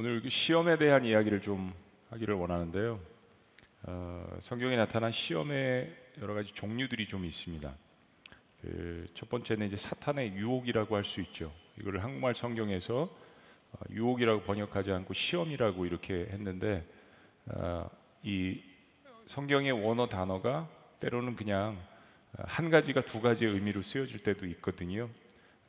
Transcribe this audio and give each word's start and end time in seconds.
오늘 0.00 0.22
그 0.22 0.30
시험에 0.30 0.78
대한 0.78 1.04
이야기를 1.04 1.42
좀 1.42 1.74
하기를 2.08 2.34
원하는데요. 2.34 2.98
어, 3.82 4.36
성경에 4.38 4.74
나타난 4.74 5.12
시험의 5.12 5.94
여러 6.22 6.32
가지 6.32 6.54
종류들이 6.54 7.06
좀 7.06 7.26
있습니다. 7.26 7.70
그 8.62 9.06
첫 9.12 9.28
번째는 9.28 9.66
이제 9.66 9.76
사탄의 9.76 10.32
유혹이라고 10.36 10.96
할 10.96 11.04
수 11.04 11.20
있죠. 11.20 11.52
이거를 11.78 12.02
한국말 12.02 12.34
성경에서 12.34 13.14
어, 13.72 13.78
유혹이라고 13.90 14.40
번역하지 14.44 14.90
않고 14.90 15.12
시험이라고 15.12 15.84
이렇게 15.84 16.28
했는데 16.30 16.82
어, 17.48 17.86
이 18.22 18.58
성경의 19.26 19.72
원어 19.72 20.08
단어가 20.08 20.66
때로는 21.00 21.36
그냥 21.36 21.78
한 22.38 22.70
가지가 22.70 23.02
두 23.02 23.20
가지의 23.20 23.52
의미로 23.52 23.82
쓰여질 23.82 24.22
때도 24.22 24.46
있거든요. 24.46 25.10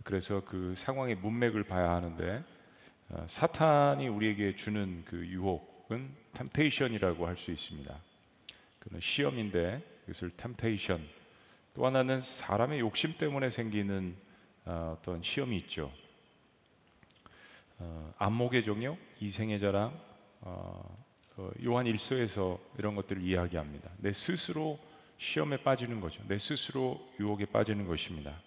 그래서 0.05 0.41
그 0.45 0.73
상황의 0.77 1.15
문맥을 1.15 1.65
봐야 1.65 1.91
하는데 1.91 2.37
어, 2.37 2.60
사탄이 3.27 4.07
우리에게 4.07 4.55
주는 4.55 5.03
그 5.05 5.25
유혹은 5.27 6.09
템테이션이라고 6.33 7.27
할 7.27 7.35
수 7.35 7.51
있습니다. 7.51 7.93
그는 8.79 8.99
시험인데 8.99 9.81
그것을 10.01 10.31
템테이션. 10.37 11.05
또 11.73 11.85
하나는 11.85 12.19
사람의 12.21 12.79
욕심 12.79 13.17
때문에 13.17 13.49
생기는 13.49 14.15
어, 14.65 14.97
어떤 14.97 15.21
시험이 15.23 15.57
있죠. 15.57 15.91
어, 17.79 18.13
안목의 18.17 18.63
종교, 18.63 18.97
이생의 19.19 19.59
자랑, 19.59 19.97
어, 20.41 20.97
어, 21.37 21.51
요한 21.63 21.87
일서에서 21.87 22.59
이런 22.77 22.95
것들을 22.95 23.21
이야기합니다. 23.21 23.89
내 23.97 24.13
스스로 24.13 24.79
시험에 25.17 25.57
빠지는 25.57 25.99
거죠. 26.01 26.23
내 26.27 26.37
스스로 26.37 27.09
유혹에 27.19 27.45
빠지는 27.45 27.87
것입니다. 27.87 28.39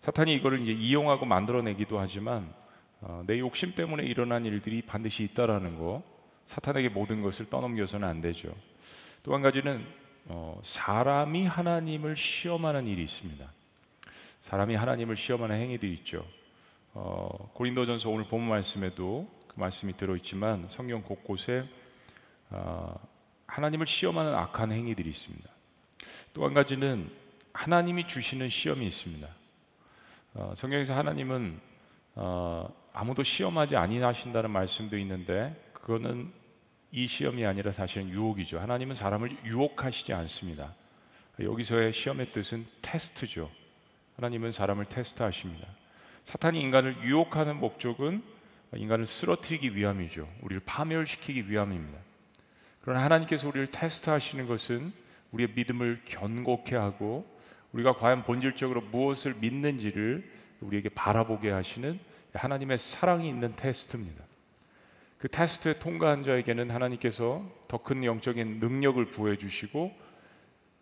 사탄이 0.00 0.34
이거를 0.34 0.60
이제 0.60 0.72
이용하고 0.72 1.26
만들어내기도 1.26 1.98
하지만 1.98 2.52
어, 3.00 3.22
내 3.26 3.38
욕심 3.38 3.74
때문에 3.74 4.04
일어난 4.04 4.44
일들이 4.44 4.82
반드시 4.82 5.22
있다라는 5.24 5.78
거 5.78 6.02
사탄에게 6.46 6.88
모든 6.88 7.22
것을 7.22 7.48
떠넘겨서는 7.48 8.06
안 8.08 8.20
되죠. 8.20 8.54
또 9.22 9.34
한 9.34 9.42
가지는 9.42 9.84
어, 10.26 10.60
사람이 10.62 11.46
하나님을 11.46 12.16
시험하는 12.16 12.86
일이 12.86 13.02
있습니다. 13.02 13.50
사람이 14.40 14.74
하나님을 14.74 15.16
시험하는 15.16 15.56
행위들이 15.56 15.92
있죠. 15.94 16.24
어, 16.94 17.50
고린도전서 17.54 18.08
오늘 18.10 18.26
본 18.26 18.42
말씀에도 18.42 19.28
그 19.48 19.58
말씀이 19.60 19.96
들어있지만 19.96 20.66
성경 20.68 21.02
곳곳에 21.02 21.64
어, 22.50 22.94
하나님을 23.46 23.86
시험하는 23.86 24.34
악한 24.34 24.72
행위들이 24.72 25.08
있습니다. 25.08 25.48
또 26.34 26.44
한 26.44 26.54
가지는 26.54 27.10
하나님이 27.52 28.06
주시는 28.06 28.48
시험이 28.48 28.86
있습니다. 28.86 29.28
어, 30.34 30.52
성경에서 30.56 30.94
하나님은 30.94 31.60
어, 32.14 32.68
아무도 32.98 33.22
시험하지 33.22 33.76
아니하신다는 33.76 34.50
말씀도 34.50 34.98
있는데 34.98 35.54
그거는 35.72 36.32
이 36.90 37.06
시험이 37.06 37.46
아니라 37.46 37.70
사실은 37.70 38.08
유혹이죠. 38.08 38.58
하나님은 38.58 38.96
사람을 38.96 39.36
유혹하시지 39.44 40.12
않습니다. 40.12 40.74
여기서의 41.38 41.92
시험의 41.92 42.26
뜻은 42.26 42.66
테스트죠. 42.82 43.52
하나님은 44.16 44.50
사람을 44.50 44.86
테스트하십니다. 44.86 45.68
사탄이 46.24 46.60
인간을 46.60 47.04
유혹하는 47.04 47.60
목적은 47.60 48.20
인간을 48.74 49.06
쓰러뜨리기 49.06 49.76
위함이죠. 49.76 50.28
우리를 50.42 50.60
파멸시키기 50.66 51.48
위함입니다. 51.48 52.00
그러나 52.80 53.04
하나님께서 53.04 53.46
우리를 53.46 53.68
테스트하시는 53.68 54.48
것은 54.48 54.92
우리의 55.30 55.50
믿음을 55.54 56.00
견고케 56.04 56.74
하고 56.74 57.32
우리가 57.70 57.92
과연 57.92 58.24
본질적으로 58.24 58.80
무엇을 58.80 59.36
믿는지를 59.40 60.28
우리에게 60.62 60.88
바라보게 60.88 61.50
하시는 61.50 62.07
하나님의 62.34 62.78
사랑이 62.78 63.28
있는 63.28 63.54
테스트입니다. 63.56 64.24
그 65.18 65.28
테스트에 65.28 65.78
통과한 65.80 66.22
자에게는 66.22 66.70
하나님께서 66.70 67.44
더 67.66 67.78
큰 67.78 68.04
영적인 68.04 68.60
능력을 68.60 69.04
부여 69.06 69.36
주시고 69.36 69.92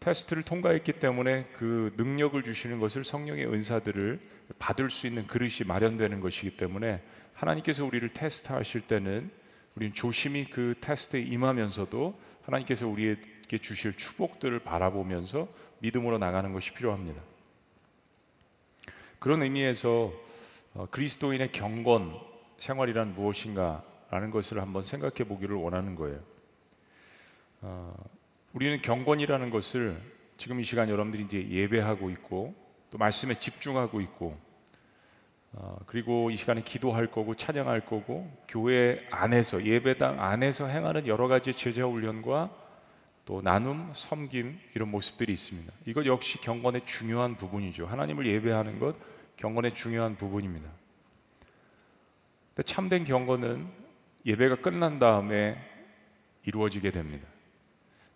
테스트를 0.00 0.42
통과했기 0.42 0.94
때문에 0.94 1.46
그 1.54 1.94
능력을 1.96 2.40
주시는 2.42 2.78
것을 2.80 3.04
성령의 3.04 3.46
은사들을 3.46 4.20
받을 4.58 4.90
수 4.90 5.06
있는 5.06 5.26
그릇이 5.26 5.66
마련되는 5.66 6.20
것이기 6.20 6.56
때문에 6.56 7.02
하나님께서 7.34 7.84
우리를 7.84 8.08
테스트하실 8.10 8.82
때는 8.82 9.30
우리는 9.74 9.94
조심히 9.94 10.44
그 10.44 10.74
테스트에 10.80 11.20
임하면서도 11.20 12.18
하나님께서 12.42 12.86
우리에게 12.86 13.58
주실 13.58 13.94
축복들을 13.94 14.60
바라보면서 14.60 15.48
믿음으로 15.80 16.18
나가는 16.18 16.52
것이 16.52 16.72
필요합니다. 16.72 17.20
그런 19.18 19.42
의미에서 19.42 20.12
어, 20.76 20.86
그리스도인의 20.90 21.52
경건 21.52 22.20
생활이란 22.58 23.14
무엇인가라는 23.14 24.30
것을 24.30 24.60
한번 24.60 24.82
생각해 24.82 25.24
보기를 25.26 25.56
원하는 25.56 25.94
거예요. 25.94 26.20
어, 27.62 27.94
우리는 28.52 28.82
경건이라는 28.82 29.48
것을 29.48 29.98
지금 30.36 30.60
이 30.60 30.64
시간 30.64 30.90
여러분들이 30.90 31.24
이제 31.24 31.48
예배하고 31.48 32.10
있고 32.10 32.54
또 32.90 32.98
말씀에 32.98 33.34
집중하고 33.34 34.02
있고 34.02 34.36
어, 35.52 35.78
그리고 35.86 36.30
이 36.30 36.36
시간에 36.36 36.60
기도할 36.60 37.06
거고 37.06 37.34
찬양할 37.34 37.86
거고 37.86 38.30
교회 38.46 39.02
안에서 39.10 39.64
예배당 39.64 40.20
안에서 40.20 40.66
행하는 40.66 41.06
여러 41.06 41.26
가지 41.26 41.54
제자 41.54 41.86
훈련과 41.86 42.50
또 43.24 43.40
나눔, 43.40 43.90
섬김 43.94 44.60
이런 44.74 44.90
모습들이 44.90 45.32
있습니다. 45.32 45.72
이것 45.86 46.04
역시 46.04 46.38
경건의 46.38 46.84
중요한 46.84 47.34
부분이죠. 47.36 47.86
하나님을 47.86 48.26
예배하는 48.26 48.78
것 48.78 49.15
경건의 49.36 49.74
중요한 49.74 50.16
부분입니다. 50.16 50.68
근데 52.54 52.62
참된 52.62 53.04
경건은 53.04 53.68
예배가 54.24 54.56
끝난 54.56 54.98
다음에 54.98 55.56
이루어지게 56.44 56.90
됩니다. 56.90 57.26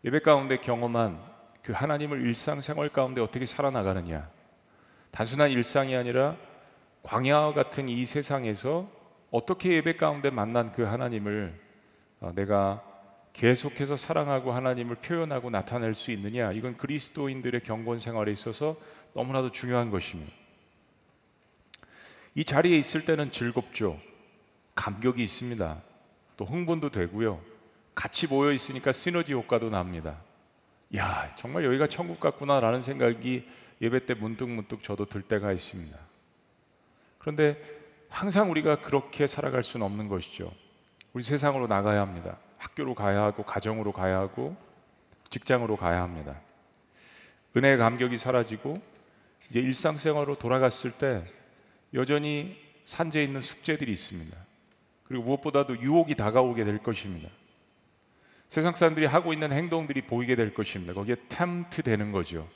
예배 0.05 0.21
가운데 0.21 0.59
경험한 0.59 1.23
그 1.63 1.73
하나님을 1.73 2.23
일상생활 2.23 2.89
가운데 2.89 3.21
어떻게 3.21 3.45
살아나가느냐. 3.45 4.31
단순한 5.11 5.51
일상이 5.51 5.95
아니라 5.95 6.37
광야와 7.03 7.53
같은 7.53 7.89
이 7.89 8.07
세상에서 8.07 8.91
어떻게 9.31 9.75
예배 9.75 9.97
가운데 9.97 10.31
만난 10.31 10.73
그 10.73 10.83
하나님을 10.83 11.59
어, 12.21 12.33
내가 12.35 12.83
계속해서 13.33 13.97
사랑하고 13.97 14.53
하나님을 14.53 14.97
표현하고 14.97 15.51
나타낼 15.51 15.95
수 15.95 16.11
있느냐 16.11 16.53
이건 16.53 16.77
그리스도인들의 16.77 17.63
경건 17.63 17.99
생활에 17.99 18.33
있어서 18.33 18.77
너무나도 19.15 19.51
중요한 19.51 19.91
것입니다. 19.91 20.33
이 22.35 22.45
자리에 22.45 22.77
있을 22.79 23.05
때는 23.05 23.33
즐겁죠. 23.33 24.01
감격이 24.75 25.23
있습니다. 25.23 25.83
또 26.37 26.45
흥분도 26.45 26.91
되고요. 26.91 27.41
같이 27.95 28.27
모여 28.27 28.53
있으니까 28.53 28.93
시너지 28.93 29.33
효과도 29.33 29.69
납니다. 29.69 30.23
야, 30.97 31.33
정말 31.37 31.65
여기가 31.65 31.87
천국 31.89 32.21
같구나라는 32.21 32.83
생각이 32.83 33.47
예배 33.81 34.07
때 34.07 34.15
문득 34.15 34.49
문득 34.49 34.83
저도 34.83 35.07
들 35.07 35.23
때가 35.23 35.53
있습니다. 35.53 35.99
그런데 37.19 37.61
항상 38.09 38.51
우리가 38.51 38.81
그렇게 38.81 39.27
살아갈 39.27 39.63
수는 39.63 39.85
없는 39.87 40.09
것이죠. 40.09 40.53
우리 41.13 41.23
세상으로 41.23 41.67
나가야 41.67 42.01
합니다. 42.01 42.39
학교로 42.59 42.95
가야 42.95 43.23
하고 43.23 43.43
가정으로 43.43 43.93
가야 43.93 44.19
하고 44.19 44.57
직장으로 45.31 45.77
가야 45.77 46.03
합니다. 46.03 46.41
은혜의 47.57 47.79
감격이 47.79 48.17
사라지고 48.19 48.75
이제 49.49 49.61
일상생활로 49.61 50.37
돌아갔을 50.37 50.93
때 50.93 51.25
여전히 51.95 52.57
산재에 52.85 53.25
있는 53.25 53.41
숙제들이 53.41 53.93
있습니다. 53.93 54.37
그리고 55.05 55.25
무엇보다도 55.25 55.81
유혹이 55.81 56.15
다가오게 56.15 56.65
될 56.65 56.79
것입니다. 56.79 57.29
세상 58.49 58.75
사람들이 58.75 59.07
하고 59.07 59.33
있는 59.33 59.53
행동들이 59.53 60.03
보이게 60.03 60.35
될 60.35 60.55
것입니다. 60.55 60.93
거기에 60.93 61.17
탐트 61.29 61.83
되는 61.83 62.13
거죠. 62.13 62.49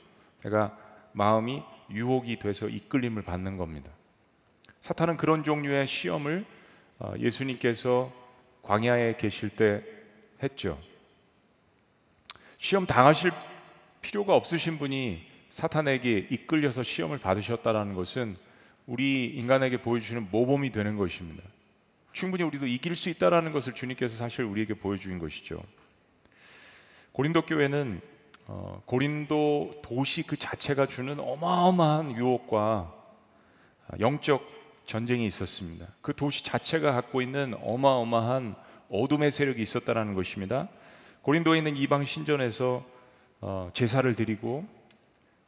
내가 0.43 0.77
마음이 1.13 1.63
유혹이 1.89 2.39
돼서 2.39 2.67
이끌림을 2.67 3.23
받는 3.23 3.57
겁니다. 3.57 3.89
사탄은 4.81 5.17
그런 5.17 5.43
종류의 5.43 5.87
시험을 5.87 6.45
어, 6.99 7.13
예수님께서 7.17 8.11
광야에 8.61 9.15
계실 9.17 9.49
때 9.49 9.83
했죠. 10.41 10.79
시험 12.57 12.85
당하실 12.85 13.31
필요가 14.01 14.35
없으신 14.35 14.77
분이 14.77 15.25
사탄에게 15.49 16.27
이끌려서 16.29 16.83
시험을 16.83 17.19
받으셨다는 17.19 17.93
것은 17.95 18.35
우리 18.85 19.25
인간에게 19.25 19.81
보여주시는 19.81 20.29
모범이 20.31 20.71
되는 20.71 20.95
것입니다. 20.97 21.43
충분히 22.13 22.43
우리도 22.43 22.67
이길 22.67 22.95
수 22.95 23.09
있다라는 23.09 23.51
것을 23.51 23.73
주님께서 23.73 24.15
사실 24.15 24.45
우리에게 24.45 24.75
보여주신 24.75 25.19
것이죠. 25.19 25.61
고린도 27.11 27.43
교회는 27.43 28.01
어, 28.47 28.81
고린도 28.85 29.81
도시 29.81 30.21
그 30.21 30.37
자체가 30.37 30.85
주는 30.85 31.19
어마어마한 31.19 32.15
유혹과 32.15 32.93
영적 33.99 34.45
전쟁이 34.85 35.25
있었습니다. 35.25 35.87
그 36.01 36.15
도시 36.15 36.43
자체가 36.43 36.91
갖고 36.91 37.21
있는 37.21 37.55
어마어마한 37.61 38.55
어둠의 38.89 39.31
세력이 39.31 39.61
있었다는 39.61 40.13
것입니다. 40.13 40.69
고린도에 41.23 41.57
있는 41.57 41.75
이방 41.75 42.05
신전에서 42.05 42.85
어, 43.41 43.69
제사를 43.73 44.13
드리고 44.15 44.65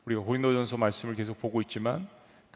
우리가 0.05 0.21
고린도전서 0.21 0.77
말씀을 0.77 1.15
계속 1.15 1.39
보고 1.39 1.61
있지만 1.61 2.07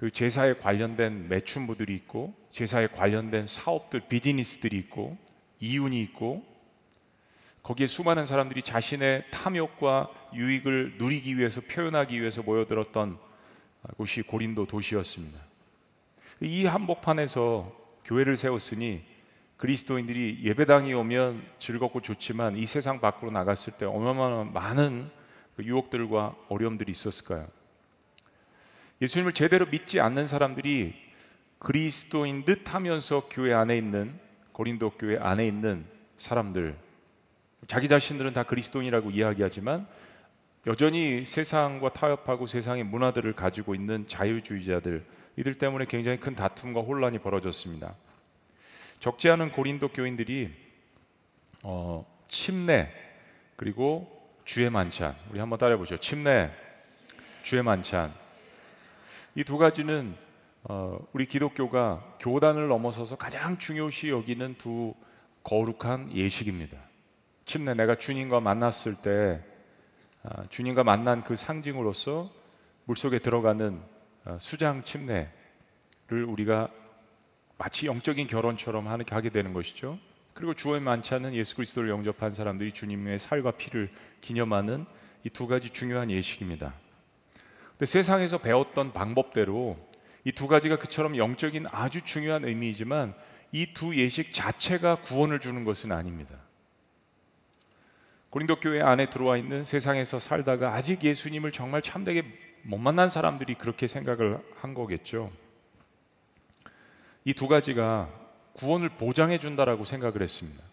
그 0.01 0.09
제사에 0.09 0.53
관련된 0.53 1.30
매춘부들이 1.30 1.94
있고 1.94 2.33
제사에 2.50 2.88
관련된 2.88 3.45
사업들 3.45 4.00
비즈니스들이 4.09 4.75
있고 4.80 5.15
이윤이 5.59 6.01
있고 6.01 6.44
거기에 7.62 7.86
수많은 7.86 8.25
사람들이 8.25 8.63
자신의 8.63 9.25
탐욕과 9.30 10.09
유익을 10.33 10.95
누리기 10.98 11.38
위해서 11.38 11.62
표현하기 11.62 12.19
위해서 12.19 12.42
모여들었던 12.42 13.19
곳이 13.95 14.24
고린도 14.24 14.65
도시였습니다. 14.65 15.39
이 16.42 16.65
한복판에서 16.65 17.71
교회를 18.04 18.38
세웠으니 18.38 19.04
그리스도인들이 19.57 20.39
예배당이 20.42 20.95
오면 20.95 21.45
즐겁고 21.59 22.01
좋지만 22.01 22.57
이 22.57 22.65
세상 22.65 23.01
밖으로 23.01 23.30
나갔을 23.30 23.74
때 23.74 23.86
얼마나 23.86 24.45
많은 24.45 25.12
그 25.56 25.63
유혹들과 25.63 26.36
어려움들이 26.50 26.92
있었을까요? 26.92 27.60
예수님을 29.01 29.33
제대로 29.33 29.65
믿지 29.65 30.00
않는 30.00 30.27
사람들이 30.27 30.94
그리스도인 31.57 32.45
듯 32.45 32.74
하면서 32.74 33.27
교회 33.30 33.53
안에 33.53 33.75
있는 33.77 34.13
고린도 34.51 34.92
교회 34.92 35.18
안에 35.18 35.48
있는 35.48 35.86
사람들 36.18 36.75
자기 37.68 37.88
자신들은 37.88 38.33
다 38.33 38.44
그리스도인이라고 38.44 39.12
이야기하지만 39.12 39.88
여전히 40.68 41.25
세상과 41.25 41.94
타협하고 41.94 42.45
세상의 42.45 42.83
문화들을 42.83 43.33
가지고 43.33 43.74
있는 43.74 44.07
자유주의자들 44.07 45.04
이들 45.38 45.57
때문에 45.57 45.86
굉장히 45.86 46.19
큰 46.19 46.36
다툼과 46.36 46.81
혼란이 46.81 47.19
벌어졌습니다. 47.19 47.95
적지 49.00 49.30
않은 49.30 49.51
고린도 49.51 49.88
교인들이 49.89 50.51
어, 51.63 52.06
침례 52.27 52.92
그리고 53.56 54.30
주의 54.45 54.69
만찬 54.69 55.15
우리 55.31 55.39
한번 55.39 55.57
따라해 55.57 55.77
보죠. 55.77 55.97
침례, 55.97 56.51
주의 57.42 57.63
만찬 57.63 58.20
이 59.36 59.44
두 59.44 59.57
가지는 59.57 60.16
어, 60.63 61.00
우리 61.13 61.25
기독교가 61.25 62.16
교단을 62.19 62.68
넘어서서 62.68 63.16
가장 63.16 63.57
중요시 63.57 64.10
여기는 64.10 64.56
두 64.57 64.94
거룩한 65.44 66.12
예식입니다. 66.13 66.78
침례 67.45 67.74
내가 67.74 67.95
주님과 67.95 68.39
만났을 68.42 68.95
때 69.01 69.44
아, 70.24 70.45
주님과 70.50 70.83
만난 70.83 71.24
그 71.24 71.36
상징으로서 71.36 72.30
물속에 72.86 73.19
들어가는 73.19 73.81
아, 74.25 74.38
수장 74.39 74.83
침례를 74.83 75.30
우리가 76.28 76.69
마치 77.57 77.88
영적인 77.88 78.28
결혼처럼 78.28 78.88
하게 78.88 79.30
되는 79.30 79.54
것이죠. 79.54 79.98
그리고 80.33 80.54
주의 80.54 80.80
만찬은 80.80 81.33
예수 81.33 81.56
그리스도를 81.56 81.89
영접한 81.89 82.31
사람들이 82.33 82.72
주님의 82.72 83.19
살과 83.19 83.51
피를 83.51 83.89
기념하는 84.22 84.86
이 85.24 85.30
두 85.30 85.48
가지 85.48 85.69
중요한 85.69 86.10
예식입니다. 86.10 86.74
근데 87.81 87.89
세상에서 87.89 88.38
배웠던 88.38 88.94
방법대로 88.94 89.75
이 90.24 90.31
두 90.33 90.48
가지가 90.48 90.78
그처럼 90.78 91.18
영적인 91.18 91.66
아주 91.72 92.04
중요한 92.04 92.45
의미이지만 92.45 93.16
이 93.51 93.74
두 93.74 93.95
예식 93.95 94.33
자체가 94.33 95.01
구원을 95.01 95.39
주는 95.39 95.63
것은 95.63 95.92
아닙니다. 95.92 96.36
고린도 98.30 98.60
교회 98.60 98.83
안에 98.83 99.10
들어와 99.10 99.36
있는 99.36 99.63
세상에서 99.63 100.19
살다가 100.19 100.75
아직 100.75 101.04
예수님을 101.04 101.51
정말 101.51 101.81
참되게 101.81 102.24
못 102.62 102.78
만난 102.78 103.10
사람들이 103.10 103.56
그렇게 103.56 103.88
생각을 103.88 104.38
한 104.57 104.75
거겠죠. 104.75 105.31
이 107.25 107.33
두 107.33 107.48
가지가 107.48 108.10
구원을 108.54 108.89
보장해 108.89 109.39
준다라고 109.39 109.86
생각을 109.86 110.22
했습니다. 110.22 110.63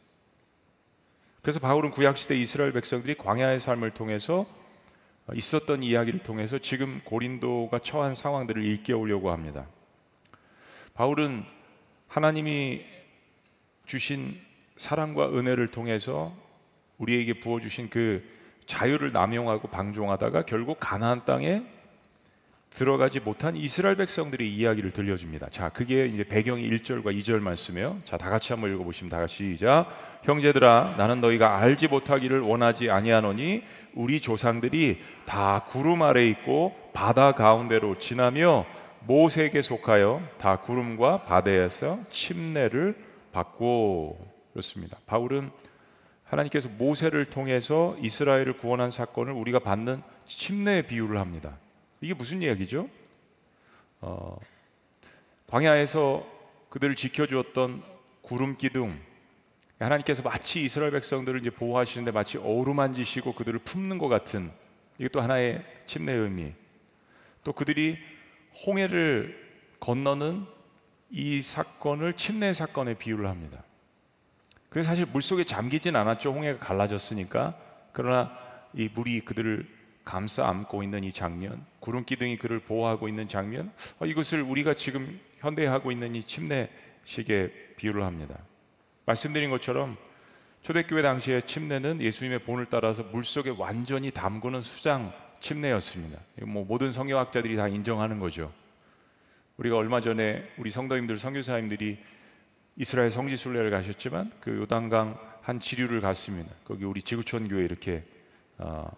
그래서 1.41 1.59
바울은 1.59 1.91
구약 1.91 2.19
시대 2.19 2.35
이스라엘 2.35 2.73
백성들이 2.73 3.15
광야의 3.15 3.61
삶을 3.61 3.93
통해서 3.93 4.45
있었던 5.35 5.83
이야기를 5.83 6.21
통해서 6.21 6.59
지금 6.59 7.01
고린도가 7.05 7.81
처한 7.81 8.15
상황들을 8.15 8.63
일깨우려고 8.65 9.31
합니다. 9.31 9.67
바울은 10.95 11.45
하나님이 12.09 12.85
주신 13.87 14.41
사랑과 14.77 15.29
은혜를 15.29 15.69
통해서 15.69 16.35
우리에게 16.99 17.41
부어 17.41 17.61
주신 17.61 17.91
그 17.91 18.23
자유를 18.67 19.13
남용하고 19.13 19.69
방종하다가 19.69 20.43
결국 20.43 20.79
가나안 20.81 21.25
땅에 21.25 21.63
들어가지 22.71 23.21
못한 23.21 23.57
이스라엘 23.57 23.97
백성들의 23.97 24.49
이야기를 24.49 24.91
들려줍니다. 24.93 25.49
자, 25.51 25.69
그게 25.71 26.07
이제 26.07 26.23
배경이 26.25 26.69
1절과 26.71 27.07
2절 27.19 27.41
말씀이에요. 27.41 28.01
자, 28.05 28.17
다 28.17 28.31
같이 28.31 28.53
한번 28.53 28.73
읽어 28.73 28.85
보시면 28.85 29.11
다 29.11 29.19
같이 29.19 29.55
시작. 29.55 29.87
형제들아, 30.23 30.95
나는 30.97 31.21
너희가 31.21 31.59
알지 31.59 31.89
못하기를 31.89 32.41
원하지 32.41 32.91
아니하노니 32.91 33.63
우리 33.95 34.21
조상들이 34.21 34.99
다 35.25 35.65
구름 35.69 36.03
아래 36.03 36.27
있고 36.27 36.75
바다 36.93 37.33
가운데로 37.33 37.99
지나며 37.99 38.67
모세에게 39.01 39.63
속하여 39.63 40.23
다 40.39 40.61
구름과 40.61 41.23
바다에서 41.23 41.99
침례를 42.11 42.97
받고 43.33 44.19
그렇습니다. 44.53 44.99
바울은 45.07 45.51
하나님께서 46.25 46.69
모세를 46.77 47.27
통해서 47.27 47.97
이스라엘을 48.03 48.59
구원한 48.59 48.91
사건을 48.91 49.33
우리가 49.33 49.61
받는 49.61 50.03
침례의 50.27 50.87
비유를 50.87 51.19
합니다. 51.19 51.57
이게 52.01 52.15
무슨 52.15 52.43
이야기죠? 52.43 52.89
어, 54.01 54.39
광야에서 55.49 56.27
그들을 56.71 56.95
지켜주었던 56.95 57.83
구름 58.23 58.57
기둥 58.57 58.99
하나님께서 59.79 60.23
마치 60.23 60.65
이스라엘 60.65 60.91
백성들을 60.91 61.41
이제 61.41 61.51
보호하시는데 61.51 62.11
마치 62.11 62.37
어루만지시고 62.37 63.35
그들을 63.35 63.61
품는 63.61 63.99
것 63.99 64.09
같은 64.09 64.51
이것도 64.99 65.21
하나의 65.21 65.65
침례의 65.87 66.19
의미. 66.19 66.53
또 67.45 67.53
그들이 67.53 67.97
홍해를 68.67 69.49
건너는 69.81 70.45
이 71.11 71.41
사건을 71.41 72.15
침례 72.15 72.53
사건에 72.53 72.95
비유를 72.95 73.29
합니다. 73.29 73.63
그래서 74.69 74.89
사실 74.89 75.07
물 75.07 75.23
속에 75.23 75.45
잠기진 75.45 75.97
않았죠. 75.97 76.33
홍해가 76.33 76.59
갈라졌으니까. 76.59 77.57
그러나 77.93 78.37
이 78.75 78.89
물이 78.93 79.25
그들을 79.25 79.78
감싸 80.09 80.49
안고 80.49 80.83
있는 80.83 81.05
이 81.05 81.13
장면, 81.13 81.67
구름 81.81 82.07
기둥이 82.07 82.39
그를 82.39 82.61
보호하고 82.61 83.09
있는 83.09 83.29
장면, 83.29 83.71
어, 83.99 84.07
이것을 84.07 84.41
우리가 84.41 84.73
지금 84.73 85.21
현대에 85.41 85.67
하고 85.67 85.93
있는 85.93 86.15
이 86.15 86.25
침례식에 86.25 87.75
비유를 87.77 88.03
합니다. 88.03 88.39
말씀드린 89.05 89.51
것처럼 89.51 89.99
초대교회 90.63 91.03
당시에 91.03 91.43
침례는 91.43 92.01
예수님의 92.01 92.39
본을 92.41 92.67
따라서 92.71 93.03
물 93.03 93.23
속에 93.23 93.55
완전히 93.59 94.11
담그는 94.11 94.63
수장 94.63 95.13
침례였습니다. 95.41 96.19
뭐 96.47 96.65
모든 96.65 96.91
성경학자들이 96.91 97.57
다 97.57 97.69
인정하는 97.69 98.19
거죠. 98.19 98.51
우리가 99.59 99.77
얼마 99.77 100.01
전에 100.01 100.43
우리 100.57 100.71
성도님들, 100.71 101.19
성교사님들이 101.19 101.99
이스라엘 102.77 103.11
성지 103.11 103.37
순례를 103.37 103.71
가셨지만 103.71 104.33
그 104.41 104.57
요단강 104.57 105.19
한 105.43 105.61
지류를 105.61 106.01
갔습니다. 106.01 106.51
거기 106.65 106.87
우리 106.87 107.03
지구촌 107.03 107.49
교회 107.49 107.65
이렇게 107.65 108.05
어, 108.57 108.91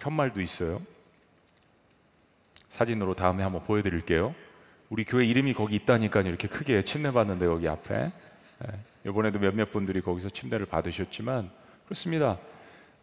편말도 0.00 0.40
있어요. 0.40 0.80
사진으로 2.68 3.14
다음에 3.14 3.42
한번 3.42 3.62
보여드릴게요. 3.62 4.34
우리 4.88 5.04
교회 5.04 5.24
이름이 5.24 5.54
거기 5.54 5.76
있다니까 5.76 6.22
이렇게 6.22 6.48
크게 6.48 6.82
침례 6.82 7.12
받는데 7.12 7.46
거기 7.46 7.68
앞에 7.68 8.12
예, 8.64 8.80
이번에도 9.06 9.38
몇몇 9.38 9.70
분들이 9.70 10.00
거기서 10.00 10.30
침례를 10.30 10.66
받으셨지만 10.66 11.50
그렇습니다. 11.84 12.38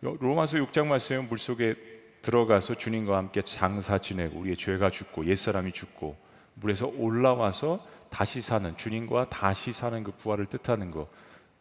로마서 0.01 0.57
6장 0.57 0.87
말씀에 0.87 1.19
물 1.19 1.37
속에 1.37 1.75
들어가서 2.21 2.75
주님과 2.75 3.17
함께 3.17 3.41
장사 3.41 3.97
지내고 3.97 4.39
우리의 4.39 4.57
죄가 4.57 4.91
죽고 4.91 5.25
옛 5.27 5.35
사람이 5.35 5.71
죽고 5.71 6.17
물에서 6.55 6.87
올라와서 6.87 7.85
다시 8.09 8.41
사는 8.41 8.75
주님과 8.75 9.29
다시 9.29 9.71
사는 9.71 10.03
그 10.03 10.11
부활을 10.11 10.47
뜻하는 10.47 10.91
거. 10.91 11.07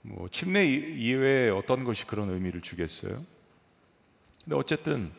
뭐 0.02 0.28
침례 0.30 0.64
이외에 0.66 1.50
어떤 1.50 1.84
것이 1.84 2.06
그런 2.06 2.30
의미를 2.30 2.60
주겠어요? 2.60 3.22
근데 4.44 4.56
어쨌든 4.56 5.10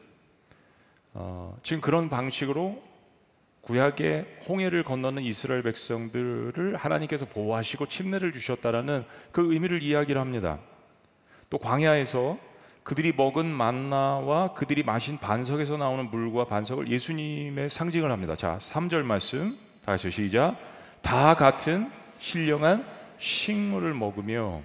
어, 1.20 1.58
지금 1.64 1.82
그런 1.82 2.10
방식으로 2.10 2.80
구약의 3.62 4.38
홍해를 4.48 4.84
건너는 4.84 5.24
이스라엘 5.24 5.64
백성들을 5.64 6.76
하나님께서 6.76 7.26
보호하시고 7.26 7.88
침례를 7.88 8.32
주셨다라는 8.34 9.04
그 9.32 9.52
의미를 9.52 9.82
이야기를 9.82 10.22
합니다. 10.22 10.60
또 11.50 11.58
광야에서 11.58 12.38
그들이 12.84 13.14
먹은 13.14 13.48
만나와 13.48 14.54
그들이 14.54 14.84
마신 14.84 15.18
반석에서 15.18 15.78
나오는 15.78 16.10
물과 16.12 16.46
반석을 16.46 16.88
예수님의 16.88 17.72
상징을 17.72 18.12
합니다. 18.12 18.36
자, 18.36 18.58
3절 18.60 19.02
말씀 19.02 19.58
다 19.86 19.94
같이 19.94 20.12
시작. 20.12 20.56
다 21.02 21.34
같은 21.34 21.92
신령한 22.20 22.86
식물을 23.18 23.94
먹으며 23.96 24.62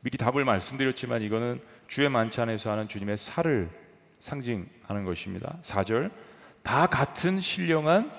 미리 0.00 0.18
답을 0.18 0.44
말씀드렸지만 0.44 1.22
이거는 1.22 1.62
주의 1.86 2.08
만찬에서 2.08 2.72
하는 2.72 2.88
주님의 2.88 3.16
살을 3.16 3.83
상징하는 4.24 5.04
것입니다. 5.04 5.58
4절 5.60 6.10
다 6.62 6.86
같은 6.86 7.40
신령한 7.40 8.10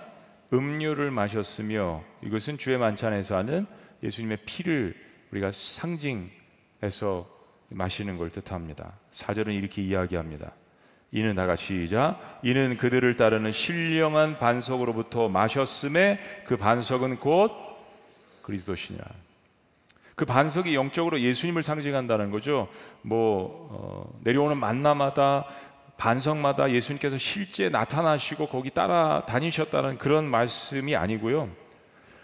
음료를 0.54 1.10
마셨으며 1.10 2.04
이것은 2.22 2.60
주의 2.60 2.78
만찬에서 2.78 3.36
하는 3.36 3.66
예수님의 4.04 4.38
피를 4.46 4.96
우리가 5.32 5.50
상징해서 5.52 7.28
마시는 7.70 8.20
걸 8.20 8.30
뜻합니다. 8.30 8.94
4절은 9.12 9.56
이렇게 9.56 9.82
이야기합니다. 9.82 10.52
이는 11.12 11.34
다가 11.34 11.56
시작 11.56 12.40
이는 12.44 12.78
그들을 12.78 13.18
따르는 13.18 13.52
신령한 13.52 14.38
반석으로부터 14.38 15.28
마셨음에 15.28 16.20
그 16.46 16.56
반석은 16.56 17.20
곧 17.20 17.52
그리스도시냐 18.44 19.00
그 20.14 20.26
반석이 20.26 20.76
영적으로 20.76 21.20
예수님을 21.20 21.64
상징한다는 21.64 22.30
거죠. 22.30 22.70
뭐 23.02 23.70
어, 23.72 24.20
내려오는 24.24 24.60
만나마다 24.60 25.46
반석마다 25.98 26.72
예수님께서 26.72 27.18
실제 27.18 27.70
나타나시고 27.70 28.48
거기 28.48 28.70
따라 28.70 29.24
다니셨다는 29.26 29.98
그런 29.98 30.26
말씀이 30.26 30.96
아니고요. 30.96 31.50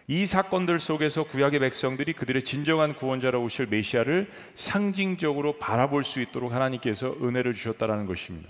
이 0.08 0.26
사건들 0.26 0.80
속에서 0.80 1.24
구약의 1.24 1.60
백성들이 1.60 2.14
그들의 2.14 2.44
진정한 2.44 2.96
구원자로 2.96 3.42
오실 3.44 3.68
메시아를 3.68 4.30
상징적으로 4.56 5.58
바라볼 5.58 6.04
수 6.04 6.20
있도록 6.20 6.52
하나님께서 6.52 7.16
은혜를 7.22 7.54
주셨다라는 7.54 8.08
것입니다. 8.08 8.50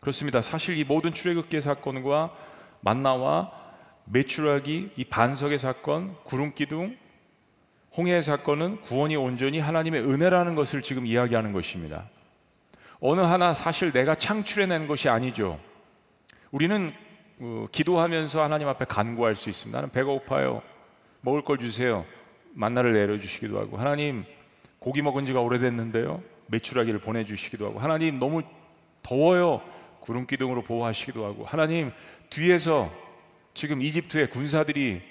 그렇습니다. 0.00 0.42
사실 0.42 0.76
이 0.76 0.82
모든 0.82 1.12
출애굽기 1.12 1.60
사건과 1.60 2.34
만나와 2.80 3.52
메추라기 4.06 4.90
이 4.96 5.04
반석의 5.04 5.60
사건, 5.60 6.16
구름 6.24 6.52
기둥, 6.52 6.96
홍해의 7.96 8.22
사건은 8.22 8.80
구원이 8.80 9.14
온전히 9.14 9.60
하나님의 9.60 10.02
은혜라는 10.02 10.56
것을 10.56 10.82
지금 10.82 11.06
이야기하는 11.06 11.52
것입니다. 11.52 12.08
어느 13.04 13.20
하나 13.20 13.52
사실 13.52 13.90
내가 13.90 14.14
창출해낸 14.14 14.86
것이 14.86 15.08
아니죠. 15.08 15.58
우리는 16.52 16.94
어, 17.40 17.66
기도하면서 17.72 18.40
하나님 18.40 18.68
앞에 18.68 18.84
간구할 18.84 19.34
수 19.34 19.50
있습니다. 19.50 19.76
나는 19.76 19.90
배가 19.90 20.12
고파요. 20.12 20.62
먹을 21.20 21.42
걸 21.42 21.58
주세요. 21.58 22.04
만나를 22.54 22.92
내려주시기도 22.92 23.58
하고 23.58 23.76
하나님 23.76 24.24
고기 24.78 25.02
먹은 25.02 25.26
지가 25.26 25.40
오래됐는데요. 25.40 26.22
메추라기를 26.46 27.00
보내주시기도 27.00 27.66
하고 27.66 27.80
하나님 27.80 28.20
너무 28.20 28.42
더워요. 29.02 29.62
구름 29.98 30.24
기둥으로 30.24 30.62
보호하시기도 30.62 31.24
하고 31.24 31.44
하나님 31.44 31.90
뒤에서 32.30 32.88
지금 33.54 33.82
이집트의 33.82 34.30
군사들이 34.30 35.02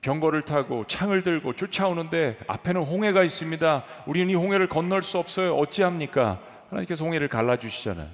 병거를 0.00 0.42
타고 0.42 0.86
창을 0.86 1.22
들고 1.22 1.54
쫓아오는데 1.54 2.38
앞에는 2.46 2.82
홍해가 2.82 3.22
있습니다. 3.24 3.84
우리는 4.06 4.30
이 4.30 4.34
홍해를 4.34 4.70
건널 4.70 5.02
수 5.02 5.18
없어요. 5.18 5.54
어찌합니까? 5.56 6.40
하나님께서 6.70 7.04
홍해를 7.04 7.28
갈라주시잖아요. 7.28 8.08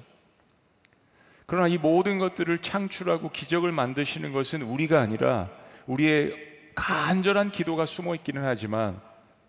그러나 1.46 1.68
이 1.68 1.78
모든 1.78 2.18
것들을 2.18 2.58
창출하고 2.58 3.30
기적을 3.30 3.70
만드시는 3.70 4.32
것은 4.32 4.62
우리가 4.62 5.00
아니라 5.00 5.48
우리의 5.86 6.34
간절한 6.74 7.52
기도가 7.52 7.86
숨어 7.86 8.14
있기는 8.16 8.44
하지만 8.44 9.00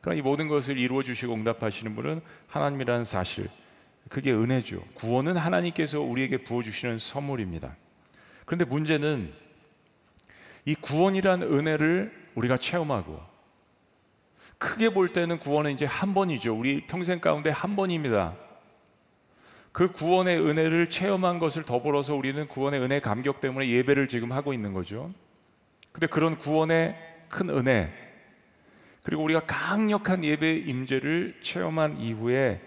그러나 0.01 0.19
이 0.19 0.21
모든 0.21 0.47
것을 0.47 0.77
이루어 0.77 1.01
주시고 1.03 1.33
응답하시는 1.33 1.95
분은 1.95 2.21
하나님이라는 2.47 3.03
사실 3.03 3.49
그게 4.09 4.31
은혜죠. 4.31 4.79
구원은 4.93 5.35
하나님께서 5.35 5.99
우리에게 5.99 6.37
부어 6.37 6.61
주시는 6.61 6.99
선물입니다. 6.99 7.75
그런데 8.45 8.63
문제는 8.63 9.33
이 10.65 10.75
구원이란 10.75 11.41
은혜를 11.41 12.29
우리가 12.35 12.57
체험하고 12.57 13.19
크게 14.59 14.89
볼 14.89 15.11
때는 15.11 15.39
구원은 15.39 15.71
이제 15.71 15.85
한 15.85 16.13
번이죠. 16.13 16.57
우리 16.57 16.85
평생 16.87 17.19
가운데 17.19 17.49
한 17.49 17.75
번입니다. 17.75 18.35
그 19.77 19.91
구원의 19.91 20.39
은혜를 20.41 20.89
체험한 20.89 21.37
것을 21.37 21.61
더불어서 21.61 22.15
우리는 22.15 22.47
구원의 22.47 22.81
은혜 22.81 22.99
감격 22.99 23.39
때문에 23.41 23.69
예배를 23.69 24.07
지금 24.07 24.31
하고 24.31 24.51
있는 24.51 24.73
거죠. 24.73 25.13
근데 25.91 26.07
그런 26.07 26.39
구원의 26.39 26.95
큰 27.29 27.51
은혜 27.51 27.93
그리고 29.03 29.21
우리가 29.21 29.41
강력한 29.45 30.23
예배 30.23 30.63
임재를 30.65 31.37
체험한 31.43 31.99
이후에 31.99 32.59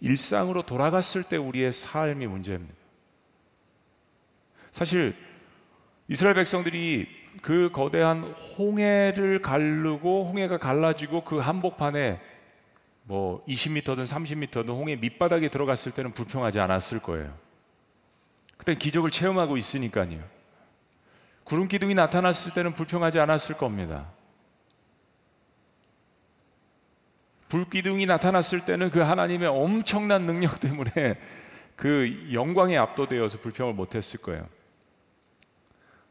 일상으로 0.00 0.60
돌아갔을 0.60 1.22
때 1.22 1.38
우리의 1.38 1.72
삶이 1.72 2.26
문제입니다. 2.26 2.74
사실 4.70 5.14
이스라엘 6.08 6.34
백성들이 6.34 7.08
그 7.40 7.70
거대한 7.72 8.34
홍해를 8.58 9.40
가르고 9.40 10.26
홍해가 10.26 10.58
갈라지고 10.58 11.24
그 11.24 11.38
한복판에 11.38 12.20
뭐 13.04 13.44
20m든 13.46 14.06
30m든 14.06 14.68
홍해 14.68 14.96
밑바닥에 14.96 15.48
들어갔을 15.48 15.92
때는 15.92 16.12
불평하지 16.12 16.58
않았을 16.58 17.00
거예요. 17.00 17.36
그때 18.56 18.74
기적을 18.74 19.10
체험하고 19.10 19.56
있으니까요. 19.56 20.22
구름 21.44 21.68
기둥이 21.68 21.94
나타났을 21.94 22.54
때는 22.54 22.74
불평하지 22.74 23.20
않았을 23.20 23.56
겁니다. 23.56 24.10
불 27.48 27.68
기둥이 27.68 28.06
나타났을 28.06 28.64
때는 28.64 28.90
그 28.90 29.00
하나님의 29.00 29.48
엄청난 29.48 30.24
능력 30.24 30.58
때문에 30.60 31.20
그 31.76 32.30
영광에 32.32 32.76
압도되어서 32.78 33.38
불평을 33.40 33.74
못했을 33.74 34.20
거예요. 34.20 34.48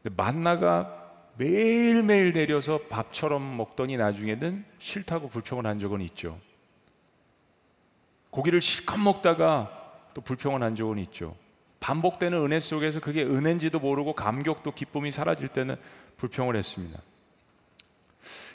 근데 0.02 0.14
만나가 0.16 1.02
매일매일 1.36 2.32
내려서 2.32 2.78
밥처럼 2.88 3.56
먹더니 3.56 3.96
나중에는 3.96 4.64
싫다고 4.78 5.28
불평을 5.28 5.66
한 5.66 5.80
적은 5.80 6.00
있죠. 6.02 6.38
고기를 8.34 8.60
실컷 8.60 8.98
먹다가 8.98 9.70
또 10.12 10.20
불평을 10.20 10.60
한 10.60 10.74
적은 10.74 10.98
있죠. 10.98 11.36
반복되는 11.78 12.36
은혜 12.44 12.58
속에서 12.58 12.98
그게 12.98 13.22
은혜인지도 13.22 13.78
모르고 13.78 14.14
감격도 14.14 14.72
기쁨이 14.72 15.12
사라질 15.12 15.48
때는 15.48 15.76
불평을 16.16 16.56
했습니다. 16.56 16.98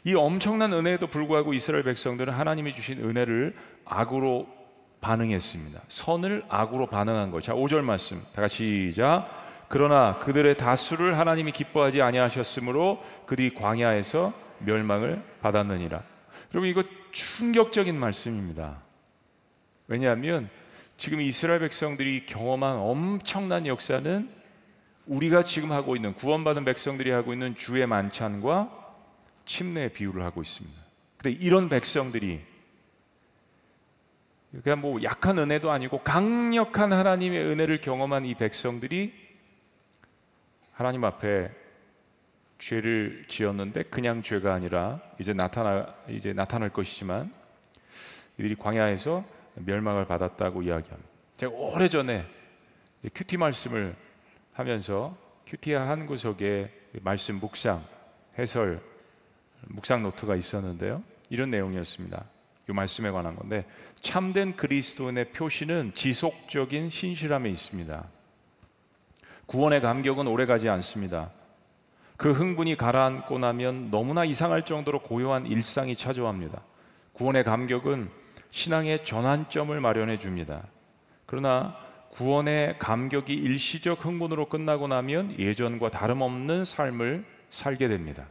이 0.03 0.15
엄청난 0.15 0.73
은혜에도 0.73 1.07
불구하고 1.07 1.53
이스라엘 1.53 1.83
백성들은 1.83 2.33
하나님이 2.33 2.73
주신 2.73 2.99
은혜를 2.99 3.55
악으로 3.85 4.47
반응했습니다. 4.99 5.83
선을 5.87 6.43
악으로 6.49 6.87
반응한 6.87 7.31
거. 7.31 7.39
자, 7.39 7.53
5절 7.53 7.81
말씀. 7.81 8.21
다 8.33 8.41
같이 8.41 8.89
시작. 8.91 9.29
그러나 9.69 10.19
그들의 10.19 10.57
다수를 10.57 11.17
하나님이 11.17 11.53
기뻐하지 11.53 12.01
아니하셨으므로 12.01 13.01
그들이 13.25 13.53
광야에서 13.53 14.33
멸망을 14.59 15.23
받았느니라. 15.41 16.03
여러분 16.53 16.69
이거 16.69 16.83
충격적인 17.11 17.97
말씀입니다. 17.97 18.88
왜냐하면 19.89 20.49
지금 20.97 21.19
이스라엘 21.19 21.59
백성들이 21.61 22.27
경험한 22.27 22.77
엄청난 22.77 23.65
역사는 23.65 24.29
우리가 25.07 25.43
지금 25.45 25.71
하고 25.71 25.95
있는 25.95 26.13
구원받은 26.13 26.63
백성들이 26.63 27.09
하고 27.09 27.33
있는 27.33 27.55
주의 27.55 27.85
만찬과 27.87 28.69
침례의 29.47 29.91
비유를 29.93 30.21
하고 30.21 30.43
있습니다. 30.43 30.79
근데 31.17 31.37
이런 31.43 31.69
백성들이 31.69 32.39
그냥 34.63 34.79
뭐 34.81 35.01
약한 35.01 35.39
은혜도 35.39 35.71
아니고 35.71 36.03
강력한 36.03 36.93
하나님의 36.93 37.43
은혜를 37.45 37.81
경험한 37.81 38.25
이 38.25 38.35
백성들이 38.35 39.11
하나님 40.71 41.03
앞에 41.03 41.49
죄를 42.59 43.25
지었는데 43.27 43.83
그냥 43.83 44.21
죄가 44.21 44.53
아니라 44.53 45.01
이제 45.19 45.33
나타나 45.33 45.95
이제 46.09 46.31
나타날 46.31 46.69
것이지만 46.69 47.33
이들이 48.37 48.55
광야에서 48.55 49.38
멸망을 49.65 50.05
받았다고 50.05 50.61
이야기합니다. 50.63 51.09
제가 51.37 51.53
오래 51.53 51.87
전에 51.87 52.25
큐티 53.13 53.37
말씀을 53.37 53.95
하면서 54.53 55.15
큐티아 55.47 55.87
한 55.87 56.05
구석에 56.05 56.71
말씀 57.01 57.35
묵상 57.35 57.83
해설 58.37 58.81
묵상 59.67 60.03
노트가 60.03 60.35
있었는데요. 60.35 61.03
이런 61.29 61.49
내용이었습니다. 61.49 62.25
이 62.69 62.71
말씀에 62.71 63.09
관한 63.11 63.35
건데 63.35 63.65
참된 64.01 64.55
그리스도인의 64.55 65.31
표시는 65.31 65.93
지속적인 65.95 66.89
신실함에 66.89 67.49
있습니다. 67.49 68.07
구원의 69.47 69.81
감격은 69.81 70.27
오래가지 70.27 70.69
않습니다. 70.69 71.31
그 72.17 72.31
흥분이 72.31 72.75
가라앉고 72.75 73.39
나면 73.39 73.89
너무나 73.91 74.25
이상할 74.25 74.65
정도로 74.65 75.01
고요한 75.01 75.45
일상이 75.45 75.95
찾아옵니다. 75.95 76.61
구원의 77.13 77.43
감격은 77.43 78.11
신앙의 78.51 79.05
전환점을 79.05 79.79
마련해 79.79 80.19
줍니다. 80.19 80.63
그러나 81.25 81.77
구원의 82.11 82.79
감격이 82.79 83.33
일시적 83.33 84.03
흥분으로 84.03 84.49
끝나고 84.49 84.87
나면 84.87 85.39
예전과 85.39 85.91
다름없는 85.91 86.65
삶을 86.65 87.25
살게 87.49 87.87
됩니다. 87.87 88.27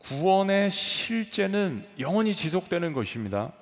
구원의 0.00 0.70
실제는 0.70 1.86
영원히 2.00 2.34
지속되는 2.34 2.92
것입니다. 2.92 3.52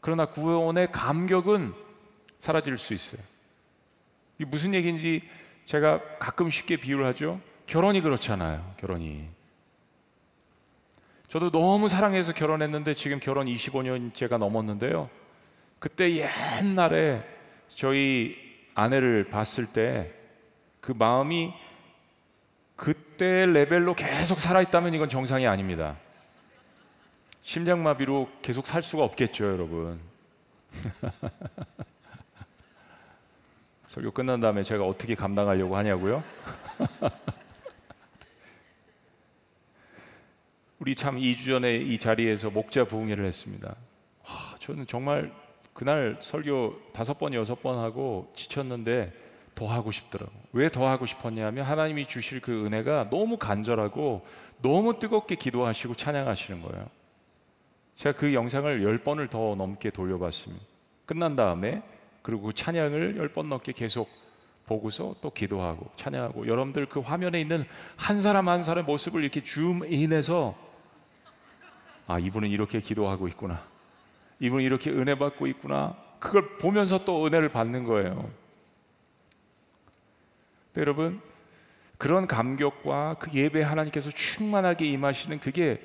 그러나 0.00 0.26
구원의 0.26 0.92
감격은 0.92 1.74
사라질 2.38 2.78
수 2.78 2.94
있어요. 2.94 3.20
이게 4.38 4.48
무슨 4.48 4.74
얘기인지 4.74 5.22
제가 5.64 6.18
가끔 6.18 6.50
쉽게 6.50 6.76
비유를 6.76 7.04
하죠. 7.06 7.40
결혼이 7.66 8.00
그렇잖아요. 8.00 8.74
결혼이. 8.78 9.37
저도 11.28 11.50
너무 11.50 11.88
사랑해서 11.88 12.32
결혼했는데 12.32 12.94
지금 12.94 13.20
결혼 13.20 13.46
25년째가 13.46 14.38
넘었는데요. 14.38 15.10
그때 15.78 16.26
옛날에 16.60 17.22
저희 17.68 18.36
아내를 18.74 19.28
봤을 19.28 19.66
때 19.72 20.18
그 20.88 20.92
마음이 20.92 21.52
그때 22.74 23.44
레벨로 23.44 23.94
계속 23.94 24.40
살아있다면 24.40 24.94
이건 24.94 25.10
정상이 25.10 25.46
아닙니다. 25.46 25.98
심장마비로 27.42 28.30
계속 28.40 28.66
살 28.66 28.82
수가 28.82 29.04
없겠죠, 29.04 29.44
여러분. 29.44 30.00
설교 33.88 34.12
끝난 34.12 34.40
다음에 34.40 34.62
제가 34.62 34.84
어떻게 34.84 35.14
감당하려고 35.14 35.76
하냐고요? 35.76 36.24
우리 40.78 40.94
참 40.94 41.16
2주 41.16 41.46
전에 41.46 41.76
이 41.76 41.98
자리에서 41.98 42.50
목자 42.50 42.84
부흥회를 42.84 43.24
했습니다. 43.24 43.68
와, 43.68 44.58
저는 44.60 44.86
정말 44.86 45.32
그날 45.72 46.18
설교 46.20 46.92
다섯 46.92 47.18
번 47.18 47.34
여섯 47.34 47.60
번 47.62 47.78
하고 47.78 48.30
지쳤는데 48.34 49.12
더 49.54 49.66
하고 49.66 49.90
싶더라고. 49.90 50.32
왜 50.52 50.68
더 50.68 50.88
하고 50.88 51.04
싶었냐면 51.04 51.64
하나님이 51.64 52.06
주실 52.06 52.40
그 52.40 52.64
은혜가 52.66 53.10
너무 53.10 53.36
간절하고 53.38 54.24
너무 54.62 54.98
뜨겁게 54.98 55.34
기도하시고 55.34 55.94
찬양하시는 55.94 56.62
거예요. 56.62 56.86
제가 57.94 58.16
그 58.16 58.32
영상을 58.32 58.82
열 58.84 58.98
번을 58.98 59.28
더 59.28 59.56
넘게 59.56 59.90
돌려봤습니다. 59.90 60.64
끝난 61.06 61.34
다음에 61.34 61.82
그리고 62.22 62.42
그 62.42 62.52
찬양을 62.52 63.16
열 63.16 63.28
번 63.30 63.48
넘게 63.48 63.72
계속 63.72 64.08
보고서 64.66 65.16
또 65.22 65.30
기도하고 65.30 65.90
찬양하고 65.96 66.46
여러분들 66.46 66.86
그 66.86 67.00
화면에 67.00 67.40
있는 67.40 67.64
한 67.96 68.20
사람 68.20 68.48
한 68.48 68.62
사람의 68.62 68.84
모습을 68.84 69.22
이렇게 69.22 69.42
줌인해서 69.42 70.67
아 72.08 72.18
이분은 72.18 72.48
이렇게 72.48 72.80
기도하고 72.80 73.28
있구나 73.28 73.62
이분은 74.40 74.64
이렇게 74.64 74.90
은혜 74.90 75.14
받고 75.14 75.46
있구나 75.46 75.94
그걸 76.18 76.56
보면서 76.56 77.04
또 77.04 77.24
은혜를 77.24 77.50
받는 77.50 77.84
거예요. 77.84 78.28
네, 80.72 80.80
여러분 80.80 81.20
그런 81.98 82.26
감격과 82.26 83.16
그 83.20 83.30
예배 83.32 83.62
하나님께서 83.62 84.10
충만하게 84.10 84.86
임하시는 84.86 85.38
그게 85.38 85.80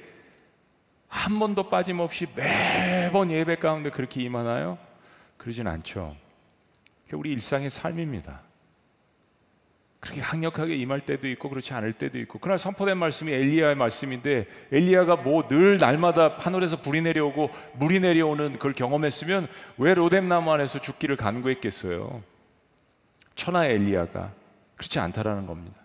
한 1.10 1.38
번도 1.39 1.70
빠짐없이 1.70 2.27
매번 2.36 3.30
예배 3.30 3.58
가운데 3.58 3.89
그렇게 3.89 4.22
임하나요? 4.22 4.77
그러진 5.38 5.68
않죠. 5.68 6.15
우리 7.12 7.34
일상의 7.34 7.70
삶입니다. 7.70 8.42
그렇게 10.04 10.20
강력하게 10.20 10.76
임할 10.76 11.00
때도 11.00 11.30
있고 11.30 11.48
그렇지 11.48 11.74
않을 11.74 11.94
때도 11.94 12.20
있고 12.20 12.38
그날 12.38 12.60
선포된 12.60 12.98
말씀이 12.98 13.32
엘리야의 13.32 13.76
말씀인데 13.76 14.48
엘리야가 14.70 15.16
뭐 15.18 15.48
늘 15.48 15.78
날마다 15.78 16.36
하늘에서 16.40 16.82
불이 16.82 17.00
내려오고 17.02 17.50
물이 17.76 18.02
내려오는 18.02 18.52
그걸 18.54 18.74
경험했으면 18.74 19.48
왜 19.78 19.94
로뎀나무 19.94 20.52
안에서 20.52 20.82
죽기를 20.82 21.16
간구했겠어요? 21.16 22.22
천하의 23.36 23.76
엘리야가 23.76 24.32
그렇지 24.76 25.00
않다라는 25.00 25.48
겁니다. 25.48 25.80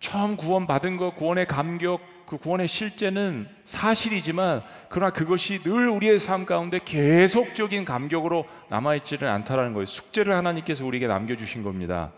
처음 0.00 0.36
구원 0.36 0.66
받은 0.66 0.96
것 0.96 1.14
구원의 1.14 1.46
감격 1.46 2.00
그 2.30 2.38
구원의 2.38 2.68
실제는 2.68 3.48
사실이지만 3.64 4.62
그러나 4.88 5.12
그것이 5.12 5.64
늘 5.64 5.88
우리의 5.88 6.20
삶 6.20 6.46
가운데 6.46 6.78
계속적인 6.78 7.84
감격으로 7.84 8.46
남아있지는 8.68 9.26
않다라는 9.28 9.72
거예요. 9.72 9.86
숙제를 9.86 10.36
하나님께서 10.36 10.86
우리에게 10.86 11.08
남겨주신 11.08 11.64
겁니다. 11.64 12.12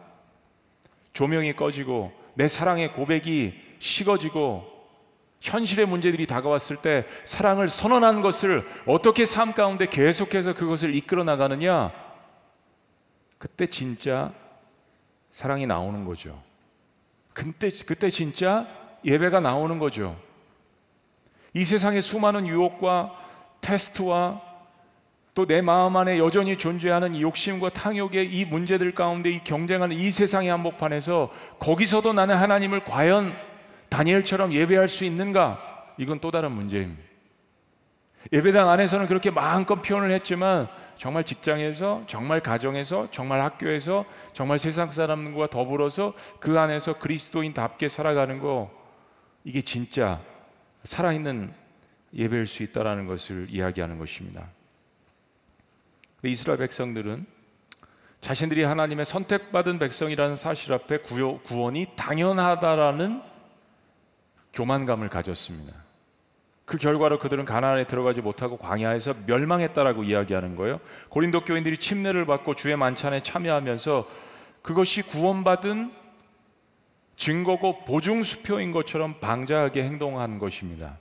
조명이 1.15 1.57
꺼지고 1.57 2.13
내 2.35 2.47
사랑의 2.47 2.93
고백이 2.93 3.55
식어지고 3.79 4.71
현실의 5.41 5.87
문제들이 5.87 6.27
다가왔을 6.27 6.77
때 6.77 7.07
사랑을 7.25 7.71
선언한 7.71 8.21
것을 8.21 8.63
어떻게 8.85 9.25
삶 9.25 9.55
가운데 9.55 9.87
계속해서 9.87 10.53
그것을 10.53 10.95
이끌어 10.95 11.25
나가느냐? 11.25 11.91
그때 13.39 13.67
진짜 13.67 14.31
사랑이 15.33 15.67
나오는 15.67 16.05
거죠. 16.05 16.39
그때 17.33 17.71
그때 17.87 18.11
진짜 18.11 18.82
예배가 19.05 19.41
나오는 19.41 19.79
거죠. 19.79 20.17
이 21.55 21.65
세상의 21.65 22.03
수많은 22.03 22.47
유혹과 22.47 23.13
테스트와 23.61 24.53
또 25.35 25.47
내 25.47 25.63
마음 25.63 25.97
안에 25.97 26.19
여전히 26.19 26.59
존재하는 26.59 27.15
이 27.15 27.23
욕심과 27.23 27.71
탕욕의 27.71 28.35
이 28.35 28.45
문제들 28.45 28.95
가운데 28.95 29.31
이 29.31 29.43
경쟁하는 29.43 29.97
이 29.97 30.11
세상의 30.11 30.51
한복판에서 30.51 31.33
거기서도 31.59 32.13
나는 32.13 32.37
하나님을 32.37 32.85
과연 32.85 33.35
다니엘처럼 33.89 34.53
예배할 34.53 34.89
수 34.89 35.05
있는가? 35.05 35.59
이건 35.97 36.21
또 36.21 36.31
다른 36.31 36.53
문제입니다. 36.53 37.03
예배당 38.33 38.69
안에서는 38.69 39.07
그렇게 39.07 39.31
마음껏 39.31 39.77
표현을 39.77 40.11
했지만 40.11 40.69
정말 40.97 41.25
직장에서, 41.25 42.05
정말 42.07 42.41
가정에서, 42.41 43.09
정말 43.11 43.41
학교에서, 43.41 44.05
정말 44.35 44.59
세상 44.59 44.91
사람과 44.91 45.49
더불어서 45.49 46.13
그 46.41 46.61
안에서 46.61 46.99
그리스도인답게 46.99 47.89
살아가는 47.89 48.39
거 48.39 48.71
이게 49.45 49.63
진짜 49.63 50.21
살아있는 50.85 51.53
예배일 52.15 52.47
수 52.47 52.63
있다라는 52.63 53.07
것을 53.07 53.47
이야기하는 53.49 53.99
것입니다. 53.99 54.49
이스라엘 56.25 56.59
백성들은 56.59 57.27
자신들이 58.21 58.63
하나님의 58.63 59.05
선택받은 59.05 59.81
백성이라는 59.81 60.37
사실 60.37 60.73
앞에 60.73 60.99
구원이 60.99 61.89
당연하다라는 61.97 63.21
교만감을 64.53 65.09
가졌습니다. 65.09 65.75
그 66.65 66.79
결과로 66.79 67.19
그들은 67.19 67.45
가나안에 67.45 67.85
들어가지 67.87 68.21
못하고 68.21 68.57
광야에서 68.57 69.15
멸망했다라고 69.27 70.05
이야기하는 70.05 70.55
거예요. 70.55 70.81
고린도 71.09 71.45
교인들이 71.45 71.79
침례를 71.79 72.25
받고 72.25 72.55
주의 72.55 72.77
만찬에 72.77 73.25
참여하면서 73.25 74.09
그것이 74.63 75.03
구원받은 75.03 75.93
증거고 77.23 77.85
보증 77.85 78.25
수표인 78.25 78.73
것처럼 78.73 79.21
방자하게 79.21 79.85
행동한 79.85 80.41
것입니다. 80.41 80.99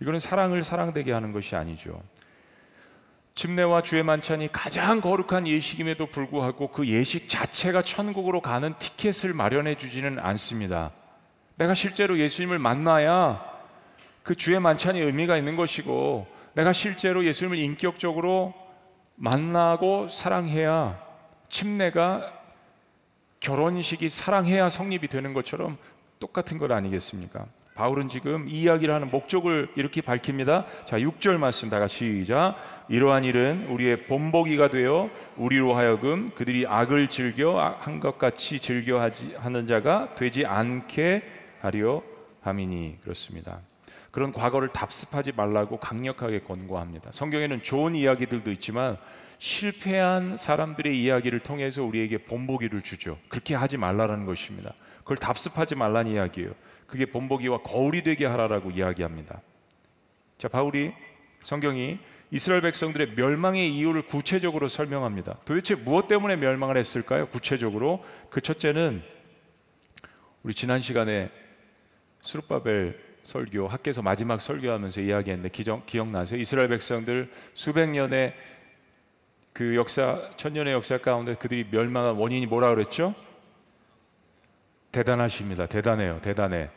이거는 0.00 0.18
사랑을 0.18 0.64
사랑되게 0.64 1.12
하는 1.12 1.30
것이 1.30 1.54
아니죠. 1.54 2.02
침례와 3.36 3.82
주의 3.82 4.02
만찬이 4.02 4.50
가장 4.50 5.00
거룩한 5.00 5.46
예식임에도 5.46 6.06
불구하고 6.06 6.68
그 6.72 6.88
예식 6.88 7.28
자체가 7.28 7.82
천국으로 7.82 8.40
가는 8.40 8.74
티켓을 8.76 9.32
마련해 9.34 9.76
주지는 9.76 10.18
않습니다. 10.18 10.90
내가 11.54 11.74
실제로 11.74 12.18
예수님을 12.18 12.58
만나야 12.58 13.40
그 14.24 14.34
주의 14.34 14.58
만찬이 14.58 14.98
의미가 14.98 15.36
있는 15.36 15.54
것이고 15.54 16.26
내가 16.54 16.72
실제로 16.72 17.24
예수님을 17.24 17.56
인격적으로 17.58 18.52
만나고 19.14 20.08
사랑해야 20.08 21.00
침례가 21.48 22.41
결혼식이 23.42 24.08
사랑해야 24.08 24.68
성립이 24.68 25.08
되는 25.08 25.34
것처럼 25.34 25.76
똑같은 26.20 26.58
것 26.58 26.70
아니겠습니까? 26.70 27.46
바울은 27.74 28.08
지금 28.08 28.46
이 28.48 28.62
이야기를 28.62 28.94
하는 28.94 29.10
목적을 29.10 29.70
이렇게 29.74 30.00
밝힙니다. 30.00 30.66
자, 30.86 30.98
6절 30.98 31.38
말씀 31.38 31.68
다 31.68 31.80
같이 31.80 32.22
시작. 32.22 32.56
이러한 32.88 33.24
일은 33.24 33.66
우리의 33.68 34.04
본보기가 34.04 34.68
되어 34.70 35.10
우리로 35.36 35.74
하여금 35.74 36.30
그들이 36.34 36.66
악을 36.68 37.08
즐겨 37.08 37.58
한 37.80 37.98
것 37.98 38.18
같이 38.18 38.60
즐겨 38.60 39.00
하는 39.00 39.66
자가 39.66 40.14
되지 40.14 40.46
않게 40.46 41.22
하려 41.62 42.02
함이니 42.42 42.98
그렇습니다. 43.02 43.60
그런 44.12 44.32
과거를 44.32 44.68
답습하지 44.68 45.32
말라고 45.32 45.78
강력하게 45.78 46.40
권고합니다. 46.40 47.10
성경에는 47.12 47.62
좋은 47.62 47.94
이야기들도 47.96 48.52
있지만 48.52 48.98
실패한 49.42 50.36
사람들의 50.36 50.96
이야기를 51.02 51.40
통해서 51.40 51.82
우리에게 51.82 52.18
본보기를 52.18 52.82
주죠. 52.82 53.18
그렇게 53.28 53.56
하지 53.56 53.76
말라라는 53.76 54.24
것입니다. 54.24 54.72
그걸 54.98 55.16
답습하지 55.16 55.74
말라는 55.74 56.12
이야기예요. 56.12 56.52
그게 56.86 57.06
본보기와 57.06 57.62
거울이 57.62 58.04
되게 58.04 58.24
하라라고 58.24 58.70
이야기합니다. 58.70 59.42
자, 60.38 60.46
바울이 60.46 60.92
성경이 61.42 61.98
이스라엘 62.30 62.60
백성들의 62.60 63.14
멸망의 63.16 63.74
이유를 63.74 64.06
구체적으로 64.06 64.68
설명합니다. 64.68 65.38
도대체 65.44 65.74
무엇 65.74 66.06
때문에 66.06 66.36
멸망을 66.36 66.76
했을까요? 66.76 67.26
구체적으로 67.26 68.04
그 68.30 68.40
첫째는 68.40 69.02
우리 70.44 70.54
지난 70.54 70.80
시간에 70.80 71.30
수르바벨 72.20 72.96
설교 73.24 73.66
학교에서 73.66 74.02
마지막 74.02 74.40
설교하면서 74.40 75.00
이야기했는데 75.00 75.48
기정, 75.48 75.82
기억나세요? 75.84 76.40
이스라엘 76.40 76.68
백성들 76.68 77.30
수백 77.54 77.88
년의 77.88 78.34
그 79.52 79.76
역사 79.76 80.30
천년의 80.36 80.72
역사 80.72 80.98
가운데 80.98 81.34
그들이 81.34 81.66
멸망한 81.70 82.14
원인이 82.14 82.46
뭐라 82.46 82.74
그랬죠? 82.74 83.14
대단하십니다. 84.92 85.66
대단해요. 85.66 86.20
대단해. 86.22 86.70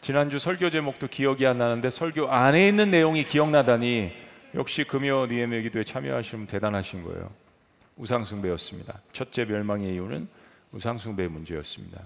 지난주 0.00 0.38
설교 0.38 0.70
제목도 0.70 1.08
기억이 1.08 1.46
안 1.46 1.58
나는데 1.58 1.90
설교 1.90 2.28
안에 2.28 2.68
있는 2.68 2.90
내용이 2.90 3.24
기억나다니 3.24 4.12
역시 4.54 4.84
금요 4.84 5.26
니에메 5.26 5.62
기도에 5.62 5.84
참여하시면 5.84 6.46
대단하신 6.46 7.04
거예요. 7.04 7.30
우상숭배였습니다. 7.96 9.00
첫째 9.12 9.44
멸망의 9.44 9.92
이유는 9.94 10.28
우상숭배의 10.72 11.28
문제였습니다. 11.28 12.02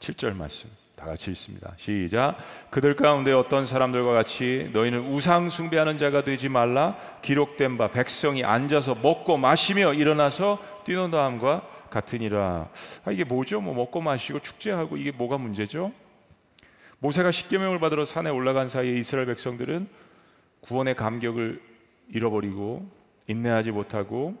7절 0.00 0.34
말씀. 0.34 0.70
다 1.02 1.08
같이 1.08 1.32
읽습니다. 1.32 1.74
시작. 1.76 2.36
그들 2.70 2.94
가운데 2.94 3.32
어떤 3.32 3.66
사람들과 3.66 4.12
같이 4.12 4.70
너희는 4.72 5.12
우상 5.12 5.50
숭배하는 5.50 5.98
자가 5.98 6.22
되지 6.22 6.48
말라. 6.48 6.96
기록된 7.22 7.76
바 7.76 7.88
백성이 7.88 8.44
앉아서 8.44 8.94
먹고 8.94 9.36
마시며 9.36 9.94
일어나서 9.94 10.60
뛰노다함과 10.84 11.66
같으니라. 11.90 12.66
아, 13.04 13.10
이게 13.10 13.24
뭐죠? 13.24 13.60
뭐 13.60 13.74
먹고 13.74 14.00
마시고 14.00 14.38
축제하고 14.38 14.96
이게 14.96 15.10
뭐가 15.10 15.38
문제죠? 15.38 15.90
모세가 17.00 17.32
십계명을 17.32 17.80
받으러 17.80 18.04
산에 18.04 18.30
올라간 18.30 18.68
사이에 18.68 18.92
이스라엘 18.96 19.26
백성들은 19.26 19.88
구원의 20.60 20.94
감격을 20.94 21.60
잃어버리고 22.10 22.88
인내하지 23.26 23.72
못하고 23.72 24.36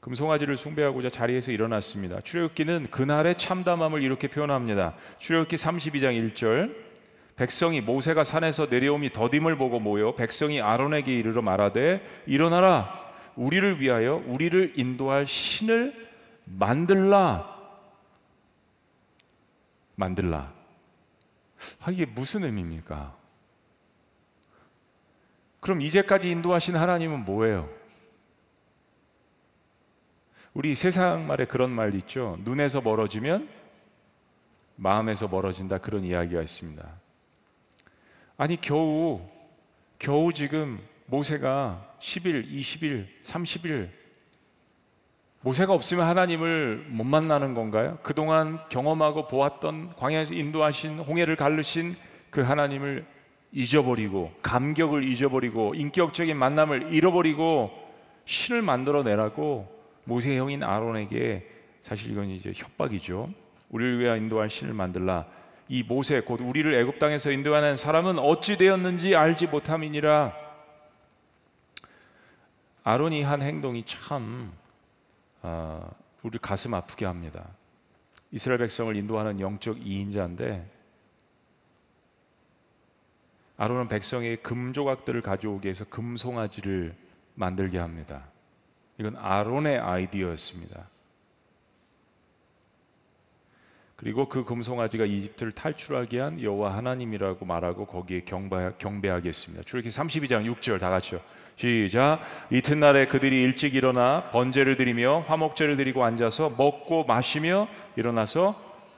금송아지를 0.00 0.56
숭배하고자 0.56 1.10
자리에서 1.10 1.52
일어났습니다. 1.52 2.20
출애굽기는 2.22 2.88
그날의 2.90 3.36
참담함을 3.36 4.02
이렇게 4.02 4.28
표현합니다. 4.28 4.94
출애굽기 5.18 5.56
32장 5.56 6.34
1절 6.34 6.74
백성이 7.36 7.80
모세가 7.80 8.24
산에서 8.24 8.66
내려오미 8.66 9.12
더딤을 9.12 9.56
보고 9.56 9.78
모여 9.78 10.14
백성이 10.14 10.60
아론에게 10.60 11.14
이르러 11.14 11.42
말하되 11.42 12.04
일어나라 12.26 13.10
우리를 13.36 13.80
위하여 13.80 14.22
우리를 14.26 14.74
인도할 14.76 15.26
신을 15.26 16.08
만들라 16.44 17.58
만들라 19.96 20.52
아, 21.80 21.90
이게 21.90 22.06
무슨 22.06 22.44
의미입니까? 22.44 23.16
그럼 25.60 25.82
이제까지 25.82 26.30
인도하신 26.30 26.76
하나님은 26.76 27.24
뭐예요? 27.26 27.79
우리 30.52 30.74
세상 30.74 31.26
말에 31.26 31.44
그런 31.44 31.70
말 31.70 31.94
있죠. 31.94 32.36
눈에서 32.40 32.80
멀어지면 32.80 33.48
마음에서 34.76 35.28
멀어진다 35.28 35.78
그런 35.78 36.04
이야기가 36.04 36.42
있습니다. 36.42 36.88
아니 38.36 38.60
겨우 38.60 39.20
겨우 39.98 40.32
지금 40.32 40.80
모세가 41.06 41.96
10일, 42.00 42.50
20일, 42.50 43.06
30일 43.22 43.90
모세가 45.42 45.72
없으면 45.72 46.06
하나님을 46.06 46.86
못 46.88 47.04
만나는 47.04 47.54
건가요? 47.54 47.98
그동안 48.02 48.58
경험하고 48.68 49.26
보았던 49.26 49.94
광야에서 49.96 50.34
인도하신 50.34 50.98
홍해를 50.98 51.36
가르신 51.36 51.94
그 52.30 52.40
하나님을 52.40 53.06
잊어버리고 53.52 54.32
감격을 54.42 55.04
잊어버리고 55.04 55.74
인격적인 55.74 56.36
만남을 56.36 56.92
잃어버리고 56.92 57.70
신을 58.24 58.62
만들어 58.62 59.02
내라고 59.02 59.79
모세의 60.10 60.38
형인 60.38 60.64
아론에게 60.64 61.48
사실 61.82 62.10
이건 62.10 62.30
이제 62.30 62.52
협박이죠. 62.54 63.32
우리를 63.68 64.00
위하여 64.00 64.16
인도할 64.16 64.50
신을 64.50 64.74
만들라. 64.74 65.26
이 65.68 65.84
모세 65.84 66.20
곧 66.20 66.40
우리를 66.40 66.74
애굽 66.74 66.98
땅에서 66.98 67.30
인도하는 67.30 67.76
사람은 67.76 68.18
어찌 68.18 68.58
되었는지 68.58 69.14
알지 69.14 69.46
못함이니라. 69.46 70.34
아론이 72.82 73.22
한 73.22 73.40
행동이 73.40 73.84
참 73.86 74.52
아, 75.42 75.88
우리 76.22 76.38
가슴 76.38 76.74
아프게 76.74 77.06
합니다. 77.06 77.46
이스라엘 78.32 78.58
백성을 78.58 78.94
인도하는 78.96 79.38
영적 79.38 79.78
2인자인데 79.78 80.64
아론은 83.56 83.86
백성의 83.86 84.38
금 84.42 84.72
조각들을 84.72 85.22
가져오기 85.22 85.66
위해서 85.66 85.84
금 85.84 86.16
송아지를 86.16 86.96
만들게 87.36 87.78
합니다. 87.78 88.24
이건 89.00 89.16
아론의 89.16 89.78
아이디어였습니다. 89.78 90.86
그리고 93.96 94.28
그 94.28 94.44
금송아지가 94.44 95.06
이집트를 95.06 95.52
탈출하게 95.52 96.20
한 96.20 96.42
여호와 96.42 96.76
하나님이라고 96.76 97.46
말하고 97.46 97.86
거기에 97.86 98.20
경배, 98.24 98.72
경배하겠습니다. 98.76 99.64
출애굽기 99.64 99.96
32장 99.96 100.54
6절 100.54 100.78
다 100.78 100.90
같이요. 100.90 101.20
시작. 101.56 102.20
이튿날에 102.50 103.06
그들이 103.06 103.40
일찍 103.40 103.74
일어나 103.74 104.30
번제를 104.32 104.76
드리며 104.76 105.20
화목제를 105.20 105.78
드리고 105.78 106.04
앉아서 106.04 106.50
먹고 106.50 107.04
마시며 107.04 107.68
일어나서 107.96 108.54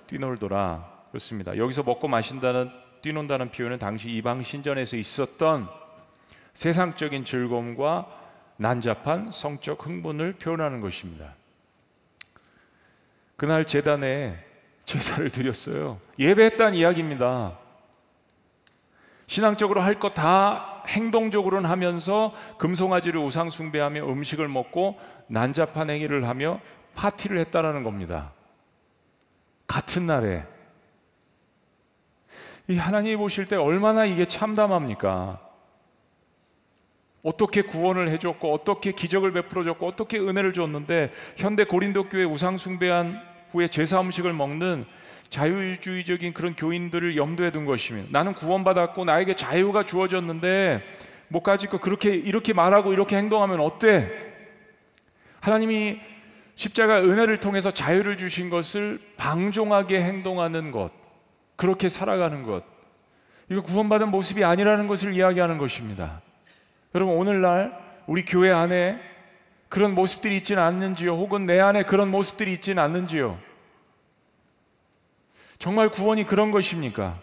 뛰놀더라. 0.09 0.91
그렇습니다. 1.11 1.57
여기서 1.57 1.85
먹고 1.85 2.09
마신다는 2.09 2.71
뛰논다는 3.03 3.51
표현은 3.51 3.79
당시 3.79 4.11
이방 4.11 4.43
신전에서 4.43 4.97
있었던 4.97 5.69
세상적인 6.55 7.25
즐거움과 7.25 8.22
난잡한 8.63 9.33
성적 9.33 9.85
흥분을 9.85 10.35
표현하는 10.35 10.81
것입니다. 10.81 11.35
그날 13.37 13.67
재단에 13.67 14.39
제사를 14.87 15.29
드렸어요. 15.31 16.01
예배했다는 16.19 16.75
이야기입니다. 16.75 17.59
신앙적으로 19.27 19.81
할 19.81 19.99
것 19.99 20.15
다 20.15 20.85
행동적으로는 20.89 21.69
하면서 21.69 22.35
금송아지를 22.59 23.21
우상 23.21 23.51
숭배하며 23.51 24.05
음식을 24.05 24.49
먹고 24.49 24.99
난잡한 25.29 25.91
행위를 25.91 26.29
하며 26.29 26.61
파티를 26.95 27.39
했다라는 27.39 27.83
겁니다. 27.85 28.33
같은 29.67 30.07
날에 30.07 30.45
이 32.69 32.77
하나님이 32.77 33.17
보실 33.17 33.47
때 33.47 33.57
얼마나 33.57 34.05
이게 34.05 34.27
참담합니까? 34.27 35.41
어떻게 37.23 37.63
구원을 37.63 38.09
해줬고 38.11 38.53
어떻게 38.53 38.93
기적을 38.93 39.33
베풀어줬고 39.33 39.87
어떻게 39.87 40.19
은혜를 40.19 40.53
줬는데 40.53 41.13
현대 41.37 41.65
고린도 41.65 42.09
교회 42.09 42.25
우상 42.25 42.57
숭배한 42.57 43.21
후에 43.53 43.69
제사 43.69 44.01
음식을 44.01 44.33
먹는 44.33 44.85
자유주의적인 45.31 46.33
그런 46.35 46.55
교인들을 46.55 47.17
염두에 47.17 47.51
둔 47.51 47.65
것이며 47.65 48.05
나는 48.11 48.35
구원받았고 48.35 49.05
나에게 49.05 49.37
자유가 49.37 49.85
주어졌는데 49.85 50.83
못 51.29 51.43
가질 51.43 51.71
거 51.71 51.79
그렇게 51.79 52.15
이렇게 52.15 52.53
말하고 52.53 52.93
이렇게 52.93 53.17
행동하면 53.17 53.61
어때? 53.61 54.11
하나님이 55.41 56.01
십자가 56.55 57.01
은혜를 57.01 57.39
통해서 57.39 57.71
자유를 57.71 58.19
주신 58.19 58.51
것을 58.51 59.01
방종하게 59.17 60.03
행동하는 60.03 60.71
것, 60.71 60.93
그렇게 61.57 61.89
살아가는 61.89 62.43
것, 62.43 62.65
이거 63.49 63.63
구원받은 63.63 64.11
모습이 64.11 64.45
아니라는 64.45 64.87
것을 64.87 65.15
이야기하는 65.15 65.57
것입니다. 65.59 66.21
여러분 66.95 67.17
오늘날 67.17 67.79
우리 68.07 68.25
교회 68.25 68.51
안에 68.51 69.01
그런 69.69 69.95
모습들이 69.95 70.37
있지는 70.37 70.63
않는지요? 70.63 71.13
혹은 71.13 71.47
내 71.47 71.59
안에 71.59 71.85
그런 71.85 72.11
모습들이 72.11 72.53
있지는 72.53 72.83
않는지요? 72.83 73.39
정말 75.59 75.89
구원이 75.89 76.25
그런 76.25 76.51
것입니까? 76.51 77.19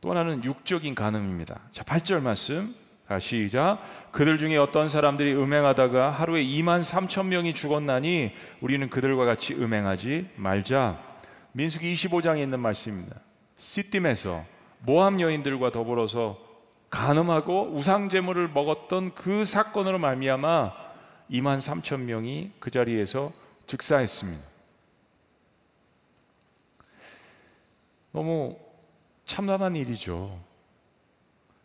또 0.00 0.10
하나는 0.10 0.44
육적인 0.44 0.94
간음입니다. 0.94 1.60
자, 1.72 1.84
8절 1.84 2.20
말씀. 2.20 2.74
자, 3.08 3.18
시작. 3.18 3.78
그들 4.12 4.36
중에 4.38 4.56
어떤 4.56 4.88
사람들이 4.88 5.34
음행하다가 5.34 6.10
하루에 6.10 6.44
2만 6.44 6.82
3천 6.82 7.26
명이 7.26 7.54
죽었나니 7.54 8.32
우리는 8.60 8.90
그들과 8.90 9.24
같이 9.24 9.54
음행하지 9.54 10.30
말자. 10.36 11.00
민수기 11.52 11.94
25장에 11.94 12.42
있는 12.42 12.60
말씀입니다. 12.60 13.16
시딤에서 13.56 14.44
모함 14.80 15.20
여인들과 15.20 15.72
더불어서 15.72 16.38
간음하고 16.90 17.72
우상 17.72 18.08
제물을 18.08 18.48
먹었던 18.48 19.14
그 19.14 19.44
사건으로 19.44 19.98
말미암아 19.98 20.72
2만 21.30 21.58
3천 21.58 22.02
명이 22.02 22.52
그 22.60 22.70
자리에서 22.70 23.32
즉사했습니다. 23.66 24.44
너무 28.12 28.56
참담한 29.24 29.76
일이죠. 29.76 30.40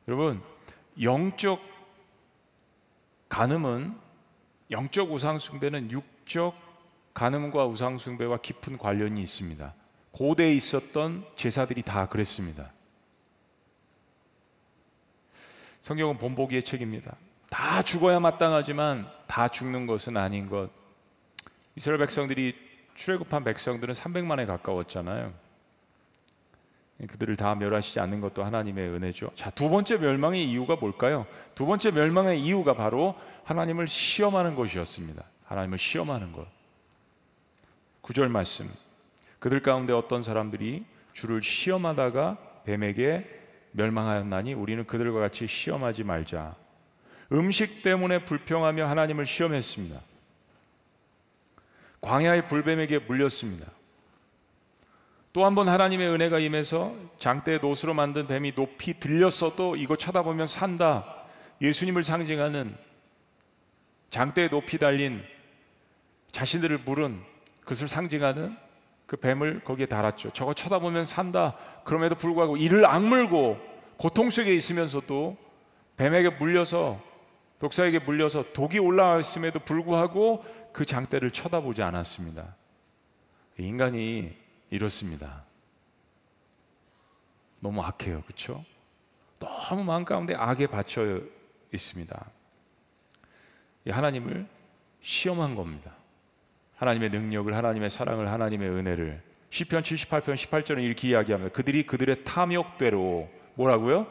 여러분, 0.07 0.41
영적 1.01 1.61
간음은 3.29 3.95
영적 4.71 5.11
우상 5.13 5.37
숭배는 5.37 5.91
육적 5.91 6.55
간음과 7.13 7.65
우상 7.67 7.97
숭배와 7.97 8.37
깊은 8.37 8.77
관련이 8.77 9.21
있습니다. 9.21 9.73
고대에 10.11 10.53
있었던 10.53 11.25
제사들이 11.35 11.83
다 11.83 12.07
그랬습니다. 12.07 12.71
성경은 15.81 16.17
본보기의 16.17 16.63
책입니다. 16.63 17.15
다 17.49 17.81
죽어야 17.81 18.19
마땅하지만 18.19 19.07
다 19.27 19.47
죽는 19.47 19.87
것은 19.87 20.15
아닌 20.15 20.47
것. 20.47 20.69
이스라엘 21.75 21.99
백성들이 21.99 22.55
출애굽한 22.95 23.43
백성들은 23.43 23.93
300만에 23.93 24.45
가까웠잖아요. 24.47 25.33
그들을 27.07 27.35
다 27.35 27.55
멸하시지 27.55 27.99
않는 27.99 28.21
것도 28.21 28.43
하나님의 28.43 28.89
은혜죠. 28.89 29.31
자, 29.35 29.49
두 29.49 29.69
번째 29.69 29.97
멸망의 29.97 30.47
이유가 30.49 30.75
뭘까요? 30.75 31.25
두 31.55 31.65
번째 31.65 31.89
멸망의 31.91 32.39
이유가 32.39 32.75
바로 32.75 33.15
하나님을 33.43 33.87
시험하는 33.87 34.53
것이었습니다. 34.55 35.23
하나님을 35.45 35.79
시험하는 35.79 36.31
것. 36.31 36.45
구절 38.01 38.29
말씀. 38.29 38.69
그들 39.39 39.63
가운데 39.63 39.93
어떤 39.93 40.21
사람들이 40.21 40.85
주를 41.13 41.41
시험하다가 41.41 42.37
뱀에게 42.65 43.40
멸망하였나니 43.71 44.53
우리는 44.53 44.85
그들과 44.85 45.19
같이 45.19 45.47
시험하지 45.47 46.03
말자. 46.03 46.55
음식 47.31 47.81
때문에 47.83 48.25
불평하며 48.25 48.87
하나님을 48.87 49.25
시험했습니다. 49.25 50.01
광야의 52.01 52.47
불뱀에게 52.47 52.99
물렸습니다. 52.99 53.71
또 55.33 55.45
한 55.45 55.55
번 55.55 55.69
하나님의 55.69 56.09
은혜가 56.09 56.39
임해서 56.39 56.93
장대의 57.19 57.59
노스로 57.61 57.93
만든 57.93 58.27
뱀이 58.27 58.53
높이 58.53 58.99
들렸어도 58.99 59.77
이거 59.77 59.95
쳐다보면 59.95 60.45
산다. 60.47 61.23
예수님을 61.61 62.03
상징하는 62.03 62.75
장대에 64.09 64.49
높이 64.49 64.77
달린 64.77 65.23
자신들을 66.33 66.79
물은 66.79 67.21
그것을 67.61 67.87
상징하는 67.87 68.57
그 69.11 69.17
뱀을 69.17 69.65
거기에 69.65 69.87
달았죠. 69.87 70.31
저거 70.31 70.53
쳐다보면 70.53 71.03
산다. 71.03 71.57
그럼에도 71.83 72.15
불구하고 72.15 72.55
이를 72.55 72.85
악물고 72.85 73.57
고통 73.97 74.29
속에 74.29 74.55
있으면서도 74.55 75.35
뱀에게 75.97 76.29
물려서 76.29 76.97
독사에게 77.59 77.99
물려서 77.99 78.53
독이 78.53 78.79
올라왔음에도 78.79 79.59
불구하고 79.59 80.45
그 80.71 80.85
장대를 80.85 81.31
쳐다보지 81.31 81.83
않았습니다. 81.83 82.55
인간이 83.59 84.33
이렇습니다. 84.69 85.43
너무 87.59 87.81
악해요. 87.81 88.21
그렇죠? 88.21 88.63
너무 89.39 89.83
마음 89.83 90.05
가운데 90.05 90.35
악에 90.35 90.67
받쳐 90.67 91.19
있습니다. 91.73 92.31
하나님을 93.89 94.47
시험한 95.01 95.55
겁니다. 95.55 96.00
하나님의 96.81 97.11
능력을, 97.11 97.55
하나님의 97.55 97.91
사랑을, 97.91 98.31
하나님의 98.31 98.67
은혜를. 98.67 99.21
시편 99.51 99.83
78편 99.83 100.33
18절은 100.33 100.81
이렇게 100.81 101.09
이야기합니다. 101.09 101.53
그들이 101.53 101.85
그들의 101.85 102.23
탐욕대로 102.23 103.29
뭐라고요? 103.53 104.07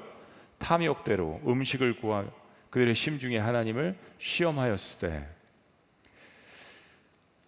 탐욕대로 0.59 1.41
음식을 1.45 2.01
구하 2.01 2.25
그들의 2.71 2.95
심중에 2.95 3.39
하나님을 3.39 3.99
시험하였을 4.19 5.01
때 5.01 5.27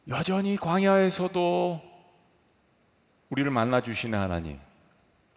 여전히 0.09 0.57
광야에서도 0.57 1.81
우리를 3.29 3.49
만나 3.53 3.81
주시는 3.81 4.19
하나님 4.19 4.59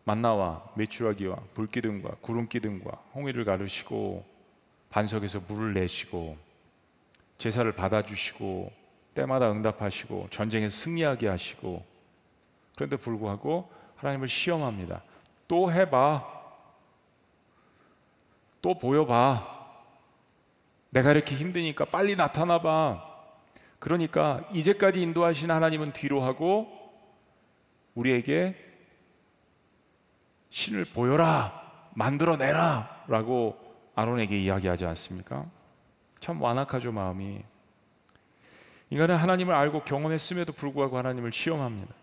만나와 0.03 0.67
메추라기와 0.75 1.35
불기둥과 1.53 2.15
구름기둥과 2.21 2.89
홍해를 3.13 3.45
가르시고 3.45 4.25
반석에서 4.89 5.41
물을 5.47 5.75
내시고 5.75 6.37
제사를 7.37 7.71
받아주시고 7.71 8.84
때마다 9.15 9.49
응답하시고 9.51 10.27
전쟁에 10.29 10.69
승리하게 10.69 11.27
하시고 11.27 11.83
그런데 12.75 12.97
불구하고 12.97 13.71
하나님을 13.95 14.27
시험합니다. 14.27 15.01
또 15.47 15.71
해봐. 15.71 16.35
또 18.61 18.77
보여봐. 18.77 19.55
내가 20.89 21.11
이렇게 21.11 21.35
힘드니까 21.35 21.85
빨리 21.85 22.15
나타나봐. 22.15 23.15
그러니까 23.79 24.47
이제까지 24.51 25.01
인도하신 25.01 25.51
하나님은 25.51 25.93
뒤로 25.93 26.21
하고 26.21 26.67
우리에게 27.93 28.55
신을 30.49 30.85
보여라, 30.85 31.89
만들어내라 31.93 33.05
라고 33.07 33.57
아론에게 33.95 34.39
이야기하지 34.39 34.85
않습니까? 34.85 35.45
참 36.19 36.41
완악하죠, 36.41 36.91
마음이. 36.91 37.43
인간은 38.89 39.15
하나님을 39.15 39.53
알고 39.53 39.83
경험했음에도 39.83 40.53
불구하고 40.53 40.97
하나님을 40.97 41.31
시험합니다. 41.31 41.93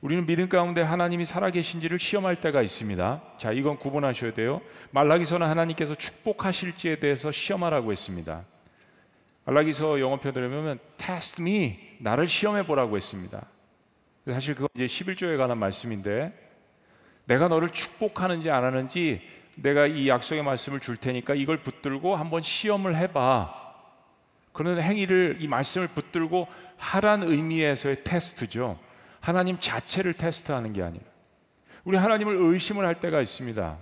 우리는 0.00 0.24
믿음 0.26 0.48
가운데 0.48 0.80
하나님이 0.80 1.24
살아계신지를 1.24 1.98
시험할 1.98 2.36
때가 2.36 2.62
있습니다. 2.62 3.22
자, 3.38 3.52
이건 3.52 3.78
구분하셔야 3.78 4.32
돼요. 4.32 4.60
말라기서는 4.92 5.46
하나님께서 5.46 5.94
축복하실지에 5.94 7.00
대해서 7.00 7.30
시험하라고 7.30 7.92
했습니다. 7.92 8.44
말라기서 9.44 10.00
영어표 10.00 10.32
들으면 10.32 10.78
test 10.96 11.42
me 11.42 11.96
나를 11.98 12.28
시험해 12.28 12.66
보라고 12.66 12.96
했습니다. 12.96 13.46
사실 14.26 14.54
그건 14.54 14.68
이제 14.74 14.86
11조에 14.86 15.36
관한 15.38 15.58
말씀인데 15.58 16.32
내가 17.24 17.48
너를 17.48 17.70
축복하는지 17.70 18.50
안 18.50 18.64
하는지 18.64 19.22
내가 19.54 19.86
이 19.86 20.08
약속의 20.08 20.42
말씀을 20.42 20.80
줄 20.80 20.96
테니까 20.96 21.34
이걸 21.34 21.62
붙들고 21.62 22.14
한번 22.14 22.42
시험을 22.42 22.96
해봐. 22.96 23.57
그런 24.58 24.80
행위를 24.80 25.36
이 25.38 25.46
말씀을 25.46 25.86
붙들고 25.86 26.48
하란 26.76 27.22
의미에서의 27.22 28.02
테스트죠. 28.02 28.76
하나님 29.20 29.56
자체를 29.60 30.14
테스트하는 30.14 30.72
게 30.72 30.82
아니라 30.82 31.04
우리 31.84 31.96
하나님을 31.96 32.34
의심을 32.36 32.84
할 32.84 32.98
때가 32.98 33.20
있습니다. 33.20 33.76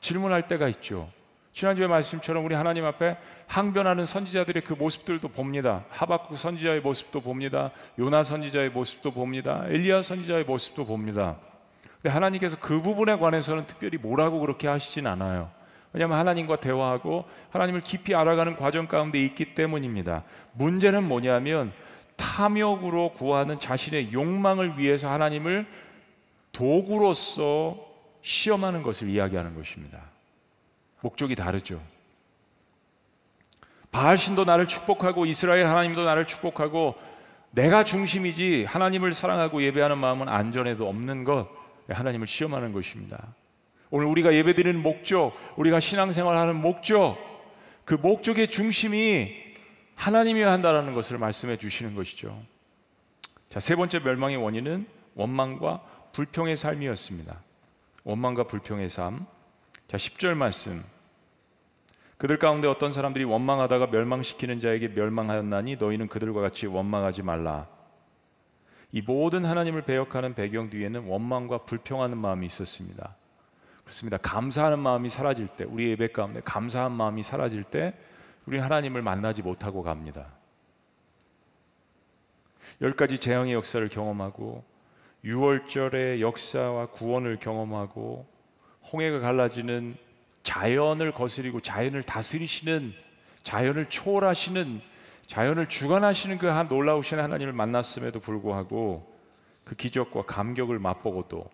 질문할 0.00 0.48
때가 0.48 0.68
있죠. 0.68 1.10
지난주에 1.52 1.88
말씀처럼 1.88 2.42
우리 2.46 2.54
하나님 2.54 2.86
앞에 2.86 3.18
항변하는 3.48 4.06
선지자들의 4.06 4.64
그 4.64 4.72
모습들도 4.72 5.28
봅니다. 5.28 5.84
하박국 5.90 6.38
선지자의 6.38 6.80
모습도 6.80 7.20
봅니다. 7.20 7.70
요나 7.98 8.24
선지자의 8.24 8.70
모습도 8.70 9.10
봅니다. 9.10 9.66
엘리야 9.68 10.00
선지자의 10.00 10.44
모습도 10.44 10.86
봅니다. 10.86 11.36
근데 12.00 12.08
하나님께서 12.08 12.56
그 12.58 12.80
부분에 12.80 13.18
관해서는 13.18 13.66
특별히 13.66 13.98
뭐라고 13.98 14.40
그렇게 14.40 14.68
하시진 14.68 15.06
않아요. 15.06 15.50
왜냐하면 15.92 16.18
하나님과 16.18 16.56
대화하고 16.56 17.24
하나님을 17.50 17.82
깊이 17.82 18.14
알아가는 18.14 18.56
과정 18.56 18.86
가운데 18.86 19.22
있기 19.22 19.54
때문입니다. 19.54 20.24
문제는 20.52 21.04
뭐냐면 21.04 21.72
탐욕으로 22.16 23.12
구하는 23.12 23.58
자신의 23.58 24.12
욕망을 24.12 24.78
위해서 24.78 25.10
하나님을 25.10 25.66
도구로서 26.52 27.76
시험하는 28.22 28.82
것을 28.82 29.08
이야기하는 29.08 29.54
것입니다. 29.54 29.98
목적이 31.00 31.34
다르죠. 31.34 31.80
바알 33.90 34.16
신도 34.16 34.44
나를 34.44 34.68
축복하고 34.68 35.26
이스라엘 35.26 35.66
하나님도 35.66 36.04
나를 36.04 36.26
축복하고 36.26 36.94
내가 37.50 37.84
중심이지 37.84 38.64
하나님을 38.64 39.12
사랑하고 39.12 39.62
예배하는 39.62 39.98
마음은 39.98 40.28
안전에도 40.28 40.88
없는 40.88 41.24
것 41.24 41.48
하나님을 41.88 42.26
시험하는 42.26 42.72
것입니다. 42.72 43.34
오늘 43.92 44.06
우리가 44.06 44.32
예배드리는 44.32 44.80
목적, 44.82 45.34
우리가 45.56 45.78
신앙생활하는 45.78 46.56
목적, 46.56 47.18
그 47.84 47.92
목적의 47.92 48.50
중심이 48.50 49.34
하나님이어야 49.96 50.50
한다라는 50.50 50.94
것을 50.94 51.18
말씀해 51.18 51.58
주시는 51.58 51.94
것이죠. 51.94 52.42
자, 53.50 53.60
세 53.60 53.76
번째 53.76 53.98
멸망의 53.98 54.38
원인은 54.38 54.86
원망과 55.14 55.82
불평의 56.14 56.56
삶이었습니다. 56.56 57.38
원망과 58.04 58.44
불평의 58.44 58.88
삶. 58.88 59.26
자, 59.88 59.98
10절 59.98 60.36
말씀. 60.36 60.82
그들 62.16 62.38
가운데 62.38 62.68
어떤 62.68 62.94
사람들이 62.94 63.24
원망하다가 63.24 63.88
멸망시키는 63.88 64.62
자에게 64.62 64.88
멸망하였나니 64.88 65.76
너희는 65.76 66.08
그들과 66.08 66.40
같이 66.40 66.66
원망하지 66.66 67.24
말라. 67.24 67.68
이 68.90 69.02
모든 69.02 69.44
하나님을 69.44 69.82
배역하는 69.82 70.32
배경 70.32 70.70
뒤에는 70.70 71.04
원망과 71.04 71.64
불평하는 71.66 72.16
마음이 72.16 72.46
있었습니다. 72.46 73.16
그렇습니다. 73.92 74.16
감사하는 74.16 74.78
마음이 74.78 75.10
사라질 75.10 75.48
때, 75.48 75.64
우리 75.64 75.90
예배 75.90 76.12
가운데 76.12 76.40
감사한 76.42 76.92
마음이 76.92 77.22
사라질 77.22 77.62
때, 77.62 77.92
우리 78.46 78.58
하나님을 78.58 79.02
만나지 79.02 79.42
못하고 79.42 79.82
갑니다. 79.82 80.28
열 82.80 82.96
가지 82.96 83.18
재앙의 83.18 83.52
역사를 83.52 83.86
경험하고, 83.86 84.64
6월절의 85.24 86.20
역사와 86.20 86.86
구원을 86.86 87.38
경험하고, 87.38 88.26
홍해가 88.90 89.20
갈라지는 89.20 89.96
자연을 90.42 91.12
거스리고 91.12 91.60
자연을 91.60 92.02
다스리시는 92.02 92.94
자연을 93.44 93.90
초월하시는 93.90 94.80
자연을 95.26 95.68
주관하시는 95.68 96.38
그 96.38 96.46
한 96.46 96.66
놀라우신 96.66 97.20
하나님을 97.20 97.52
만났음에도 97.52 98.18
불구하고 98.20 99.14
그 99.64 99.76
기적과 99.76 100.22
감격을 100.22 100.80
맛보고도 100.80 101.48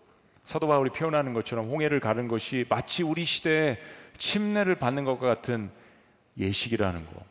사도 0.48 0.66
바울이 0.66 0.88
표현하는 0.88 1.34
것처럼 1.34 1.68
홍해를 1.68 2.00
가른 2.00 2.26
것이 2.26 2.64
마치 2.70 3.02
우리 3.02 3.26
시대에 3.26 3.76
침례를 4.16 4.76
받는 4.76 5.04
것과 5.04 5.26
같은 5.26 5.70
예식이라는 6.38 7.04
거. 7.04 7.22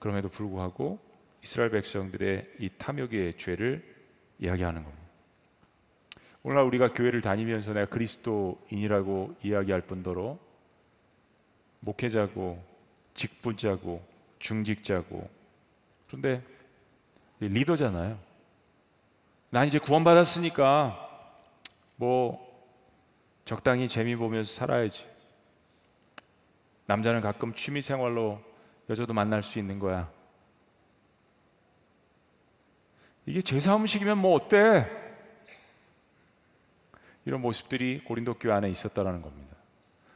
그럼에도 0.00 0.28
불구하고 0.28 0.98
이스라엘 1.40 1.70
백성들의 1.70 2.54
이 2.58 2.68
탐욕의 2.78 3.38
죄를 3.38 3.84
이야기하는 4.40 4.82
겁니다. 4.82 5.04
오늘날 6.42 6.64
우리가 6.64 6.92
교회를 6.94 7.20
다니면서 7.20 7.72
내가 7.72 7.86
그리스도인이라고 7.86 9.36
이야기할 9.44 9.82
뿐더러 9.82 10.36
목회자고 11.78 12.60
직분자고 13.14 14.04
중직자고 14.40 15.30
그런데 16.08 16.42
리더잖아요. 17.38 18.25
난 19.50 19.66
이제 19.66 19.78
구원받았으니까 19.78 21.08
뭐 21.96 22.44
적당히 23.44 23.88
재미 23.88 24.16
보면서 24.16 24.52
살아야지. 24.52 25.06
남자는 26.86 27.20
가끔 27.20 27.54
취미 27.54 27.80
생활로 27.80 28.40
여자도 28.88 29.12
만날 29.12 29.42
수 29.42 29.58
있는 29.58 29.78
거야. 29.78 30.10
이게 33.24 33.42
제사 33.42 33.74
음식이면 33.74 34.18
뭐 34.18 34.34
어때? 34.34 34.88
이런 37.24 37.40
모습들이 37.40 38.04
고린도 38.04 38.34
교회 38.34 38.52
안에 38.52 38.70
있었다라는 38.70 39.20
겁니다. 39.20 39.56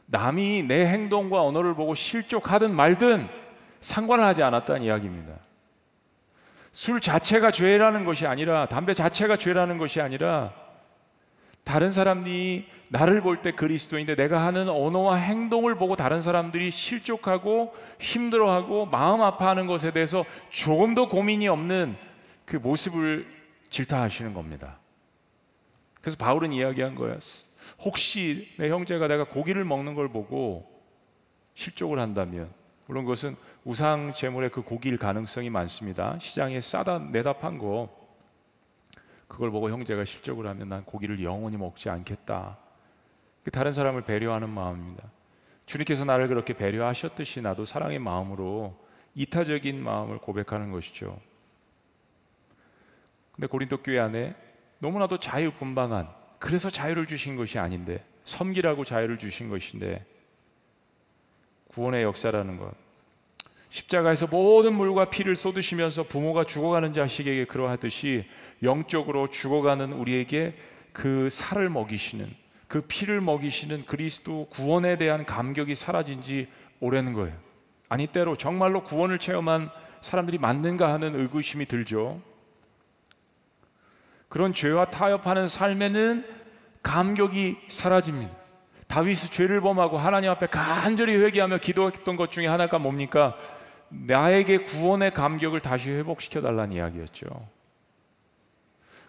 남이 0.05 0.63
내 0.63 0.85
행동과 0.87 1.41
언어를 1.41 1.73
보고 1.75 1.93
실족하든 1.93 2.73
말든 2.73 3.27
상관을 3.81 4.23
하지 4.23 4.43
않았다는 4.43 4.83
이야기입니다. 4.83 5.37
술 6.71 7.01
자체가 7.01 7.51
죄라는 7.51 8.05
것이 8.05 8.25
아니라 8.25 8.65
담배 8.67 8.93
자체가 8.93 9.37
죄라는 9.37 9.77
것이 9.77 9.99
아니라 10.01 10.53
다른 11.63 11.91
사람이 11.91 12.65
나를 12.87 13.21
볼 13.21 13.41
때 13.41 13.51
그리스도인데 13.51 14.15
내가 14.15 14.45
하는 14.45 14.67
언어와 14.67 15.15
행동을 15.15 15.75
보고 15.75 15.95
다른 15.95 16.21
사람들이 16.21 16.71
실족하고 16.71 17.73
힘들어하고 17.99 18.87
마음 18.87 19.21
아파하는 19.21 19.67
것에 19.67 19.91
대해서 19.91 20.25
조금 20.49 20.95
더 20.95 21.07
고민이 21.07 21.47
없는 21.47 21.95
그 22.45 22.57
모습을 22.57 23.27
질타하시는 23.69 24.33
겁니다. 24.33 24.79
그래서 26.01 26.17
바울은 26.17 26.51
이야기한 26.51 26.95
거야. 26.95 27.17
혹시 27.79 28.49
내 28.57 28.69
형제가 28.69 29.07
내가 29.07 29.23
고기를 29.25 29.63
먹는 29.63 29.95
걸 29.95 30.09
보고 30.09 30.69
실족을 31.55 31.99
한다면 31.99 32.51
물론 32.87 33.05
그것은 33.05 33.35
우상 33.63 34.13
제물의 34.13 34.49
그 34.51 34.61
고기일 34.61 34.97
가능성이 34.97 35.49
많습니다. 35.49 36.17
시장에 36.19 36.59
싸다 36.59 36.99
내다 36.99 37.33
판 37.33 37.57
거 37.57 38.01
그걸 39.27 39.49
보고 39.49 39.69
형제가 39.69 40.03
실족을 40.03 40.45
하면 40.47 40.67
난 40.67 40.83
고기를 40.83 41.23
영원히 41.23 41.55
먹지 41.55 41.89
않겠다. 41.89 42.57
그 43.43 43.51
다른 43.51 43.71
사람을 43.71 44.01
배려하는 44.01 44.49
마음입니다. 44.49 45.09
주님께서 45.65 46.03
나를 46.03 46.27
그렇게 46.27 46.53
배려하셨듯이 46.53 47.41
나도 47.41 47.63
사랑의 47.63 47.97
마음으로 47.99 48.77
이타적인 49.15 49.81
마음을 49.81 50.17
고백하는 50.17 50.71
것이죠. 50.71 51.17
근데 53.31 53.47
고린도 53.47 53.77
교회 53.77 53.99
안에 53.99 54.35
너무나도 54.79 55.19
자유분방한 55.19 56.09
그래서 56.37 56.69
자유를 56.69 57.07
주신 57.07 57.37
것이 57.37 57.57
아닌데 57.57 58.03
섬기라고 58.25 58.83
자유를 58.83 59.17
주신 59.17 59.49
것인데 59.49 60.05
구원의 61.71 62.03
역사라는 62.03 62.57
것 62.57 62.71
십자가에서 63.69 64.27
모든 64.27 64.73
물과 64.73 65.05
피를 65.09 65.37
쏟으시면서 65.37 66.03
부모가 66.03 66.43
죽어가는 66.43 66.91
자식에게 66.91 67.45
그러하듯이 67.45 68.25
영적으로 68.63 69.29
죽어가는 69.29 69.93
우리에게 69.93 70.55
그 70.91 71.29
살을 71.31 71.69
먹이시는 71.69 72.29
그 72.67 72.81
피를 72.81 73.21
먹이시는 73.21 73.85
그리스도 73.85 74.47
구원에 74.49 74.97
대한 74.97 75.25
감격이 75.25 75.75
사라진 75.75 76.21
지 76.21 76.47
오래는 76.81 77.13
거예요. 77.13 77.35
아니 77.87 78.07
때로 78.07 78.35
정말로 78.35 78.83
구원을 78.83 79.19
체험한 79.19 79.69
사람들이 80.01 80.37
맞는가 80.37 80.91
하는 80.91 81.17
의구심이 81.17 81.65
들죠. 81.65 82.21
그런 84.27 84.53
죄와 84.53 84.85
타협하는 84.85 85.47
삶에는 85.47 86.25
감격이 86.83 87.57
사라집니다. 87.67 88.40
다윗이 88.91 89.31
죄를 89.31 89.61
범하고 89.61 89.97
하나님 89.97 90.29
앞에 90.31 90.47
간절히 90.47 91.15
회개하며 91.15 91.59
기도했던 91.59 92.17
것 92.17 92.29
중에 92.29 92.47
하나가 92.47 92.77
뭡니까? 92.77 93.37
나에게 93.87 94.59
구원의 94.63 95.13
감격을 95.13 95.61
다시 95.61 95.89
회복시켜 95.89 96.41
달라는 96.41 96.75
이야기였죠. 96.75 97.25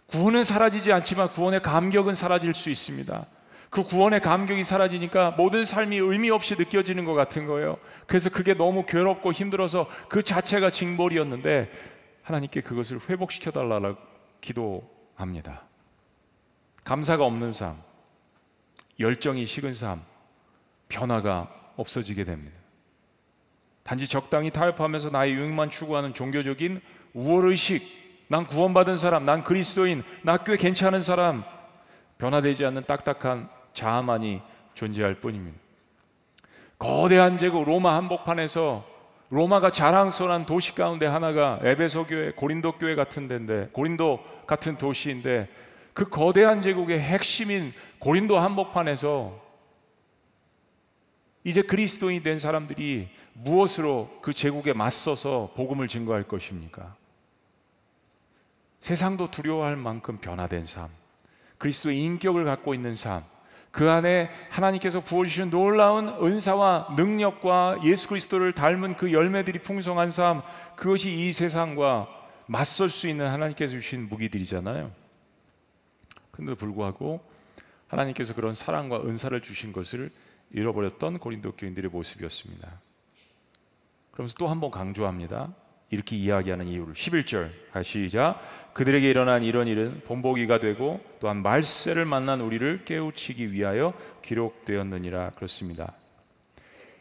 구원은 0.07 0.45
사라지지 0.45 0.93
않지만 0.93 1.31
구원의 1.31 1.63
감격은 1.63 2.15
사라질 2.15 2.55
수 2.55 2.71
있습니다. 2.71 3.27
그 3.71 3.83
구원의 3.83 4.21
감격이 4.21 4.63
사라지니까 4.63 5.33
모든 5.33 5.65
삶이 5.65 5.97
의미 5.97 6.31
없이 6.31 6.55
느껴지는 6.55 7.05
것 7.05 7.15
같은 7.15 7.49
거예요. 7.49 7.77
그래서 8.07 8.31
그게 8.31 8.55
너무 8.55 8.87
괴롭고 8.87 9.33
힘들어서 9.33 9.89
그 10.09 10.23
자체가 10.23 10.71
징벌이었는데 10.71 11.73
하나님께 12.23 12.61
그것을 12.61 13.01
회복시켜 13.09 13.51
달라고 13.51 13.97
기도합니다. 14.41 15.63
감사가 16.85 17.25
없는 17.25 17.51
삶, 17.51 17.77
열정이 19.03 19.45
식은 19.45 19.75
삶, 19.75 20.01
변화가 20.89 21.49
없어지게 21.77 22.25
됩니다. 22.25 22.57
단지 23.83 24.07
적당히 24.07 24.51
타협하면서 24.51 25.11
나의 25.11 25.35
유익만 25.35 25.71
추구하는 25.71 26.15
종교적인 26.15 26.81
우월의식, 27.15 27.83
난 28.29 28.47
구원받은 28.47 28.97
사람, 28.97 29.25
난 29.27 29.43
그리스도인, 29.43 30.03
나 30.23 30.39
꽤 30.39 30.57
괜찮은 30.57 31.03
사람, 31.03 31.45
변화되지 32.19 32.65
않는 32.67 32.85
딱딱한 32.87 33.49
자아만이 33.75 34.41
존재할 34.75 35.15
뿐입니다. 35.17 35.59
거대한 36.79 37.37
제국 37.39 37.65
로마 37.65 37.97
한복판에서 37.97 38.87
로마가 39.31 39.73
자랑스러운 39.73 40.47
도시 40.47 40.75
가운데 40.75 41.07
하나가 41.07 41.59
에베소 41.63 42.07
교회, 42.07 42.33
고린도 42.33 42.73
교회 42.73 42.95
같은 42.95 43.29
데인데 43.29 43.69
고린도 43.73 44.21
같은 44.47 44.77
도시인데 44.77 45.49
그 45.93 46.09
거대한 46.09 46.63
제국의 46.63 47.01
핵심인 47.01 47.73
고린도 47.99 48.39
한복판에서 48.39 49.41
이제 51.45 51.63
그리스도인이 51.63 52.23
된 52.23 52.39
사람들이 52.39 53.09
무엇으로 53.35 54.21
그 54.23 54.33
제국에 54.33 54.73
맞서서 54.73 55.53
복음을 55.57 55.89
증거할 55.89 56.23
것입니까? 56.25 56.95
세상도 58.81 59.31
두려워할 59.31 59.77
만큼 59.77 60.19
변화된 60.19 60.67
삶, 60.67 60.89
그리스도의 61.59 62.01
인격을 62.01 62.45
갖고 62.45 62.75
있는 62.75 62.97
삶, 62.97 63.23
그 63.71 63.91
안에 63.91 64.31
하나님께서 64.51 65.01
부어주신 65.01 65.51
놀라운 65.51 66.09
은사와 66.09 66.95
능력과 66.97 67.79
예수 67.85 68.09
그리스도를 68.09 68.53
닮은 68.53 68.97
그 68.97 69.13
열매들이 69.13 69.61
풍성한 69.61 70.11
삶, 70.11 70.43
그것이 70.77 71.13
이 71.13 71.33
세상과 71.33 72.09
맞설 72.47 72.89
수 72.89 73.09
있는 73.09 73.29
하나님께서 73.29 73.73
주신 73.73 74.09
무기들이잖아요. 74.09 75.02
그런데도 76.33 76.57
불구하고 76.57 77.21
하나님께서 77.89 78.35
그런 78.35 78.55
사랑과 78.55 79.01
은사를 79.03 79.39
주신 79.43 79.73
것을 79.73 80.11
잃어버렸던 80.51 81.19
고린도 81.19 81.53
교인들의 81.53 81.91
모습이었습니다. 81.91 82.81
그러면서 84.11 84.35
또 84.37 84.49
한 84.49 84.61
번 84.61 84.71
강조합니다. 84.71 85.55
이렇게 85.91 86.17
이야기하는 86.17 86.67
이유를 86.69 86.95
11절 86.95 87.51
같이 87.71 88.09
시작 88.09 88.41
그들에게 88.73 89.09
일어난 89.09 89.43
이런 89.43 89.69
일은 89.69 90.01
본보기가 90.07 90.59
되고 90.59 91.01
또한 91.21 91.43
말세를 91.43 92.07
만난 92.07 92.41
우리를 92.41 92.85
깨우치기 92.87 93.53
위하여 93.53 93.93
기록되었느니라 94.23 95.31
그렇습니다. 95.33 95.95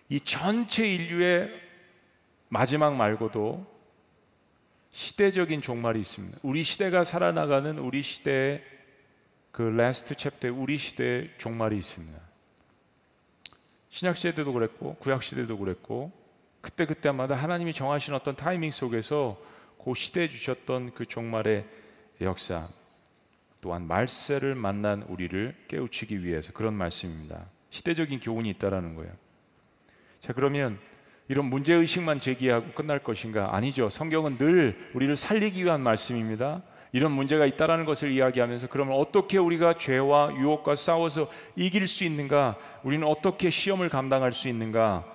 이 0.10 0.20
전체 0.20 0.86
인류의 0.90 1.50
마지막 2.50 2.96
말고도 2.98 3.66
시대적인 4.90 5.62
종말이 5.62 6.02
있습니다. 6.02 6.40
우리 6.44 6.64
시대가 6.64 7.06
살아나가는 7.06 7.80
우리 7.80 8.02
시대의 8.02 8.62
그 9.52 9.62
last 9.62 10.16
chapter에 10.16 10.50
우리 10.50 10.78
시대의 10.78 11.32
종말이 11.38 11.78
있습니다. 11.78 12.20
신약 13.90 14.16
시대도 14.16 14.54
그랬고 14.54 14.96
구약 14.96 15.22
시대도 15.22 15.58
그랬고 15.58 16.12
그때 16.62 16.86
그때마다 16.86 17.36
하나님이 17.36 17.74
정하신 17.74 18.14
어떤 18.14 18.36
타이밍 18.36 18.72
속에서 18.72 19.42
그 19.84 19.94
시대에 19.96 20.28
주셨던 20.28 20.94
그 20.94 21.06
종말의 21.06 21.66
역사 22.22 22.70
또한 23.62 23.88
말세를 23.88 24.56
만난 24.56 25.04
우리를 25.04 25.56
깨우치기 25.68 26.24
위해서 26.24 26.54
그런 26.54 26.74
말씀입니다. 26.74 27.48
시대적인 27.70 28.20
교훈이 28.20 28.50
있다라는 28.52 28.96
거예요. 28.96 29.12
자 30.20 30.34
그러면 30.34 30.80
이런 31.28 31.46
문제 31.46 31.74
의식만 31.74 32.20
제기하고 32.20 32.74
끝날 32.74 33.00
것인가? 33.00 33.56
아니죠. 33.56 33.90
성경은 33.90 34.38
늘 34.38 34.92
우리를 34.94 35.16
살리기 35.16 35.64
위한 35.64 35.82
말씀입니다. 35.82 36.62
이런 36.94 37.12
문제가 37.12 37.46
있다라는 37.46 37.86
것을 37.86 38.12
이야기하면서 38.12 38.68
그러면 38.68 38.98
어떻게 38.98 39.38
우리가 39.38 39.76
죄와 39.76 40.34
유혹과 40.36 40.76
싸워서 40.76 41.30
이길 41.56 41.88
수 41.88 42.04
있는가? 42.04 42.58
우리는 42.84 43.08
어떻게 43.08 43.50
시험을 43.50 43.90
감당할 43.90 44.34
수 44.34 44.50
있는가? 44.50 45.06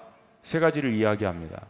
세 0.43 0.59
가지를 0.59 0.95
이야기합니다. 0.95 1.67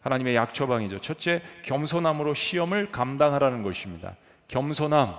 하나님의 0.00 0.34
약처방이죠. 0.34 1.00
첫째, 1.00 1.40
겸손함으로 1.62 2.34
시험을 2.34 2.90
감당하라는 2.90 3.62
것입니다. 3.62 4.16
겸손함. 4.48 5.14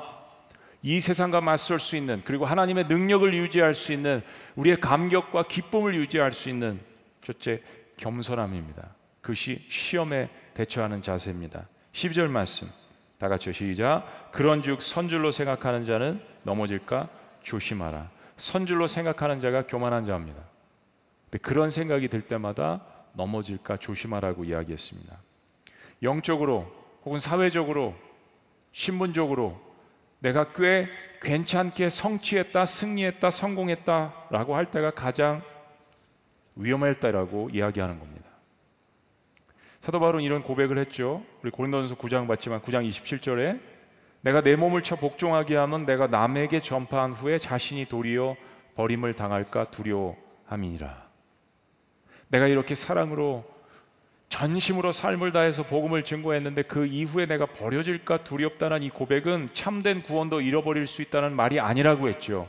이 0.83 0.99
세상과 0.99 1.41
맞설 1.41 1.79
수 1.79 1.97
있는 1.97 2.21
그리고 2.25 2.45
하나님의 2.45 2.85
능력을 2.85 3.33
유지할 3.33 3.73
수 3.73 3.91
있는 3.91 4.21
우리의 4.55 4.79
감격과 4.79 5.43
기쁨을 5.47 5.95
유지할 5.95 6.31
수 6.31 6.49
있는 6.49 6.79
첫째 7.23 7.61
겸손함입니다. 7.97 8.89
그것이 9.21 9.65
시험에 9.67 10.29
대처하는 10.53 11.01
자세입니다. 11.01 11.67
12절 11.93 12.27
말씀 12.27 12.67
다 13.17 13.29
같이 13.29 13.51
시작 13.53 14.31
그런즉 14.31 14.81
선줄로 14.81 15.31
생각하는 15.31 15.85
자는 15.85 16.21
넘어질까 16.43 17.09
조심하라. 17.43 18.09
선줄로 18.37 18.87
생각하는 18.87 19.39
자가 19.39 19.65
교만한 19.67 20.05
자입니다. 20.05 20.41
근데 21.25 21.37
그런 21.39 21.69
생각이 21.69 22.07
들 22.07 22.21
때마다 22.21 22.81
넘어질까 23.13 23.77
조심하라고 23.77 24.43
이야기했습니다. 24.43 25.17
영적으로 26.03 26.71
혹은 27.05 27.19
사회적으로 27.19 27.95
신분적으로 28.71 29.59
내가 30.19 30.51
꽤 30.53 30.87
괜찮게 31.21 31.89
성취했다, 31.89 32.65
승리했다, 32.65 33.31
성공했다라고 33.31 34.55
할 34.55 34.69
때가 34.71 34.91
가장 34.91 35.41
위험할 36.55 36.99
때라고 36.99 37.49
이야기하는 37.51 37.99
겁니다. 37.99 38.14
사도 39.85 39.99
바울은 39.99 40.23
이런 40.23 40.41
고백을 40.41 40.79
했죠. 40.79 41.21
우리 41.43 41.51
고린도전서 41.51 41.97
9장 41.97 42.27
봤지만 42.27 42.59
9장 42.61 42.89
27절에 42.89 43.59
내가 44.21 44.41
내 44.41 44.55
몸을 44.55 44.81
쳐 44.81 44.95
복종하게 44.95 45.57
하면 45.57 45.85
내가 45.85 46.07
남에게 46.07 46.59
전파한 46.59 47.11
후에 47.11 47.37
자신이 47.37 47.85
도리어 47.85 48.35
버림을 48.73 49.13
당할까 49.13 49.69
두려워함이니라. 49.69 51.05
내가 52.29 52.47
이렇게 52.47 52.73
사랑으로 52.73 53.45
전심으로 54.29 54.91
삶을 54.91 55.31
다해서 55.31 55.61
복음을 55.61 56.03
증거했는데 56.03 56.63
그 56.63 56.87
이후에 56.87 57.27
내가 57.27 57.45
버려질까 57.45 58.23
두렵다는 58.23 58.81
이 58.81 58.89
고백은 58.89 59.49
참된 59.53 60.01
구원도 60.01 60.41
잃어버릴 60.41 60.87
수 60.87 61.03
있다는 61.03 61.35
말이 61.35 61.59
아니라고 61.59 62.09
했죠. 62.09 62.47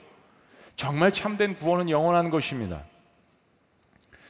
정말 0.75 1.13
참된 1.13 1.55
구원은 1.55 1.91
영원한 1.91 2.31
것입니다. 2.31 2.83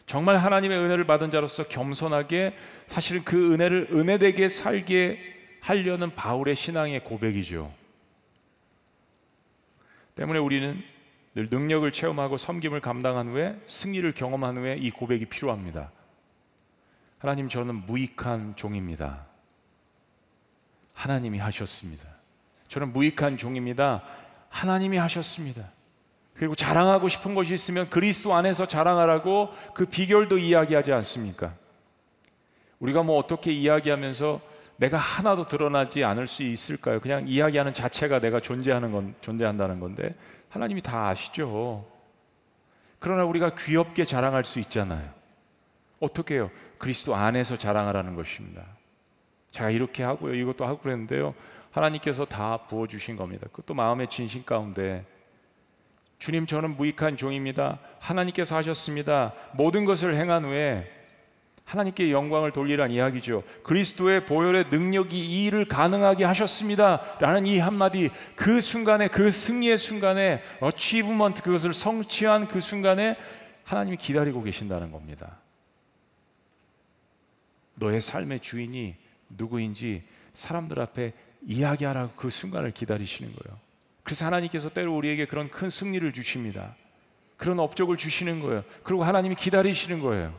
정말 0.06 0.36
하나님의 0.36 0.78
은혜를 0.78 1.04
받은 1.06 1.32
자로서 1.32 1.66
겸손하게 1.66 2.56
사실은 2.86 3.24
그 3.24 3.52
은혜를 3.52 3.88
은혜되게 3.90 4.48
살게 4.48 5.18
하려는 5.60 6.14
바울의 6.14 6.54
신앙의 6.54 7.02
고백이죠. 7.02 7.74
때문에 10.14 10.38
우리는 10.38 10.82
늘 11.34 11.48
능력을 11.50 11.90
체험하고 11.92 12.38
섬김을 12.38 12.80
감당한 12.80 13.28
후에 13.28 13.60
승리를 13.66 14.10
경험한 14.12 14.56
후에 14.56 14.76
이 14.80 14.90
고백이 14.90 15.26
필요합니다. 15.26 15.90
하나님 17.18 17.48
저는 17.48 17.74
무익한 17.86 18.54
종입니다. 18.56 19.26
하나님이 20.94 21.38
하셨습니다. 21.38 22.04
저는 22.68 22.92
무익한 22.92 23.36
종입니다. 23.36 24.04
하나님이 24.48 24.96
하셨습니다. 24.96 25.68
그리고 26.38 26.54
자랑하고 26.54 27.08
싶은 27.08 27.34
것이 27.34 27.54
있으면 27.54 27.88
그리스도 27.88 28.34
안에서 28.34 28.66
자랑하라고 28.66 29.50
그 29.74 29.86
비결도 29.86 30.38
이야기하지 30.38 30.92
않습니까? 30.92 31.54
우리가 32.78 33.02
뭐 33.02 33.16
어떻게 33.18 33.52
이야기하면서 33.52 34.40
내가 34.76 34.98
하나도 34.98 35.46
드러나지 35.46 36.04
않을 36.04 36.26
수 36.26 36.42
있을까요? 36.42 37.00
그냥 37.00 37.26
이야기하는 37.26 37.72
자체가 37.72 38.20
내가 38.20 38.40
존재하는 38.40 38.92
건 38.92 39.14
존재한다는 39.22 39.80
건데 39.80 40.14
하나님이 40.50 40.82
다 40.82 41.08
아시죠. 41.08 41.86
그러나 42.98 43.24
우리가 43.24 43.54
귀엽게 43.54 44.04
자랑할 44.04 44.44
수 44.44 44.58
있잖아요. 44.60 45.08
어떻게 46.00 46.34
해요? 46.34 46.50
그리스도 46.76 47.14
안에서 47.14 47.56
자랑하라는 47.56 48.14
것입니다. 48.14 48.62
제가 49.50 49.70
이렇게 49.70 50.02
하고요. 50.02 50.34
이것도 50.34 50.66
하고 50.66 50.78
그랬는데요. 50.80 51.34
하나님께서 51.70 52.26
다 52.26 52.58
부어 52.68 52.86
주신 52.86 53.16
겁니다. 53.16 53.46
그것도 53.50 53.72
마음의 53.72 54.08
진심 54.08 54.44
가운데 54.44 55.06
주님 56.18 56.46
저는 56.46 56.76
무익한 56.76 57.16
종입니다. 57.16 57.78
하나님께서 57.98 58.56
하셨습니다. 58.56 59.34
모든 59.54 59.84
것을 59.84 60.14
행한 60.16 60.44
후에 60.44 60.90
하나님께 61.64 62.12
영광을 62.12 62.52
돌리란 62.52 62.92
이야기죠. 62.92 63.42
그리스도의 63.64 64.24
보혈의 64.24 64.66
능력이 64.70 65.18
이 65.18 65.46
일을 65.46 65.66
가능하게 65.66 66.24
하셨습니다. 66.24 67.02
라는 67.18 67.44
이 67.44 67.58
한마디 67.58 68.10
그 68.36 68.60
순간에 68.60 69.08
그 69.08 69.32
승리의 69.32 69.76
순간에 69.76 70.42
어치브먼트 70.60 71.42
그것을 71.42 71.74
성취한 71.74 72.46
그 72.46 72.60
순간에 72.60 73.16
하나님이 73.64 73.96
기다리고 73.96 74.44
계신다는 74.44 74.92
겁니다. 74.92 75.38
너의 77.74 78.00
삶의 78.00 78.40
주인이 78.40 78.94
누구인지 79.30 80.04
사람들 80.34 80.80
앞에 80.80 81.12
이야기하라고 81.46 82.12
그 82.14 82.30
순간을 82.30 82.70
기다리시는 82.70 83.32
거예요. 83.32 83.65
그래서 84.06 84.24
하나님께서 84.24 84.68
때로 84.68 84.96
우리에게 84.96 85.24
그런 85.24 85.50
큰 85.50 85.68
승리를 85.68 86.12
주십니다. 86.12 86.76
그런 87.36 87.58
업적을 87.58 87.96
주시는 87.96 88.38
거예요. 88.38 88.62
그리고 88.84 89.02
하나님이 89.02 89.34
기다리시는 89.34 89.98
거예요. 89.98 90.32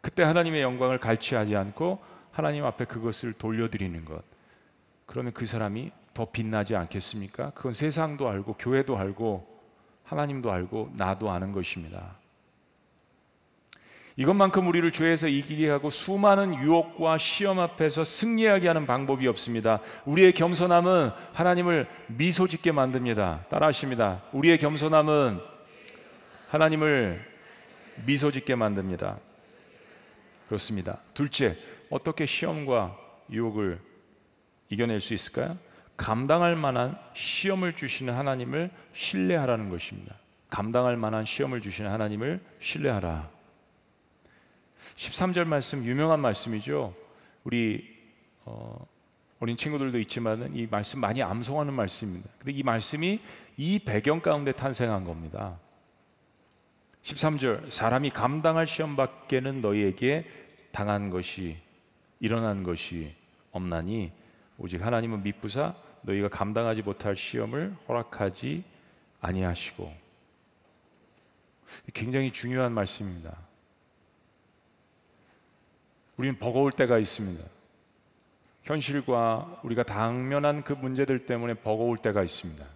그때 0.00 0.22
하나님의 0.22 0.62
영광을 0.62 0.98
갈취하지 0.98 1.54
않고 1.54 1.98
하나님 2.32 2.64
앞에 2.64 2.86
그것을 2.86 3.34
돌려드리는 3.34 4.02
것. 4.06 4.24
그러면 5.04 5.34
그 5.34 5.44
사람이 5.44 5.90
더 6.14 6.24
빛나지 6.24 6.74
않겠습니까? 6.74 7.50
그건 7.50 7.74
세상도 7.74 8.26
알고 8.26 8.54
교회도 8.54 8.96
알고 8.96 9.60
하나님도 10.04 10.50
알고 10.50 10.92
나도 10.96 11.30
아는 11.30 11.52
것입니다. 11.52 12.17
이것만큼 14.18 14.66
우리를 14.66 14.90
죄에서 14.90 15.28
이기게 15.28 15.70
하고 15.70 15.90
수많은 15.90 16.60
유혹과 16.60 17.18
시험 17.18 17.60
앞에서 17.60 18.02
승리하게 18.02 18.66
하는 18.66 18.84
방법이 18.84 19.28
없습니다. 19.28 19.80
우리의 20.06 20.32
겸손함은 20.32 21.12
하나님을 21.32 21.86
미소 22.08 22.48
짓게 22.48 22.72
만듭니다. 22.72 23.44
따라하십니다. 23.48 24.22
우리의 24.32 24.58
겸손함은 24.58 25.38
하나님을 26.48 27.24
미소 28.06 28.32
짓게 28.32 28.56
만듭니다. 28.56 29.18
그렇습니다. 30.48 30.98
둘째, 31.14 31.56
어떻게 31.88 32.26
시험과 32.26 32.96
유혹을 33.30 33.78
이겨낼 34.68 35.00
수 35.00 35.14
있을까요? 35.14 35.56
감당할 35.96 36.56
만한 36.56 36.98
시험을 37.14 37.76
주시는 37.76 38.14
하나님을 38.14 38.70
신뢰하라는 38.94 39.70
것입니다. 39.70 40.16
감당할 40.50 40.96
만한 40.96 41.24
시험을 41.24 41.60
주시는 41.60 41.88
하나님을 41.88 42.40
신뢰하라. 42.58 43.37
13절 44.98 45.46
말씀 45.46 45.84
유명한 45.84 46.18
말씀이죠. 46.18 46.92
우리 47.44 47.96
어, 48.44 48.84
어린 49.38 49.56
친구들도 49.56 49.96
있지만은 50.00 50.56
이 50.56 50.66
말씀 50.68 50.98
많이 50.98 51.22
암송하는 51.22 51.72
말씀입니다. 51.72 52.28
근데 52.38 52.50
이 52.52 52.64
말씀이 52.64 53.20
이 53.56 53.78
배경 53.78 54.20
가운데 54.20 54.50
탄생한 54.50 55.04
겁니다. 55.04 55.60
13절 57.02 57.70
사람이 57.70 58.10
감당할 58.10 58.66
시험 58.66 58.96
밖에는 58.96 59.60
너희에게 59.60 60.26
당한 60.72 61.10
것이 61.10 61.56
일어난 62.18 62.64
것이 62.64 63.14
없나니 63.52 64.10
오직 64.58 64.84
하나님은 64.84 65.22
미쁘사 65.22 65.76
너희가 66.02 66.28
감당하지 66.28 66.82
못할 66.82 67.14
시험을 67.14 67.76
허락하지 67.86 68.64
아니하시고 69.20 69.94
굉장히 71.94 72.32
중요한 72.32 72.72
말씀입니다. 72.72 73.47
우리는 76.18 76.36
버거울 76.38 76.72
때가 76.72 76.98
있습니다. 76.98 77.42
현실과 78.62 79.60
우리가 79.62 79.84
당면한 79.84 80.62
그 80.62 80.74
문제들 80.74 81.26
때문에 81.26 81.54
버거울 81.54 81.96
때가 81.96 82.22
있습니다. 82.22 82.66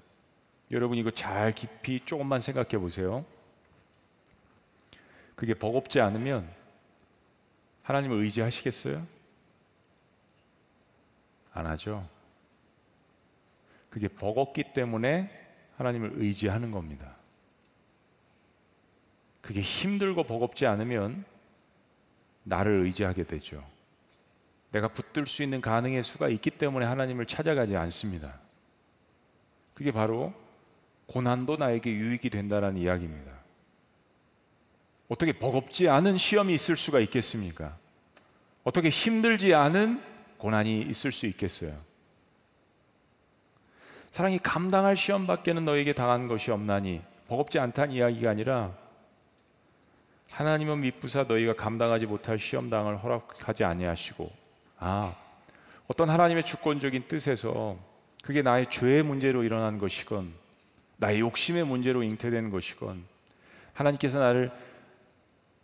여러분 0.71 0.97
이거 0.97 1.11
잘 1.11 1.53
깊이 1.53 2.01
조금만 2.05 2.41
생각해 2.41 2.79
보세요. 2.79 3.27
그게 5.35 5.55
버겁지 5.55 6.01
않으면 6.01 6.49
하나님을 7.83 8.23
의지하시겠어요? 8.23 9.05
안 11.53 11.67
하죠. 11.67 12.09
그게 13.91 14.09
버겁기 14.09 14.73
때문에 14.73 15.31
하나님을 15.77 16.13
의지하는 16.15 16.71
겁니다. 16.71 17.17
그게 19.41 19.61
힘들고 19.61 20.23
버겁지 20.23 20.65
않으면 20.67 21.25
나를 22.45 22.85
의지하게 22.85 23.25
되죠. 23.25 23.65
내가 24.73 24.89
붙들 24.89 25.27
수 25.27 25.43
있는 25.43 25.61
가능의 25.61 26.03
수가 26.03 26.29
있기 26.29 26.51
때문에 26.51 26.87
하나님을 26.87 27.27
찾아가지 27.27 27.77
않습니다. 27.77 28.41
그게 29.75 29.93
바로 29.93 30.33
고난도 31.07 31.57
나에게 31.57 31.91
유익이 31.91 32.31
된다는 32.31 32.77
이야기입니다. 32.77 33.33
어떻게 35.09 35.33
버겁지 35.33 35.89
않은 35.89 36.17
시험이 36.17 36.55
있을 36.55 36.77
수가 36.77 37.01
있겠습니까? 37.01 37.77
어떻게 38.65 38.89
힘들지 38.89 39.55
않은 39.55 40.03
고난이 40.39 40.81
있을 40.83 41.13
수 41.13 41.27
있겠어요? 41.27 41.77
사랑이 44.11 44.39
감당할 44.39 44.97
시험밖에는 44.97 45.65
너에게 45.65 45.93
당한 45.93 46.29
것이 46.29 46.51
없나니 46.51 47.03
버겁지 47.29 47.59
않다는 47.59 47.95
이야기가 47.95 48.31
아니라 48.31 48.77
하나님은 50.33 50.81
미쁘사 50.81 51.25
너희가 51.25 51.55
감당하지 51.55 52.07
못할 52.07 52.39
시험당을 52.39 53.03
허락하지 53.03 53.65
아니하시고 53.65 54.31
아 54.79 55.15
어떤 55.87 56.09
하나님의 56.09 56.45
주권적인 56.45 57.07
뜻에서 57.07 57.77
그게 58.23 58.41
나의 58.41 58.71
죄의 58.71 59.03
문제로 59.03 59.45
일어난 59.45 59.79
것이건 59.79 60.33
나의 60.97 61.21
욕심의 61.21 61.65
문제로 61.65 62.03
잉태된 62.03 62.51
것이건 62.51 63.05
하나님께서 63.75 64.19
나를 64.19 64.51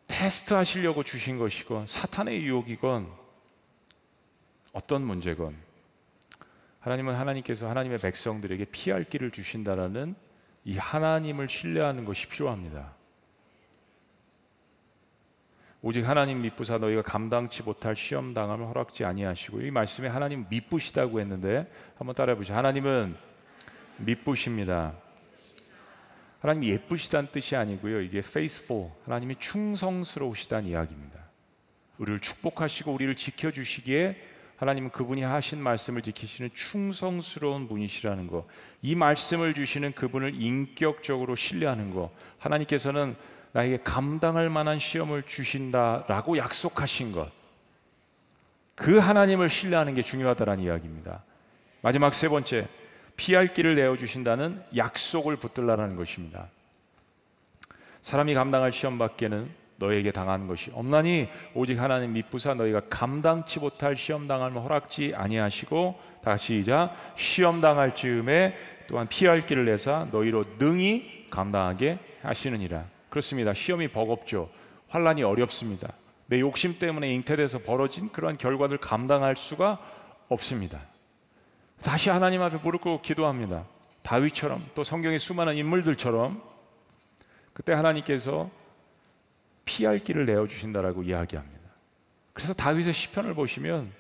테스트 0.07 0.53
하시려고 0.53 1.03
주신 1.03 1.39
것이건 1.39 1.87
사탄의 1.87 2.43
유혹이건 2.43 3.11
어떤 4.73 5.03
문제건 5.03 5.57
하나님은 6.81 7.15
하나님께서 7.15 7.69
하나님의 7.69 7.99
백성들에게 7.99 8.67
피할 8.67 9.05
길을 9.05 9.31
주신다라는 9.31 10.15
이 10.65 10.77
하나님을 10.77 11.49
신뢰하는 11.49 12.05
것이 12.05 12.29
필요합니다. 12.29 12.98
오직 15.81 16.09
하나님 16.09 16.43
미쁘사 16.43 16.79
너희가 16.79 17.03
감당치 17.03 17.63
못할 17.63 17.95
시험 17.95 18.35
당함을 18.35 18.67
허락지 18.67 19.05
아니하시고 19.05 19.61
이 19.61 19.71
말씀에 19.71 20.09
하나님 20.09 20.47
미쁘시다고 20.49 21.21
했는데 21.21 21.71
한번 21.97 22.17
따라해 22.17 22.37
보시죠. 22.37 22.55
하나님은 22.55 23.15
미쁘십니다. 23.99 24.95
하나님 26.41 26.65
예쁘시다는 26.65 27.31
뜻이 27.31 27.55
아니고요. 27.55 28.01
이게 28.01 28.19
faithful 28.19 28.91
하나님이 29.05 29.37
충성스러우시다는 29.37 30.69
이야기입니다. 30.69 31.19
우리를 31.99 32.19
축복하시고 32.21 32.93
우리를 32.93 33.15
지켜 33.15 33.53
주시기에 33.53 34.17
하나님은 34.57 34.91
그분이 34.91 35.23
하신 35.23 35.63
말씀을 35.63 36.03
지키시는 36.03 36.51
충성스러운 36.55 37.69
분이시라는 37.69 38.27
거. 38.27 38.49
이 38.83 38.97
말씀을 38.97 39.55
주시는 39.55 39.93
그분을 39.93 40.41
인격적으로 40.41 41.37
신뢰하는 41.37 41.95
거. 41.95 42.11
하나님께서는 42.39 43.15
나에게 43.59 43.79
감당할 43.83 44.51
만한 44.51 44.79
시험을 44.79 45.25
주신다라고 45.25 46.39
약속하신 46.39 47.11
것. 47.11 47.29
그 48.77 48.99
하나님을 48.99 49.51
신뢰하는 49.51 49.95
게 49.95 50.03
중요하다는 50.03 50.61
이야기입니다. 50.61 51.25
마지막 51.81 52.15
세 52.15 52.29
번째, 52.29 52.69
피할 53.17 53.53
길을 53.53 53.75
내어 53.75 53.97
주신다는 53.97 54.63
약속을 54.77 55.37
붙들라는 55.37 55.97
것입니다. 55.97 56.47
사람이 58.03 58.35
감당할 58.35 58.71
시험 58.71 58.97
밖에는 58.97 59.51
너에게 59.77 60.13
당한 60.13 60.47
것이 60.47 60.71
없나니 60.73 61.29
오직 61.55 61.81
하나님 61.81 62.13
미쁘사 62.13 62.55
너희가 62.55 62.83
감당치 62.89 63.59
못할 63.59 63.97
시험 63.97 64.29
당함을 64.29 64.63
허락지 64.63 65.15
아니하시고 65.17 66.01
다시 66.23 66.59
이자 66.59 66.95
시험 67.17 67.61
당할 67.61 67.97
즈음에 67.97 68.57
또한 68.87 69.09
피할 69.09 69.47
길을 69.47 69.65
내사 69.65 70.07
너희로 70.13 70.45
능히 70.59 71.27
감당하게 71.29 71.99
하시느니라. 72.23 72.98
그렇습니다. 73.11 73.55
시험이 73.55 73.89
버겁죠. 73.89 74.51
환란이 74.89 75.23
어렵습니다. 75.23 75.93
내 76.27 76.41
욕심 76.41 76.79
때문에 76.79 77.13
잉태돼서 77.15 77.61
벌어진 77.61 78.11
그러한 78.11 78.37
결과들 78.37 78.79
감당할 78.79 79.37
수가 79.37 79.79
없습니다. 80.29 80.83
다시 81.83 82.11
하나님 82.11 82.43
앞에 82.43 82.59
무릎 82.59 82.83
꿇고 82.83 83.03
기도합니다. 83.03 83.65
다윗처럼 84.03 84.71
또 84.75 84.85
성경의 84.85 85.19
수많은 85.19 85.57
인물들처럼 85.57 86.43
그때 87.53 87.73
하나님께서 87.73 88.51
피할 89.65 89.99
길을 89.99 90.27
내어 90.27 90.47
주신다라고 90.47 91.03
이야기합니다. 91.03 91.59
그래서 92.33 92.53
다윗의 92.55 92.93
시편을 92.93 93.35
보시면 93.35 93.93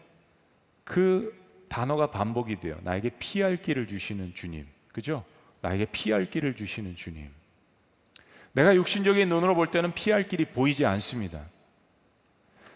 그 0.85 1.37
단어가 1.69 2.11
반복이 2.11 2.57
돼요. 2.57 2.79
나에게 2.83 3.11
피할 3.19 3.57
길을 3.57 3.87
주시는 3.87 4.35
주님. 4.35 4.67
그죠? 4.93 5.25
나에게 5.61 5.87
피할 5.93 6.31
길을 6.31 6.57
주시는 6.57 6.97
주님. 6.97 7.31
내가 8.59 8.75
육신적인 8.75 9.29
눈으로 9.29 9.55
볼 9.55 9.69
때는 9.69 9.93
피할 9.93 10.25
길이 10.25 10.45
보이지 10.45 10.85
않습니다. 10.85 11.43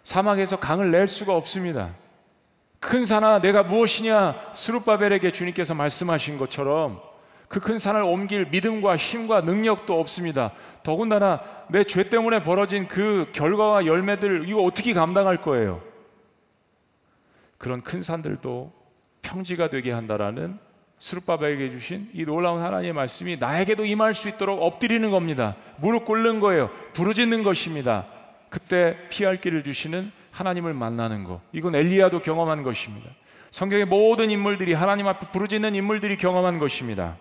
사막에서 0.05 0.61
강을 0.61 0.93
낼 0.93 1.09
수가 1.09 1.35
없습니다. 1.35 1.91
큰 2.79 3.05
산아 3.05 3.41
내가 3.41 3.65
무엇이냐 3.65 4.53
스룹바벨에게 4.55 5.33
주님께서 5.33 5.75
말씀하신 5.75 6.39
것처럼 6.39 7.01
그 7.49 7.59
큰 7.61 7.79
산을 7.81 8.01
옮길 8.03 8.47
믿음과 8.47 8.97
힘과 8.97 9.41
능력도 9.43 9.99
없습니다. 9.99 10.53
더군다나 10.85 11.43
내 11.69 11.83
죄 11.83 12.09
때문에 12.09 12.45
벌어진 12.45 12.87
그 12.87 13.31
결과와 13.33 13.85
열매들 13.85 14.49
이거 14.49 14.63
어떻게 14.63 14.95
감당할 14.95 15.43
거예요? 15.43 15.83
그런 17.59 17.81
큰 17.81 18.03
산들도 18.03 18.73
평지가 19.23 19.69
되게 19.69 19.91
한다라는 19.91 20.59
스룹바벨에게 21.03 21.71
주신 21.73 22.09
이 22.13 22.25
놀라운 22.25 22.63
하나님의 22.63 22.93
말씀이 22.93 23.37
나에게도 23.37 23.85
임할 23.85 24.15
수 24.15 24.29
있도록 24.29 24.63
엎드리는 24.63 25.11
겁니다. 25.11 25.57
무릎 25.79 26.05
꿇는 26.05 26.39
거예요. 26.39 26.71
부르짖는 26.93 27.43
것입니다. 27.43 28.07
그때 28.49 28.97
피할 29.11 29.41
길을 29.41 29.65
주시는 29.65 30.13
하나님을 30.31 30.75
만나는 30.75 31.25
것. 31.25 31.41
이건 31.51 31.75
엘리야도 31.75 32.23
경험한 32.23 32.63
것입니다. 32.63 33.11
성경의 33.51 33.87
모든 33.87 34.31
인물들이 34.31 34.75
하나님 34.75 35.09
앞에 35.09 35.33
부르짖는 35.33 35.75
인물들이 35.75 36.17
경험한 36.17 36.61
것입니다. 36.61 37.17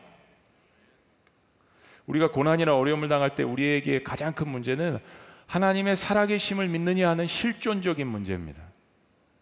우리가 2.06 2.30
고난이나 2.30 2.78
어려움을 2.78 3.10
당할 3.10 3.34
때 3.34 3.42
우리에게 3.42 4.04
가장 4.04 4.34
큰 4.34 4.48
문제는 4.48 5.00
하나님의 5.48 5.96
살아계심을 5.96 6.68
믿느냐 6.68 7.10
하는 7.10 7.26
실존적인 7.26 8.06
문제입니다. 8.06 8.62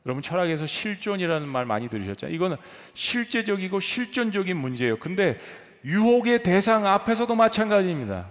여러분 0.05 0.21
철학에서 0.21 0.65
실존이라는 0.65 1.47
말 1.47 1.65
많이 1.65 1.89
들으셨죠? 1.89 2.27
이거는 2.29 2.57
실제적이고 2.93 3.79
실존적인 3.79 4.55
문제예요. 4.55 4.97
근데 4.99 5.39
유혹의 5.85 6.43
대상 6.43 6.85
앞에서도 6.85 7.33
마찬가지입니다. 7.35 8.27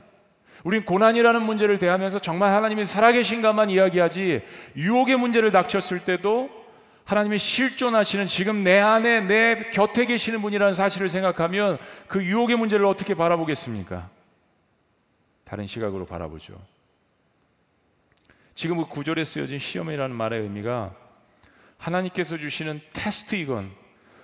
우린 0.65 0.85
고난이라는 0.85 1.43
문제를 1.43 1.79
대하면서 1.79 2.19
정말 2.19 2.53
하나님이 2.53 2.85
살아계신가만 2.85 3.71
이야기하지 3.71 4.43
유혹의 4.77 5.17
문제를 5.17 5.53
닥쳤을 5.53 6.05
때도 6.05 6.51
하나님이 7.05 7.39
실존하시는 7.39 8.27
지금 8.27 8.65
내 8.65 8.81
안에 8.81 9.23
내 9.23 9.71
곁에 9.71 10.05
계시는 10.05 10.43
분이라는 10.43 10.75
사실을 10.75 11.09
생각하면 11.09 11.79
그 12.07 12.23
유혹의 12.23 12.57
문제를 12.57 12.85
어떻게 12.85 13.15
바라보겠습니까? 13.15 14.11
다른 15.45 15.67
시각으로 15.67 16.05
바라보죠. 16.05 16.61
지금 18.55 18.77
그 18.77 18.87
구절에 18.87 19.25
쓰여진 19.25 19.59
시험이라는 19.59 20.15
말의 20.15 20.43
의미가 20.43 21.08
하나님께서 21.79 22.37
주시는 22.37 22.81
테스트이건 22.93 23.71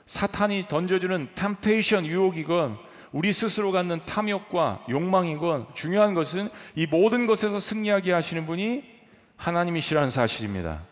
사탄이 0.06 0.68
던져주는 0.68 1.30
탐테이션 1.34 2.04
유혹이건 2.06 2.78
우리 3.12 3.32
스스로 3.32 3.72
갖는 3.72 4.04
탐욕과 4.04 4.86
욕망이건 4.90 5.68
중요한 5.74 6.14
것은 6.14 6.50
이 6.74 6.86
모든 6.86 7.26
것에서 7.26 7.60
승리하게 7.60 8.12
하시는 8.12 8.44
분이 8.44 8.84
하나님이시라는 9.36 10.10
사실입니다. 10.10 10.82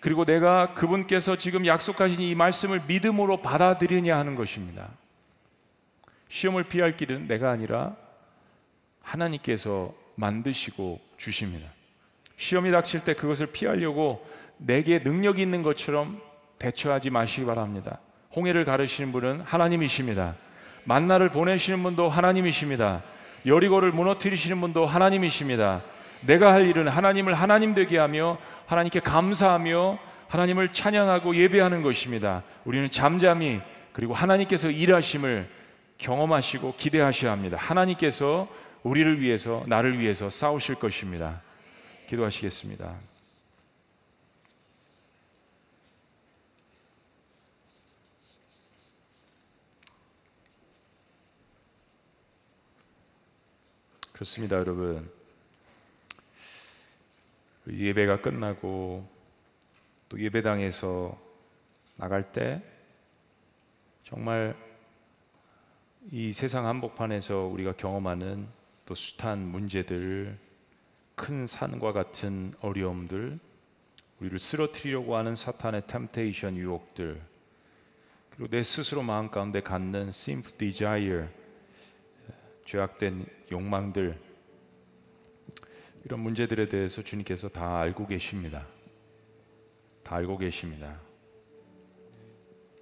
그리고 0.00 0.24
내가 0.24 0.74
그분께서 0.74 1.36
지금 1.36 1.66
약속하신 1.66 2.20
이 2.20 2.34
말씀을 2.34 2.82
믿음으로 2.86 3.42
받아들이냐 3.42 4.16
하는 4.16 4.36
것입니다. 4.36 4.88
시험을 6.28 6.64
피할 6.64 6.96
길은 6.96 7.26
내가 7.26 7.50
아니라 7.50 7.96
하나님께서 9.02 9.92
만드시고 10.14 11.00
주십니다. 11.16 11.68
시험이 12.36 12.70
닥칠 12.70 13.02
때 13.02 13.14
그것을 13.14 13.48
피하려고 13.48 14.24
내게 14.58 14.98
능력이 14.98 15.40
있는 15.40 15.62
것처럼 15.62 16.20
대처하지 16.58 17.10
마시기 17.10 17.46
바랍니다. 17.46 18.00
홍해를 18.34 18.64
가르시는 18.64 19.12
분은 19.12 19.40
하나님이십니다. 19.42 20.34
만나를 20.84 21.30
보내시는 21.30 21.82
분도 21.82 22.08
하나님이십니다. 22.08 23.02
여리고를 23.46 23.92
무너뜨리시는 23.92 24.60
분도 24.60 24.86
하나님이십니다. 24.86 25.82
내가 26.26 26.52
할 26.52 26.66
일은 26.66 26.88
하나님을 26.88 27.34
하나님 27.34 27.74
되게 27.74 27.98
하며 27.98 28.38
하나님께 28.66 29.00
감사하며 29.00 29.98
하나님을 30.28 30.72
찬양하고 30.72 31.36
예배하는 31.36 31.82
것입니다. 31.82 32.42
우리는 32.64 32.90
잠잠히 32.90 33.60
그리고 33.92 34.14
하나님께서 34.14 34.70
일하심을 34.70 35.48
경험하시고 35.98 36.74
기대하셔야 36.76 37.32
합니다. 37.32 37.56
하나님께서 37.58 38.48
우리를 38.82 39.20
위해서 39.20 39.64
나를 39.66 39.98
위해서 39.98 40.30
싸우실 40.30 40.76
것입니다. 40.76 41.42
기도하시겠습니다. 42.08 43.07
그렇습니다, 54.18 54.56
여러분. 54.56 55.08
예배가 57.68 58.20
끝나고 58.20 59.08
또 60.08 60.20
예배당에서 60.20 61.16
나갈 61.98 62.32
때 62.32 62.60
정말 64.02 64.56
이 66.10 66.32
세상 66.32 66.66
한복판에서 66.66 67.42
우리가 67.42 67.76
경험하는 67.76 68.48
또 68.86 68.96
숱한 68.96 69.38
문제들, 69.38 70.36
큰 71.14 71.46
산과 71.46 71.92
같은 71.92 72.52
어려움들, 72.60 73.38
우리를 74.18 74.36
쓰러뜨리려고 74.36 75.14
하는 75.14 75.36
사탄의 75.36 75.86
템테이션 75.86 76.56
유혹들, 76.56 77.22
그리고 78.30 78.48
내 78.50 78.64
스스로 78.64 79.04
마음 79.04 79.30
가운데 79.30 79.60
갖는 79.60 80.08
sinful 80.08 81.28
죄악된 82.68 83.24
욕망들 83.50 84.20
이런 86.04 86.20
문제들에 86.20 86.68
대해서 86.68 87.02
주님께서 87.02 87.48
다 87.48 87.80
알고 87.80 88.06
계십니다. 88.06 88.66
다 90.02 90.16
알고 90.16 90.36
계십니다. 90.36 91.00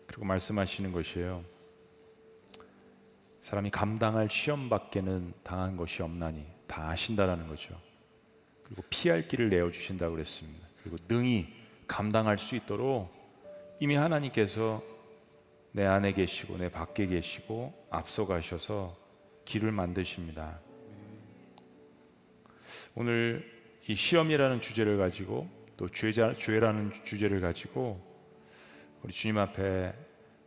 그리고 0.08 0.24
말씀하시는 0.24 0.90
것이에요. 0.90 1.44
사람이 3.42 3.70
감당할 3.70 4.28
시험밖에는 4.28 5.32
당한 5.44 5.76
것이 5.76 6.02
없나니 6.02 6.44
다 6.66 6.88
아신다라는 6.88 7.46
거죠. 7.46 7.80
그리고 8.64 8.82
피할 8.90 9.28
길을 9.28 9.50
내어 9.50 9.70
주신다고 9.70 10.14
그랬습니다. 10.14 10.66
그리고 10.82 10.96
능히 11.06 11.46
감당할 11.86 12.38
수 12.38 12.56
있도록 12.56 13.08
이미 13.78 13.94
하나님께서 13.94 14.82
내 15.70 15.86
안에 15.86 16.10
계시고 16.10 16.58
내 16.58 16.70
밖에 16.70 17.06
계시고 17.06 17.86
앞서 17.88 18.26
가셔서 18.26 19.05
길을 19.46 19.72
만드십니다. 19.72 20.60
오늘 22.94 23.50
이 23.88 23.94
시험이라는 23.94 24.60
주제를 24.60 24.98
가지고 24.98 25.48
또 25.76 25.88
죄자, 25.88 26.34
죄라는 26.34 26.92
주제를 27.04 27.40
가지고 27.40 28.04
우리 29.02 29.12
주님 29.12 29.38
앞에 29.38 29.94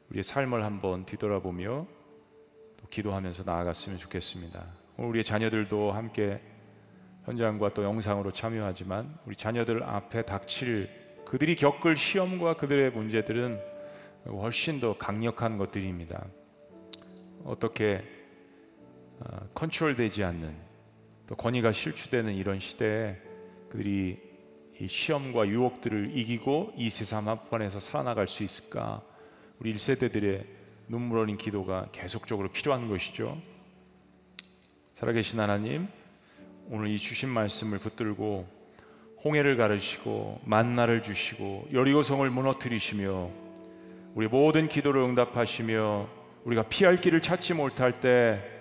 우리의 0.09 0.23
삶을 0.23 0.63
한번 0.63 1.05
뒤돌아보며 1.05 1.87
또 2.77 2.87
기도하면서 2.89 3.43
나아갔으면 3.43 3.97
좋겠습니다. 3.97 4.65
오늘 4.97 5.09
우리의 5.09 5.23
자녀들도 5.23 5.91
함께 5.91 6.41
현장과 7.25 7.73
또 7.73 7.83
영상으로 7.83 8.31
참여하지만 8.31 9.17
우리 9.25 9.35
자녀들 9.35 9.83
앞에 9.83 10.23
닥칠 10.23 10.89
그들이 11.25 11.55
겪을 11.55 11.95
시험과 11.95 12.55
그들의 12.55 12.91
문제들은 12.91 13.59
훨씬 14.25 14.79
더 14.79 14.97
강력한 14.97 15.57
것들입니다. 15.57 16.25
어떻게 17.45 17.95
어, 17.97 18.18
컨트롤되지 19.53 20.23
않는 20.23 20.55
또 21.27 21.35
권위가 21.35 21.71
실추되는 21.71 22.33
이런 22.33 22.59
시대에 22.59 23.17
그들이 23.69 24.17
이 24.79 24.87
시험과 24.87 25.47
유혹들을 25.47 26.17
이기고 26.17 26.73
이 26.77 26.89
세상 26.89 27.27
한편에서 27.27 27.79
살아나갈 27.79 28.27
수 28.27 28.43
있을까? 28.43 29.01
우리 29.59 29.75
1세대들의 29.75 30.45
눈물 30.87 31.19
어린 31.19 31.37
기도가 31.37 31.87
계속적으로 31.91 32.49
필요한 32.49 32.87
것이죠. 32.87 33.37
살아계신 34.93 35.39
하나님, 35.39 35.87
오늘 36.69 36.87
이 36.87 36.97
주신 36.97 37.29
말씀을 37.29 37.77
붙들고 37.77 38.47
홍해를 39.23 39.57
가르시고 39.57 40.39
만나를 40.45 41.03
주시고 41.03 41.69
여리고성을 41.73 42.29
무너뜨리시며 42.29 43.29
우리 44.15 44.27
모든 44.27 44.67
기도를 44.67 45.01
응답하시며 45.01 46.09
우리가 46.45 46.63
피할 46.63 47.01
길을 47.01 47.21
찾지 47.21 47.53
못할 47.53 47.99
때 47.99 48.58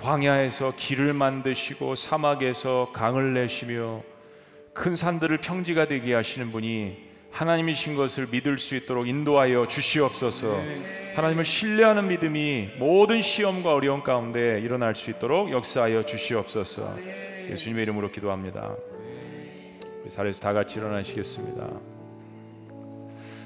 광야에서 0.00 0.72
길을 0.76 1.12
만드시고 1.12 1.94
사막에서 1.94 2.90
강을 2.92 3.34
내시며 3.34 4.02
큰 4.72 4.96
산들을 4.96 5.38
평지가 5.38 5.88
되게 5.88 6.14
하시는 6.14 6.50
분이 6.50 7.10
하나님이신 7.30 7.96
것을 7.96 8.26
믿을 8.30 8.58
수 8.58 8.74
있도록 8.74 9.06
인도하여 9.06 9.68
주시옵소서. 9.68 10.58
하나님을 11.14 11.44
신뢰하는 11.44 12.08
믿음이 12.08 12.70
모든 12.78 13.20
시험과 13.20 13.74
어려움 13.74 14.02
가운데 14.02 14.60
일어날 14.60 14.96
수 14.96 15.10
있도록 15.10 15.50
역사하여 15.52 16.06
주시옵소서. 16.06 16.96
예수님의 17.50 17.82
이름으로 17.82 18.10
기도합니다. 18.10 18.74
우리 20.02 20.10
자리에서 20.10 20.40
다 20.40 20.52
같이 20.52 20.78
일어나시겠습니다. 20.78 21.68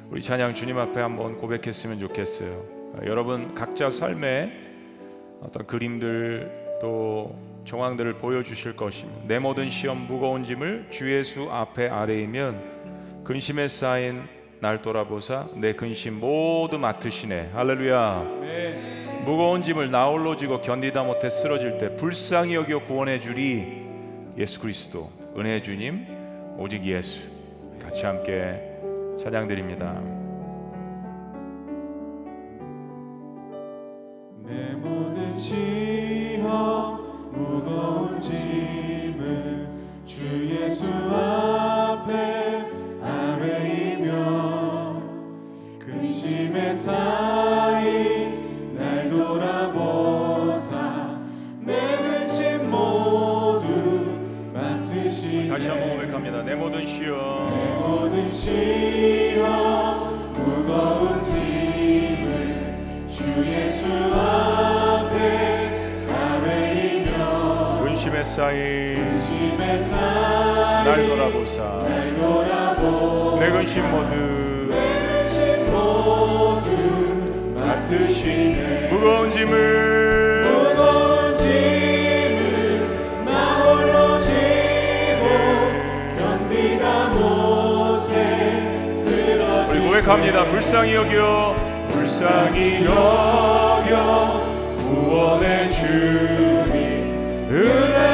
우리 0.09 0.23
찬양 0.23 0.55
주님 0.55 0.79
앞에 0.79 1.01
한번 1.01 1.37
고백했으면 1.39 1.99
좋겠어요. 1.99 2.51
어, 2.95 2.99
여러분 3.07 3.55
각자 3.55 3.91
삶에 3.91 4.74
어떤 5.45 5.67
그림들 5.67 6.79
또 6.81 7.35
정황들을 7.65 8.15
보여주실 8.15 8.77
것입니다. 8.77 9.21
내 9.27 9.39
모든 9.39 9.71
시험 9.71 10.07
무거운 10.07 10.45
짐을 10.45 10.89
주 10.91 11.13
예수 11.13 11.49
앞에 11.51 11.89
아래이면 11.89 13.23
근심에 13.25 13.69
쌓인 13.69 14.23
날 14.61 14.81
돌아보사 14.81 15.49
내 15.57 15.75
근심 15.75 16.21
모두 16.21 16.79
맡으시네. 16.79 17.51
할렐루야. 17.53 18.25
무거운 19.25 19.63
짐을 19.63 19.91
나홀로 19.91 20.37
지고 20.37 20.61
견디다 20.61 21.03
못해 21.03 21.31
쓰러질 21.31 21.79
때 21.79 21.97
불쌍히 21.97 22.55
여겨 22.55 22.85
구원해 22.87 23.19
주리 23.19 23.85
예수 24.37 24.61
그리스도. 24.61 25.11
은혜 25.37 25.63
주님 25.63 26.07
오직 26.59 26.85
예수. 26.85 27.29
같이 27.83 28.05
함께 28.05 28.61
찬양드립니다. 29.23 30.01
맡으시네 34.47 34.94
다시 55.55 55.69
한번 55.69 55.91
고백합니다. 55.91 56.43
내 56.43 56.55
모든 56.57 56.85
시험. 56.85 57.47
내 57.47 57.77
모든 57.79 58.29
시험 58.29 58.94
쌓인 68.35 69.17
날 70.85 71.07
돌아보사. 71.07 71.63
내 73.39 73.51
근심 73.53 73.89
모두. 73.93 74.13
맡으시네. 77.55 78.89
무거운 78.91 79.31
짐을 79.33 80.43
무거운 80.43 81.37
짐을 81.37 83.25
나 83.25 83.31
홀로 83.63 84.19
지고 84.19 85.23
견디다 86.19 86.85
못해 87.11 88.13
우리 88.89 88.95
쓰러질 88.97 89.73
고백합니다. 89.87 90.45
불쌍히 90.47 90.95
여겨. 90.97 91.55
불쌍히 91.91 92.85
여겨. 92.85 94.43
구원의 94.79 95.71
주님 95.71 96.75
은혜의 97.51 98.14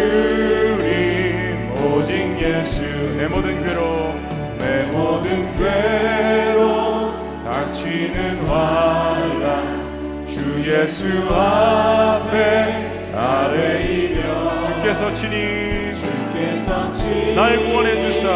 주님 0.00 1.72
오직 1.76 2.12
예수. 2.40 2.84
내 3.16 3.26
모든 3.28 3.64
괴로움 3.64 4.56
내 4.58 4.82
모든 4.92 5.54
괴로움 5.56 7.12
닥치는 7.44 8.48
환란. 8.48 10.24
주 10.26 10.62
예수 10.64 11.08
앞에 11.28 13.12
아뢰이며 13.14 14.64
주께서 14.64 15.12
친히 15.14 15.92
주께서 15.96 16.90
친히 16.92 17.34
날 17.34 17.56
구원해 17.58 17.94
주사. 18.00 18.28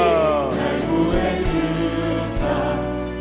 날 0.51 0.87
구해 0.87 1.39
주사. 1.41 2.47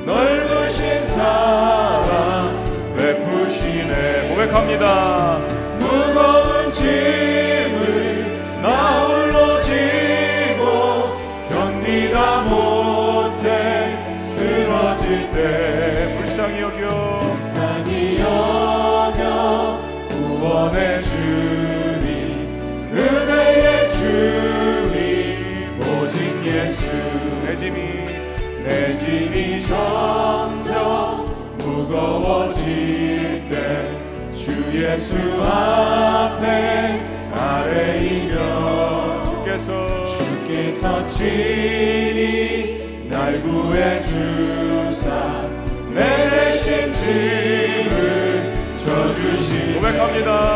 넓으신 0.06 1.06
사랑 1.06 2.96
베푸시네. 2.98 4.30
고백합니다. 4.30 5.38
무거운 5.80 6.72
짐을 6.72 7.53
나 8.64 9.06
홀로 9.08 9.60
지고 9.60 11.20
견디다 11.50 12.44
못해 12.44 14.00
쓰러질 14.22 15.30
때. 15.32 16.18
불쌍히 16.18 16.62
여겨. 16.62 17.20
불쌍히 17.20 18.20
여겨. 18.22 19.82
구원의 20.10 21.04
주님 21.04 22.08
은혜의 22.94 23.90
주님 23.90 24.96
오직 25.82 26.16
예수 26.46 26.88
내 27.46 27.58
짐이. 27.58 27.78
내 28.64 28.96
짐이 28.96 29.62
점점 29.64 31.28
무거워질 31.58 32.64
때 33.50 33.54
주 34.34 34.52
예수 34.74 35.16
앞에 35.44 37.13
아뢰이며 37.44 39.24
주께서. 39.26 40.06
주께서 40.06 41.06
친히 41.08 43.08
날 43.10 43.42
구해 43.42 44.00
주사 44.02 45.48
내 45.94 46.30
내신 46.30 46.94
짐을 46.94 48.54
져주시 48.78 49.74
고백합니다. 49.76 50.53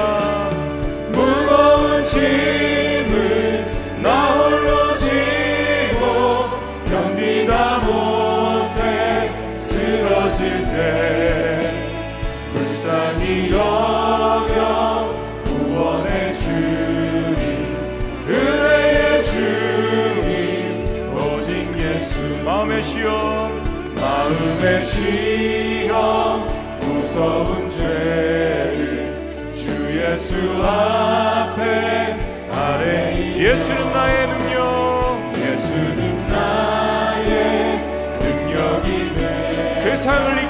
마음의 24.57 24.83
시험 24.83 26.47
무서운 26.81 27.69
죄를 27.69 29.51
주 29.53 29.69
예수 29.95 30.35
앞에 30.63 32.17
아뢰이 32.51 33.37
예수는 33.37 33.91
나의 33.91 34.27
능력. 34.27 35.31
예수는 35.35 36.27
나의 36.27 37.79
능력이 38.19 39.15
돼. 39.15 39.79
세상을 39.83 40.46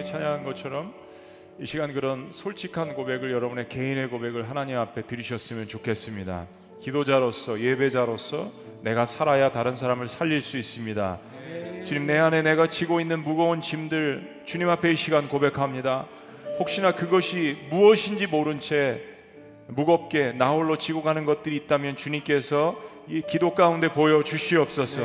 이렇게 0.00 0.12
찬양한 0.12 0.44
것처럼 0.44 0.94
이 1.58 1.66
시간 1.66 1.92
그런 1.92 2.28
솔직한 2.32 2.94
고백을 2.94 3.32
여러분의 3.32 3.68
개인의 3.68 4.08
고백을 4.08 4.48
하나님 4.48 4.78
앞에 4.78 5.02
드리셨으면 5.02 5.68
좋겠습니다. 5.68 6.46
기도자로서 6.80 7.60
예배자로서 7.60 8.50
내가 8.82 9.04
살아야 9.04 9.52
다른 9.52 9.76
사람을 9.76 10.08
살릴 10.08 10.40
수 10.40 10.56
있습니다. 10.56 11.18
주님 11.84 12.06
내 12.06 12.16
안에 12.16 12.40
내가 12.40 12.68
지고 12.70 13.00
있는 13.00 13.22
무거운 13.22 13.60
짐들 13.60 14.42
주님 14.46 14.70
앞에 14.70 14.92
이 14.92 14.96
시간 14.96 15.28
고백합니다. 15.28 16.06
혹시나 16.58 16.94
그것이 16.94 17.58
무엇인지 17.68 18.26
모른 18.26 18.58
채 18.58 19.02
무겁게 19.66 20.32
나 20.32 20.50
홀로 20.50 20.78
지고 20.78 21.02
가는 21.02 21.26
것들이 21.26 21.56
있다면 21.56 21.96
주님께서 21.96 22.80
이 23.06 23.20
기도 23.28 23.52
가운데 23.52 23.92
보여 23.92 24.22
주시옵소서. 24.22 25.02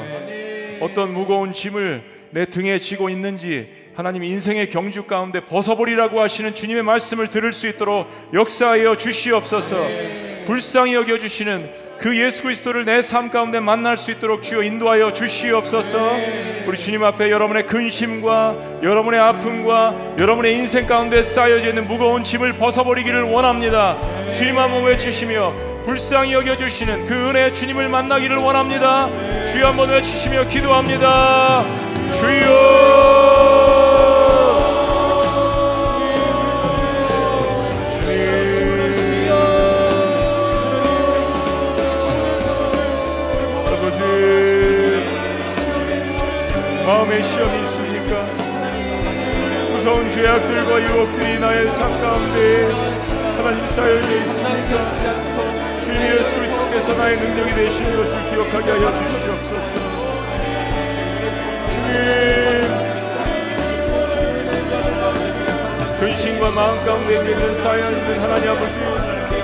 어떤 0.79 1.13
무거운 1.13 1.51
짐을 1.51 2.29
내 2.31 2.45
등에 2.45 2.79
지고 2.79 3.09
있는지 3.09 3.84
하나님 3.95 4.23
인생의 4.25 4.69
경주 4.69 5.03
가운데 5.03 5.39
벗어버리라고 5.39 6.19
하시는 6.21 6.53
주님의 6.53 6.83
말씀을 6.83 7.29
들을 7.29 7.53
수 7.53 7.65
있도록 7.67 8.07
역사하여 8.33 8.97
주시옵소서. 8.97 9.87
불쌍히 10.45 10.93
여겨 10.95 11.17
주시는 11.19 11.85
그 11.97 12.17
예수 12.17 12.43
그리스도를 12.43 12.83
내 12.83 13.01
삶 13.01 13.29
가운데 13.31 13.61
만날 13.61 13.95
수 13.95 14.11
있도록 14.11 14.43
주여 14.43 14.63
인도하여 14.63 15.13
주시옵소서. 15.13 16.17
우리 16.67 16.77
주님 16.77 17.05
앞에 17.05 17.31
여러분의 17.31 17.67
근심과 17.67 18.81
여러분의 18.83 19.17
아픔과 19.21 20.15
여러분의 20.19 20.55
인생 20.55 20.85
가운데 20.85 21.23
쌓여져 21.23 21.69
있는 21.69 21.87
무거운 21.87 22.25
짐을 22.25 22.53
벗어버리기를 22.57 23.23
원합니다. 23.23 23.97
주님 24.33 24.57
한번 24.57 24.83
외치시며 24.83 25.53
불쌍히 25.85 26.33
여겨 26.33 26.57
주시는 26.57 27.05
그 27.05 27.29
은혜 27.29 27.53
주님을 27.53 27.87
만나기를 27.87 28.35
원합니다. 28.37 29.07
주여 29.53 29.67
한번 29.67 29.89
외치시며 29.89 30.49
기도합니다. 30.49 31.63
주여 32.19 32.94
마음에 47.05 47.21
시험이 47.21 47.61
있습니까? 47.65 48.23
무서운 49.71 50.09
죄악들과 50.11 50.81
유혹들이 50.81 51.39
나의 51.39 51.69
삶 51.69 52.01
가운데 52.01 52.71
하나님 53.37 53.67
쌓여져 53.67 54.15
있습니까? 54.21 54.71
주님 55.83 56.01
예수 56.01 56.33
그리스도께서 56.33 56.97
나의 56.97 57.17
능력이 57.17 57.53
되시는 57.53 57.95
것을 57.95 58.29
기억하게 58.31 58.71
하여 58.71 58.91
주시옵소서. 58.91 59.71
주님 61.69 61.85
근심과 65.99 66.49
마음 66.49 66.83
가운데 66.83 67.15
있는 67.17 67.53
쌓여 67.53 67.91
있는 67.91 68.19
하나님 68.19 68.49
아버지 68.49 68.73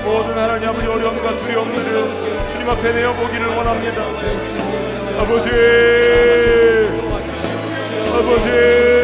모든 0.03 0.35
하나님 0.35 0.67
아버지 0.67 0.87
어려움과 0.87 1.35
두려움들을 1.35 2.07
주님 2.51 2.67
앞에 2.71 2.91
내어보기를 2.91 3.47
원합니다. 3.49 4.01
아버지 5.19 6.80
아버지 8.13 9.00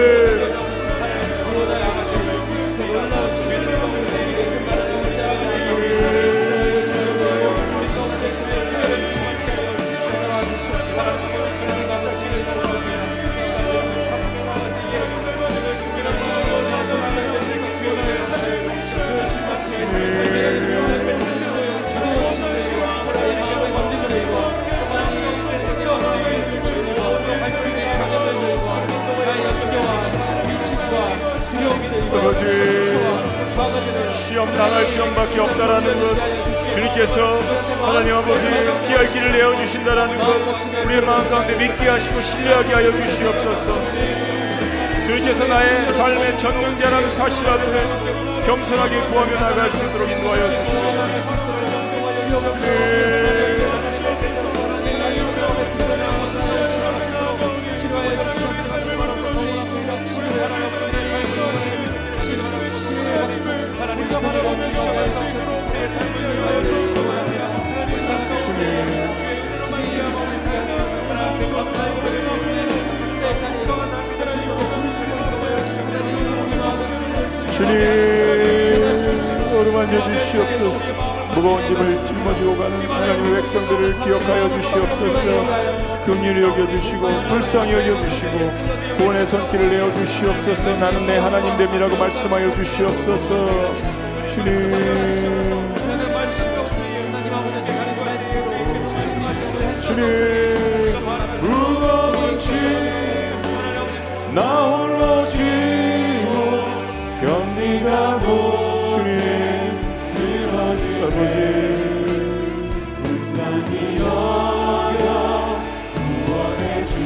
아버지 32.27 32.45
시험 34.27 34.53
당할 34.53 34.85
시험밖에 34.91 35.39
없다라는 35.39 35.97
것 35.97 36.13
주님께서 36.73 37.39
하나님 37.79 38.15
아버지 38.15 38.41
피할 38.85 39.05
길을 39.05 39.31
내어 39.31 39.55
주신다라는 39.55 40.17
것 40.17 40.35
우리의 40.83 40.99
마음 41.03 41.29
가운데 41.29 41.55
믿게 41.55 41.87
하시고 41.87 42.21
신뢰하게 42.21 42.73
하여 42.73 42.91
주시옵소서. 42.91 43.81
주님께서 45.05 45.47
나의 45.47 45.93
삶의 45.93 46.37
전능자라는 46.39 47.09
사실 47.11 47.47
앞에 47.47 48.43
겸손하게 48.45 48.99
구하며 49.07 49.39
나갈 49.39 49.71
수 49.71 49.77
있도록 49.77 50.11
인도하여 50.11 50.53
주시옵소서 50.53 51.07
주님 77.67 79.53
어루만져 79.53 80.01
주시옵소서. 80.07 80.79
무거운 81.35 81.61
짐을 81.67 82.07
짊어지고 82.07 82.57
가는 82.57 82.73
하나님의 82.89 83.27
백성들을 83.35 83.99
기억하여 83.99 84.49
주시옵소서. 84.49 85.27
긍휼히 86.05 86.41
여겨주시고 86.43 87.03
불쌍히 87.29 87.73
여겨주시고 87.73 88.35
구원의 88.97 89.25
손길을 89.25 89.69
내어주시옵소서. 89.69 90.77
나는 90.77 91.05
내 91.05 91.17
하나님 91.17 91.57
됨이라고 91.57 91.97
말씀하여 91.97 92.53
주시옵소서. 92.55 93.73
주님. 94.33 94.49
주님. 99.81 99.97
무거운 101.41 102.39
짐나 102.39 104.41
홀로 104.41 105.25
견디 105.25 105.56
가고 107.87 108.97
주님 108.97 109.15
쓰러지 110.01 110.83
아버지. 111.03 111.35
불쌍히 113.01 113.71
여겨 113.97 115.05
구원해 116.25 116.83
주님 116.83 117.05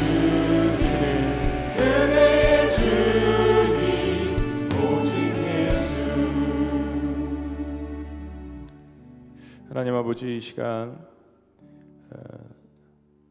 은혜의 1.78 2.72
주님 2.72 4.70
오직 4.74 5.14
예수. 5.38 5.92
하나님 9.70 9.94
아버지 9.94 10.38
이 10.38 10.40
시간 10.42 10.98
어, 12.10 12.18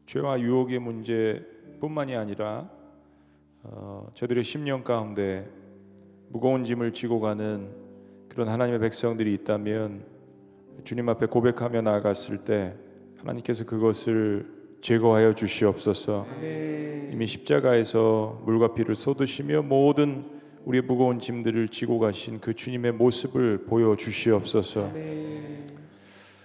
죄와 0.05 0.39
유혹의 0.39 0.79
문제뿐만이 0.79 2.15
아니라 2.15 2.69
어, 3.63 4.07
저들의 4.13 4.41
심령 4.45 4.85
가운데 4.85 5.59
무거운 6.31 6.63
짐을 6.63 6.93
지고 6.93 7.19
가는 7.19 7.67
그런 8.29 8.47
하나님의 8.47 8.79
백성들이 8.79 9.33
있다면 9.33 10.05
주님 10.85 11.09
앞에 11.09 11.25
고백하며 11.25 11.81
나아갔을 11.81 12.45
때 12.45 12.73
하나님께서 13.17 13.65
그것을 13.65 14.47
제거하여 14.79 15.33
주시옵소서. 15.33 16.25
이미 17.11 17.27
십자가에서 17.27 18.41
물과 18.45 18.73
피를 18.73 18.95
쏟으시며 18.95 19.63
모든 19.63 20.23
우리의 20.63 20.83
무거운 20.83 21.19
짐들을 21.19 21.67
지고 21.67 21.99
가신 21.99 22.39
그 22.39 22.53
주님의 22.53 22.93
모습을 22.93 23.65
보여 23.65 23.97
주시옵소서. 23.97 24.89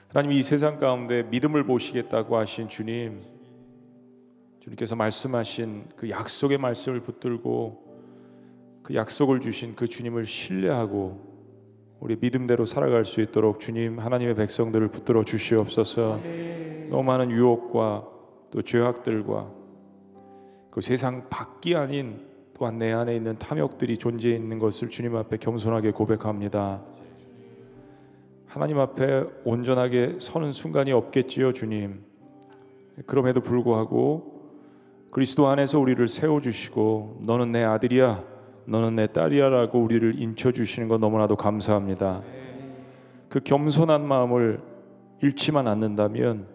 하나님 0.09 0.33
이 0.33 0.43
세상 0.43 0.79
가운데 0.81 1.23
믿음을 1.23 1.63
보시겠다고 1.63 2.37
하신 2.37 2.69
주님, 2.69 3.21
주님께서 4.59 4.97
말씀하신 4.97 5.85
그 5.95 6.11
약속의 6.11 6.59
말씀을 6.59 7.01
붙들고 7.01 7.86
그 8.87 8.95
약속을 8.95 9.41
주신 9.41 9.75
그 9.75 9.89
주님을 9.89 10.27
신뢰하고 10.27 11.19
우리 11.99 12.15
믿음대로 12.21 12.67
살아갈 12.67 13.05
수 13.05 13.21
있도록 13.21 13.59
주님 13.59 13.99
하나님의 13.99 14.37
백성들을 14.37 14.87
붙들어 14.93 15.25
주시옵소서. 15.25 16.21
너무 16.89 17.03
많은 17.03 17.33
유혹과 17.33 18.07
또 18.53 18.63
죄악들과 18.63 19.51
그 20.71 20.81
세상 20.83 21.29
밖이 21.29 21.75
아닌 21.75 22.29
또한 22.55 22.79
내 22.79 22.93
안에 22.93 23.17
있는 23.17 23.37
탐욕들이 23.41 23.99
존재해 23.99 24.37
있는 24.37 24.61
것을 24.61 24.89
주님 24.89 25.17
앞에 25.17 25.39
겸손하게 25.39 25.91
고백합니다. 25.91 26.85
하나님 28.47 28.79
앞에 28.79 29.25
온전하게 29.45 30.19
서는 30.21 30.53
순간이 30.53 30.93
없겠지요, 30.93 31.55
주님. 31.55 32.05
그럼에도 33.05 33.41
불구하고 33.41 34.53
그리스도 35.11 35.49
안에서 35.49 35.81
우리를 35.81 36.07
세워 36.07 36.41
주시고 36.41 37.23
너는 37.25 37.51
내 37.51 37.65
아들이야, 37.65 38.36
너는 38.67 38.97
내 38.97 39.07
딸이야라고 39.07 39.81
우리를 39.81 40.21
인쳐 40.21 40.53
주시는 40.53 40.89
것 40.89 40.99
너무나도 40.99 41.37
감사합니다. 41.37 42.23
그 43.29 43.41
겸손한 43.41 44.07
마음을 44.07 44.61
잃지만 45.23 45.67
않는다면 45.67 46.47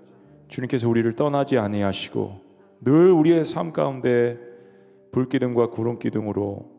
주님께서 0.47 0.89
우리를 0.89 1.15
떠나지 1.15 1.57
아니하시고 1.57 2.41
늘 2.81 3.11
우리의 3.11 3.45
삶 3.45 3.71
가운데 3.71 4.37
불기둥과 5.11 5.69
구름 5.69 5.99
기둥으로 5.99 6.69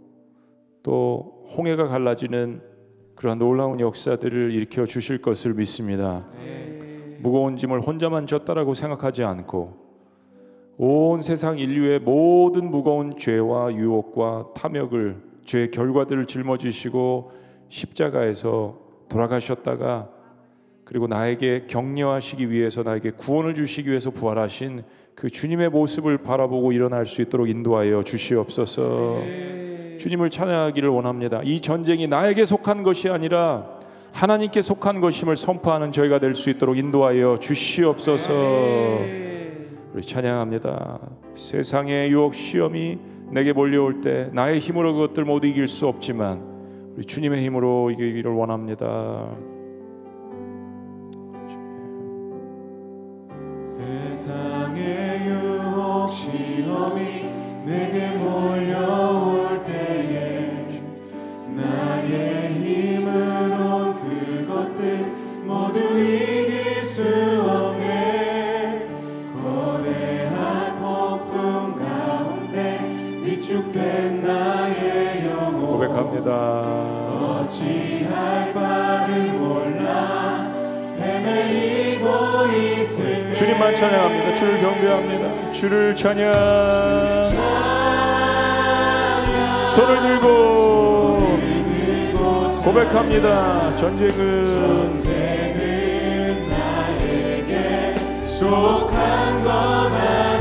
또 0.83 1.45
홍해가 1.57 1.89
갈라지는 1.89 2.63
그러한 3.15 3.39
놀라운 3.39 3.81
역사들을 3.81 4.53
일으켜 4.53 4.85
주실 4.85 5.23
것을 5.23 5.55
믿습니다. 5.55 6.27
무거운 7.21 7.57
짐을 7.57 7.81
혼자만 7.81 8.27
졌다라고 8.27 8.75
생각하지 8.75 9.23
않고 9.23 9.82
온 10.85 11.23
세상 11.23 11.59
인류의 11.59 12.01
모든 12.01 12.69
무거운 12.69 13.17
죄와 13.17 13.73
유혹과 13.73 14.49
탐욕을 14.57 15.17
죄의 15.45 15.71
결과들을 15.71 16.27
짊어지시고 16.27 17.31
십자가에서 17.69 18.79
돌아가셨다가 19.09 20.09
그리고 20.85 21.07
나에게 21.07 21.67
격려하시기 21.69 22.51
위해서 22.51 22.83
나에게 22.83 23.13
구원을 23.13 23.55
주시기 23.55 23.91
위해서 23.91 24.11
부활하신 24.11 24.83
그 25.15 25.31
주님의 25.31 25.69
모습을 25.69 26.19
바라보고 26.19 26.73
일어날 26.73 27.07
수 27.07 27.23
있도록 27.23 27.49
인도하여 27.49 28.03
주시옵소서. 28.03 29.21
주님을 30.01 30.31
찬양하기를 30.31 30.89
원합니다. 30.89 31.43
이 31.45 31.61
전쟁이 31.61 32.09
나에게 32.09 32.45
속한 32.45 32.83
것이 32.83 33.09
아니라 33.09 33.79
하나님께 34.11 34.61
속한 34.61 35.01
것임을 35.01 35.37
선포하는 35.37 35.93
저희가 35.93 36.19
될 36.19 36.35
수 36.35 36.51
있도록 36.51 36.77
인도하여 36.77 37.37
주시옵소서. 37.39 39.32
우리 39.93 40.03
찬양합니다. 40.03 41.01
세상의 41.35 42.11
유혹 42.11 42.35
시험이 42.35 42.99
내게 43.31 43.53
몰려올 43.53 44.01
때 44.01 44.31
나의 44.33 44.59
힘으로 44.59 44.95
그것들 44.95 45.25
모두 45.25 45.47
이길 45.47 45.69
수 45.69 45.87
없지만 45.87 46.43
우리 46.97 47.05
주님의 47.05 47.45
힘으로 47.45 47.91
이기기를 47.91 48.31
원합니다. 48.33 49.29
세상의 53.61 55.27
유혹 55.27 56.11
시험이 56.11 57.31
내게 57.67 58.17
몰려 58.17 59.22
고백합니다. 76.13 76.31
어찌할 77.41 78.53
바를 78.53 79.33
몰라 79.33 80.53
헤매이고 81.01 82.47
있을 82.53 83.29
때 83.31 83.35
주님만 83.35 83.75
찬양합니다. 83.75 84.37
주를 84.37 84.61
경배합니다. 84.61 85.53
주를 85.53 85.97
찬양. 85.97 86.33
손을 89.69 90.03
들고 90.03 91.19
고백합니다. 92.63 93.75
전쟁은 93.77 95.01
전쟁은 95.01 96.49
나에게 96.49 97.95
속한 98.25 99.43
것 99.43 99.51
아니니 99.51 100.32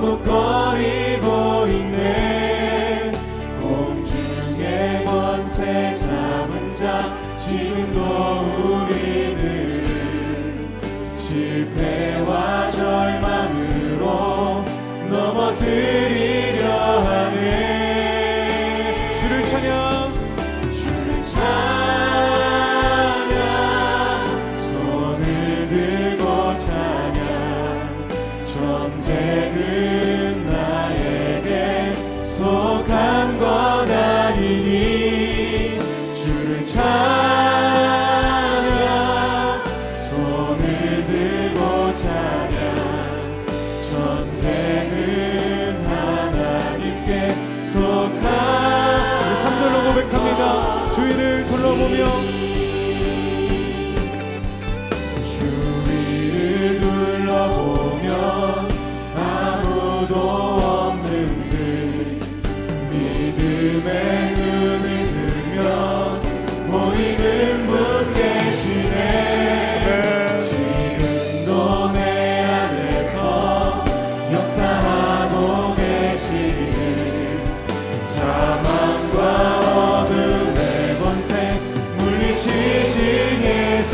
como 0.00 0.16
Corinthians. 0.18 1.07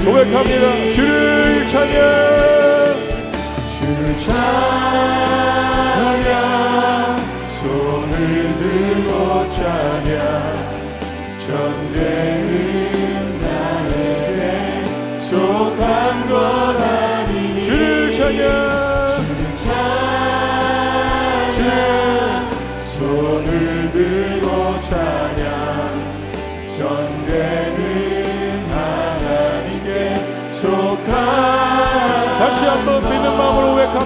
고백합니다. 0.04 0.92
주를 0.92 1.66
찬양. 1.66 2.34
주를 3.78 4.16
찬양 4.18 4.34
손을 7.48 8.56
들고 8.56 9.48
찬양 9.48 10.14
전쟁 11.46 12.33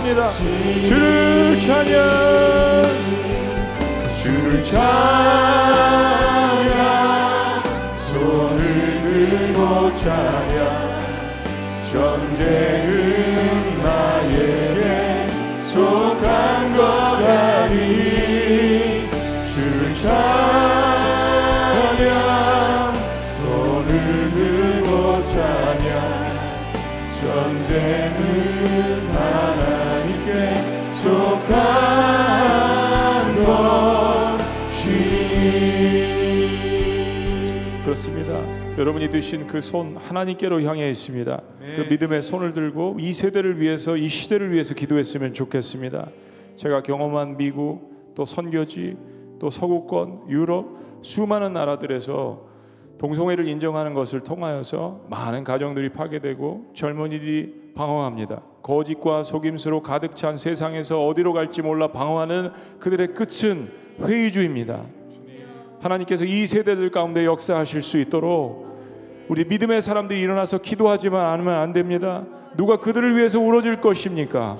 고백합니다. 0.08 0.28
주를 0.86 1.58
찬양. 1.58 2.88
주를 4.22 4.64
찬양 4.64 4.78
손을 7.96 9.02
들고 9.02 9.94
찬양 9.94 10.58
전쟁은 11.90 12.97
그렇습니다. 38.08 38.78
여러분이 38.78 39.10
드신 39.10 39.46
그 39.46 39.58
손 39.60 39.96
하나님께로 39.96 40.62
향해 40.62 40.88
있습니다. 40.90 41.42
그 41.76 41.80
믿음의 41.90 42.22
손을 42.22 42.54
들고 42.54 42.96
이 42.98 43.12
세대를 43.12 43.60
위해서 43.60 43.96
이 43.96 44.08
시대를 44.08 44.52
위해서 44.52 44.74
기도했으면 44.74 45.34
좋겠습니다. 45.34 46.08
제가 46.56 46.82
경험한 46.82 47.36
미국 47.36 48.14
또 48.14 48.24
선교지 48.24 48.96
또 49.38 49.50
서구권 49.50 50.30
유럽 50.30 50.78
수많은 51.02 51.52
나라들에서 51.52 52.46
동성애를 52.98 53.46
인정하는 53.46 53.94
것을 53.94 54.20
통하여서 54.20 55.02
많은 55.10 55.44
가정들이 55.44 55.90
파괴되고 55.90 56.72
젊은이들이 56.74 57.72
방황합니다. 57.74 58.42
거짓과 58.62 59.22
속임수로 59.22 59.82
가득 59.82 60.16
찬 60.16 60.36
세상에서 60.36 61.06
어디로 61.06 61.32
갈지 61.32 61.62
몰라 61.62 61.88
방황하는 61.92 62.50
그들의 62.80 63.08
끝은 63.14 63.68
회의주의입니다. 64.00 64.84
하나님께서 65.80 66.24
이 66.24 66.46
세대들 66.46 66.90
가운데 66.90 67.24
역사하실 67.24 67.82
수 67.82 67.98
있도록 67.98 68.68
우리 69.28 69.44
믿음의 69.44 69.82
사람들이 69.82 70.20
일어나서 70.20 70.58
기도하지만 70.58 71.26
않으면 71.26 71.54
안 71.54 71.72
됩니다. 71.72 72.24
누가 72.56 72.76
그들을 72.78 73.16
위해서 73.16 73.38
울어줄 73.38 73.80
것입니까? 73.80 74.56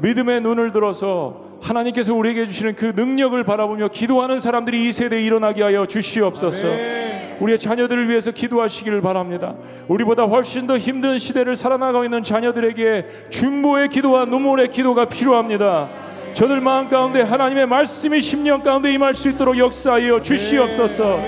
믿음의 0.00 0.42
눈을 0.42 0.72
들어서 0.72 1.42
하나님께서 1.62 2.14
우리에게 2.14 2.46
주시는 2.46 2.74
그 2.74 2.92
능력을 2.94 3.42
바라보며 3.42 3.88
기도하는 3.88 4.38
사람들이 4.38 4.86
이 4.86 4.92
세대에 4.92 5.22
일어나게 5.22 5.62
하여 5.62 5.86
주시옵소서. 5.86 6.66
우리의 7.40 7.58
자녀들을 7.58 8.08
위해서 8.08 8.30
기도하시기를 8.30 9.00
바랍니다. 9.00 9.54
우리보다 9.88 10.24
훨씬 10.24 10.66
더 10.66 10.76
힘든 10.78 11.18
시대를 11.18 11.56
살아나가고 11.56 12.04
있는 12.04 12.22
자녀들에게 12.22 13.06
중보의 13.30 13.88
기도와 13.88 14.26
눈물의 14.26 14.68
기도가 14.68 15.06
필요합니다. 15.06 15.88
저들 16.34 16.60
마음 16.60 16.88
가운데 16.88 17.22
하나님의 17.22 17.66
말씀이 17.66 18.18
10년 18.18 18.64
가운데 18.64 18.92
임할 18.92 19.14
수 19.14 19.28
있도록 19.28 19.56
역사하여 19.56 20.20
주시옵소서. 20.20 21.20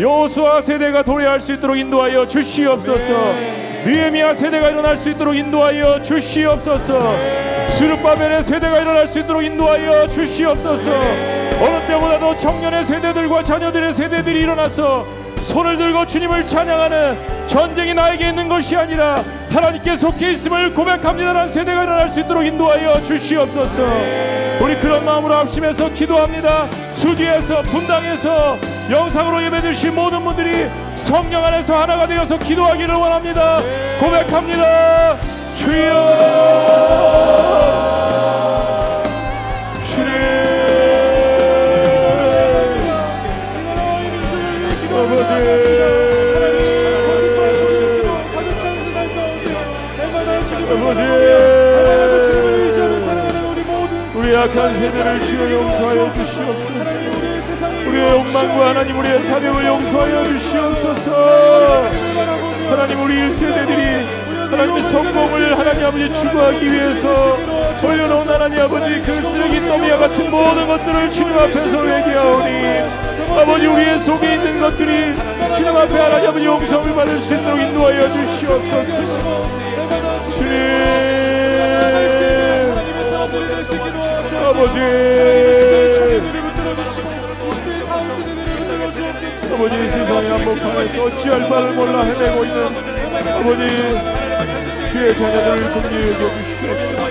여호수아 0.00 0.60
세대가 0.62 1.02
도래할 1.02 1.40
수 1.40 1.52
있도록 1.54 1.76
인도하여 1.76 2.24
주시옵소서. 2.28 3.34
느헤미야 3.84 4.32
세대가 4.32 4.70
일어날 4.70 4.96
수 4.96 5.10
있도록 5.10 5.34
인도하여 5.34 6.00
주시옵소서. 6.00 7.16
스룹바벨의 7.68 8.44
세대가 8.44 8.80
일어날 8.80 9.08
수 9.08 9.18
있도록 9.18 9.42
인도하여 9.42 10.08
주시옵소서. 10.08 10.90
어느 11.60 11.86
때보다도 11.88 12.36
청년의 12.36 12.84
세대들과 12.84 13.42
자녀들의 13.42 13.92
세대들이 13.92 14.40
일어나서 14.40 15.04
손을 15.40 15.76
들고 15.76 16.06
주님을 16.06 16.46
찬양하는 16.46 17.46
전쟁이 17.48 17.92
나에게 17.92 18.28
있는 18.28 18.48
것이 18.48 18.76
아니라 18.76 19.22
하나님께 19.50 19.96
속해 19.96 20.32
있음을 20.32 20.72
고백합니다라는 20.72 21.48
세대가 21.48 21.82
일어날 21.84 22.08
수 22.08 22.20
있도록 22.20 22.46
인도하여 22.46 23.02
주시옵소서. 23.02 24.43
우리 24.60 24.76
그런 24.76 25.04
마음으로 25.04 25.34
합심해서 25.34 25.88
기도합니다. 25.90 26.68
수지에서 26.92 27.62
분당에서 27.62 28.58
영상으로 28.90 29.42
예배드신 29.44 29.94
모든 29.94 30.24
분들이 30.24 30.68
성령 30.96 31.44
안에서 31.44 31.80
하나가 31.80 32.06
되어서 32.06 32.38
기도하기를 32.38 32.94
원합니다. 32.94 33.60
고백합니다. 33.98 35.16
주여 35.54 36.64
우리 54.44 54.50
약한 54.50 54.74
세대를 54.74 55.24
주여 55.24 55.52
용서하여 55.52 56.12
주시옵소서. 56.12 56.90
우리의 57.88 58.10
욕망과 58.10 58.68
하나님 58.68 58.98
우리의 58.98 59.24
탐욕을 59.24 59.64
용서하여 59.64 60.28
주시옵소서. 60.28 61.84
하나님 62.68 63.00
우리 63.00 63.14
1세대들이 63.14 64.04
하나님의 64.50 64.82
성공을 64.82 65.58
하나님 65.58 65.86
아버지 65.86 66.12
추구하기 66.12 66.72
위해서 66.72 67.38
올려놓은 67.82 68.28
하나님 68.28 68.60
아버지 68.60 69.00
그 69.00 69.22
쓰레기 69.22 69.66
더미와 69.66 69.96
같은 69.96 70.30
모든 70.30 70.66
것들을 70.66 71.10
주님 71.10 71.38
앞에서 71.38 71.86
회개하오니 71.86 73.40
아버지 73.40 73.66
우리의 73.66 73.98
속에 73.98 74.34
있는 74.34 74.60
것들이 74.60 75.16
주님 75.56 75.74
앞에 75.74 75.98
하나님 75.98 76.28
아버지 76.28 76.44
용서를 76.44 76.94
받을 76.94 77.18
수 77.18 77.34
있도록 77.34 77.58
인도하여 77.58 78.08
주시옵소서. 78.10 79.48
주님 80.32 81.24
아버지. 84.44 84.78
아버지 89.54 89.74
세상의 89.88 90.28
한복판에서 90.30 91.04
어찌할 91.04 91.48
바를 91.48 91.72
몰라 91.74 92.02
헤매고 92.02 92.44
있는 92.44 92.58
아버지 93.28 93.60
주의 94.92 95.16
자녀들을 95.16 95.60
긍휼히 95.72 96.12
여겨주시옵소서. 96.12 97.04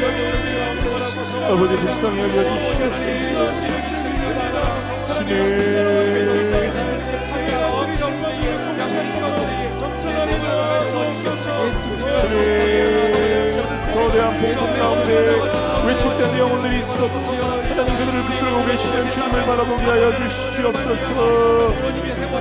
아버지 1.46 1.72
불쌍히 1.76 2.18
여겨주시옵소서. 2.22 3.62
주님. 5.14 5.32
주님 12.22 13.13
거대한 13.94 14.42
폭풍 14.42 14.78
가운데 14.80 15.10
위축된 15.88 16.38
영혼들이 16.40 16.80
있어. 16.80 17.08
하나님 17.08 17.98
그들을 17.98 18.24
붙들고 18.24 18.66
계시는 18.66 19.10
주님을 19.12 19.46
바라보게 19.46 19.84
하여 19.84 20.12
주시옵소서. 20.18 21.74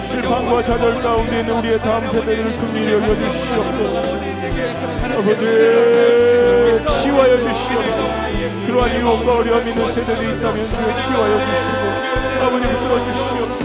실망과 0.09 0.63
좌절 0.63 1.01
가운데 1.03 1.41
있는 1.41 1.59
우리의 1.59 1.79
다음 1.81 2.09
세대들을 2.09 2.57
긍휼히 2.57 2.93
여겨 2.95 3.07
주시옵소서. 3.17 3.97
아버지 5.19 5.43
치유하여 7.03 7.39
주시옵소서. 7.39 8.13
그러한 8.67 8.85
유혹과 9.01 9.29
어려움 9.39 9.69
있는 9.69 9.89
세대들이 9.89 10.39
있다면 10.39 10.65
주여 10.65 10.95
치유하여 10.97 11.35
주시고 11.47 11.83
아버지 12.43 12.65
붙들어 12.67 12.93
주시옵소서 13.05 13.63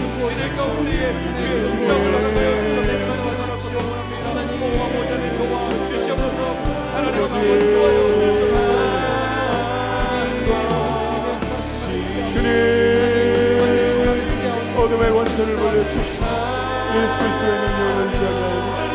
주님 12.32 12.48
어둠의 14.76 15.10
원수를 15.10 15.56
물려주시고 15.56 16.26
예수 16.96 17.18
그리스도의 17.18 17.52
능력을 17.60 18.12
전하여 18.14 18.87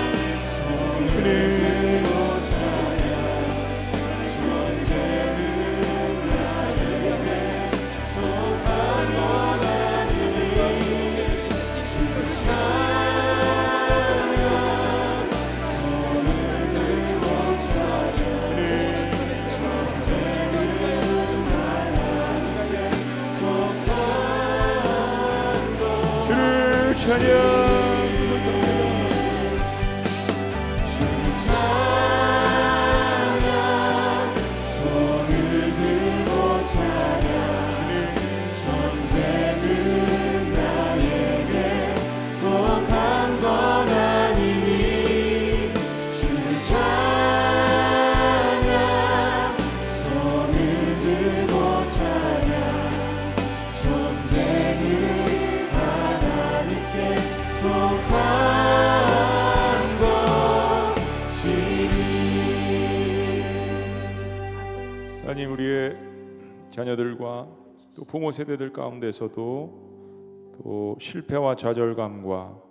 자녀들과 66.84 67.48
또 67.96 68.04
부모 68.04 68.32
세대들 68.32 68.74
가운데서도 68.74 70.52
또 70.56 70.98
실패와 71.00 71.56
좌절감과 71.56 72.62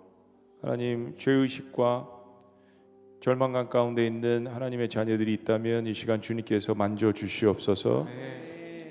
하나님 0.61 1.17
죄의식과 1.17 2.09
절망감 3.19 3.69
가운데 3.69 4.05
있는 4.05 4.47
하나님의 4.47 4.89
자녀들이 4.89 5.33
있다면 5.33 5.87
이 5.87 5.93
시간 5.93 6.21
주님께서 6.21 6.75
만져 6.75 7.11
주시옵소서. 7.11 8.07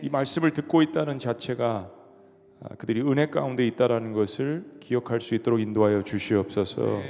이 0.03 0.09
말씀을 0.09 0.51
듣고 0.53 0.83
있다는 0.83 1.19
자체가 1.19 1.93
아, 2.65 2.69
그들이 2.77 3.03
은혜 3.03 3.27
가운데 3.27 3.67
있다라는 3.67 4.13
것을 4.13 4.65
기억할 4.81 5.21
수 5.21 5.35
있도록 5.35 5.61
인도하여 5.61 6.03
주시옵소서. 6.03 7.01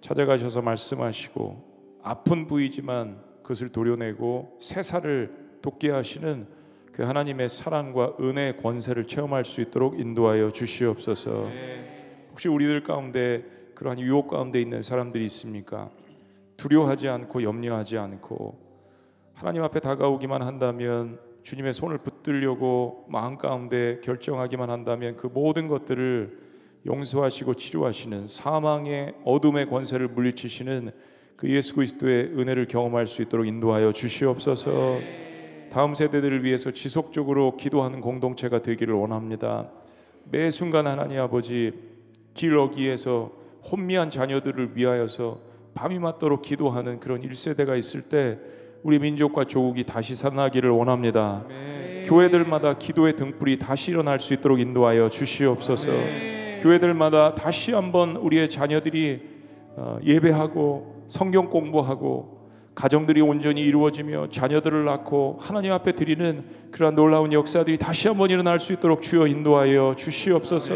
찾아가셔서 0.00 0.62
말씀하시고 0.62 2.00
아픈 2.02 2.46
부위지만 2.46 3.20
그것을 3.42 3.70
도려내고 3.70 4.58
새 4.60 4.82
살을 4.82 5.58
돋게 5.62 5.90
하시는 5.90 6.57
그 6.98 7.04
하나님의 7.04 7.48
사랑과 7.48 8.16
은혜의 8.20 8.56
권세를 8.56 9.06
체험할 9.06 9.44
수 9.44 9.60
있도록 9.60 10.00
인도하여 10.00 10.50
주시옵소서. 10.50 11.48
혹시 12.32 12.48
우리들 12.48 12.82
가운데 12.82 13.44
그러한 13.76 14.00
유혹 14.00 14.26
가운데 14.26 14.60
있는 14.60 14.82
사람들이 14.82 15.24
있습니까? 15.26 15.90
두려워하지 16.56 17.06
않고 17.06 17.44
염려하지 17.44 17.98
않고 17.98 18.58
하나님 19.32 19.62
앞에 19.62 19.78
다가오기만 19.78 20.42
한다면 20.42 21.20
주님의 21.44 21.72
손을 21.72 21.98
붙들려고 21.98 23.06
마음 23.08 23.38
가운데 23.38 24.00
결정하기만 24.02 24.68
한다면 24.68 25.14
그 25.14 25.28
모든 25.28 25.68
것들을 25.68 26.36
용서하시고 26.84 27.54
치료하시는 27.54 28.26
사망의 28.26 29.14
어둠의 29.24 29.66
권세를 29.66 30.08
물리치시는 30.08 30.90
그 31.36 31.48
예수 31.48 31.76
그리스도의 31.76 32.32
은혜를 32.36 32.66
경험할 32.66 33.06
수 33.06 33.22
있도록 33.22 33.46
인도하여 33.46 33.92
주시옵소서. 33.92 35.27
다음 35.70 35.94
세대들을 35.94 36.44
위해서 36.44 36.70
지속적으로 36.70 37.56
기도하는 37.56 38.00
공동체가 38.00 38.62
되기를 38.62 38.94
원합니다. 38.94 39.70
매 40.30 40.50
순간 40.50 40.86
하나님 40.86 41.20
아버지 41.20 41.72
길 42.34 42.56
어기에서 42.56 43.32
혼미한 43.70 44.10
자녀들을 44.10 44.76
위하여서 44.76 45.40
밤이 45.74 45.98
맞도록 45.98 46.42
기도하는 46.42 47.00
그런 47.00 47.22
1세대가 47.22 47.78
있을 47.78 48.02
때 48.02 48.38
우리 48.82 48.98
민족과 48.98 49.44
조국이 49.44 49.84
다시 49.84 50.14
살아나기를 50.14 50.70
원합니다. 50.70 51.44
교회들마다 52.04 52.78
기도의 52.78 53.16
등불이 53.16 53.58
다시 53.58 53.90
일어날 53.90 54.20
수 54.20 54.32
있도록 54.34 54.60
인도하여 54.60 55.10
주시옵소서. 55.10 55.90
교회들마다 56.60 57.34
다시 57.34 57.72
한번 57.72 58.16
우리의 58.16 58.50
자녀들이 58.50 59.20
어, 59.76 59.98
예배하고 60.04 61.04
성경 61.06 61.46
공부하고 61.46 62.37
가정들이 62.78 63.20
온전히 63.20 63.62
이루어지며 63.62 64.28
자녀들을 64.30 64.84
낳고 64.84 65.38
하나님 65.40 65.72
앞에 65.72 65.96
드리는 65.96 66.44
그러한 66.70 66.94
놀라운 66.94 67.32
역사들이 67.32 67.76
다시 67.76 68.06
한번 68.06 68.30
일어날 68.30 68.60
수 68.60 68.72
있도록 68.72 69.02
주여 69.02 69.26
인도하여 69.26 69.96
주시옵소서. 69.98 70.74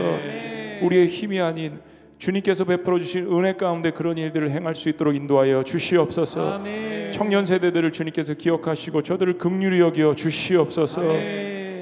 우리의 0.82 1.06
힘이 1.06 1.40
아닌 1.40 1.78
주님께서 2.18 2.64
베풀어 2.64 2.98
주신 2.98 3.32
은혜 3.32 3.54
가운데 3.54 3.92
그런 3.92 4.18
일들을 4.18 4.50
행할 4.50 4.74
수 4.74 4.88
있도록 4.88 5.14
인도하여 5.14 5.62
주시옵소서. 5.62 6.64
청년 7.12 7.46
세대들을 7.46 7.92
주님께서 7.92 8.34
기억하시고 8.34 9.02
저들을 9.02 9.38
긍휼히 9.38 9.78
여겨 9.78 10.16
주시옵소서. 10.16 11.02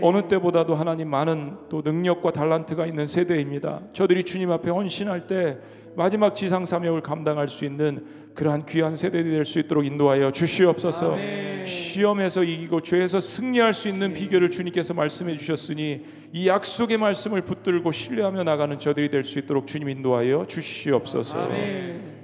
어느 0.02 0.28
때보다도 0.28 0.74
하나님 0.74 1.08
많은 1.08 1.56
또 1.70 1.80
능력과 1.82 2.32
달란트가 2.32 2.84
있는 2.84 3.06
세대입니다. 3.06 3.80
저들이 3.94 4.24
주님 4.24 4.50
앞에 4.50 4.68
헌신할 4.68 5.26
때 5.26 5.56
마지막 5.96 6.34
지상 6.34 6.64
사명을 6.64 7.00
감당할 7.00 7.48
수 7.48 7.64
있는 7.64 8.04
그러한 8.34 8.64
귀한 8.66 8.96
세대들이 8.96 9.34
될 9.34 9.44
수 9.44 9.58
있도록 9.58 9.84
인도하여 9.84 10.30
주시옵소서. 10.30 11.16
시험에서 11.64 12.44
이기고 12.44 12.80
죄에서 12.82 13.20
승리할 13.20 13.74
수 13.74 13.88
있는 13.88 14.14
비결을 14.14 14.50
주님께서 14.50 14.94
말씀해 14.94 15.36
주셨으니 15.36 16.04
이 16.32 16.48
약속의 16.48 16.96
말씀을 16.98 17.42
붙들고 17.42 17.92
신뢰하며 17.92 18.44
나가는 18.44 18.78
저들이 18.78 19.10
될 19.10 19.24
수 19.24 19.38
있도록 19.40 19.66
주님 19.66 19.88
인도하여 19.88 20.46
주시옵소서. 20.46 21.48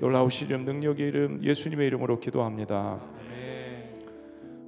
놀라우신 0.00 0.48
이름 0.48 0.64
능력의 0.64 1.08
이름 1.08 1.42
예수님의 1.42 1.86
이름으로 1.88 2.20
기도합니다. 2.20 3.00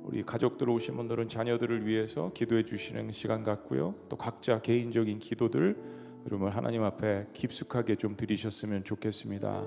우리 0.05 0.23
가족들 0.23 0.69
오신 0.71 0.97
분들은 0.97 1.29
자녀들을 1.29 1.87
위해서 1.87 2.33
기도해 2.35 2.65
주시는 2.65 3.13
시간 3.13 3.45
같고요. 3.45 3.95
또 4.09 4.17
각자 4.17 4.61
개인적인 4.61 5.19
기도들 5.19 5.77
여러분 6.31 6.51
하나님 6.51 6.83
앞에 6.83 7.29
깊숙하게 7.33 7.97
좀 7.97 8.15
드리셨으면 8.15 8.85
좋겠습니다. 8.85 9.65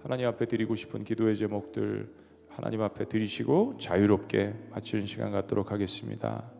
하나님 0.00 0.28
앞에 0.28 0.46
드리고 0.46 0.76
싶은 0.76 1.02
기도의 1.02 1.36
제목들 1.36 2.08
하나님 2.48 2.82
앞에 2.82 3.06
드리시고 3.06 3.78
자유롭게 3.80 4.54
마치는 4.70 5.06
시간 5.06 5.32
갖도록 5.32 5.72
하겠습니다. 5.72 6.57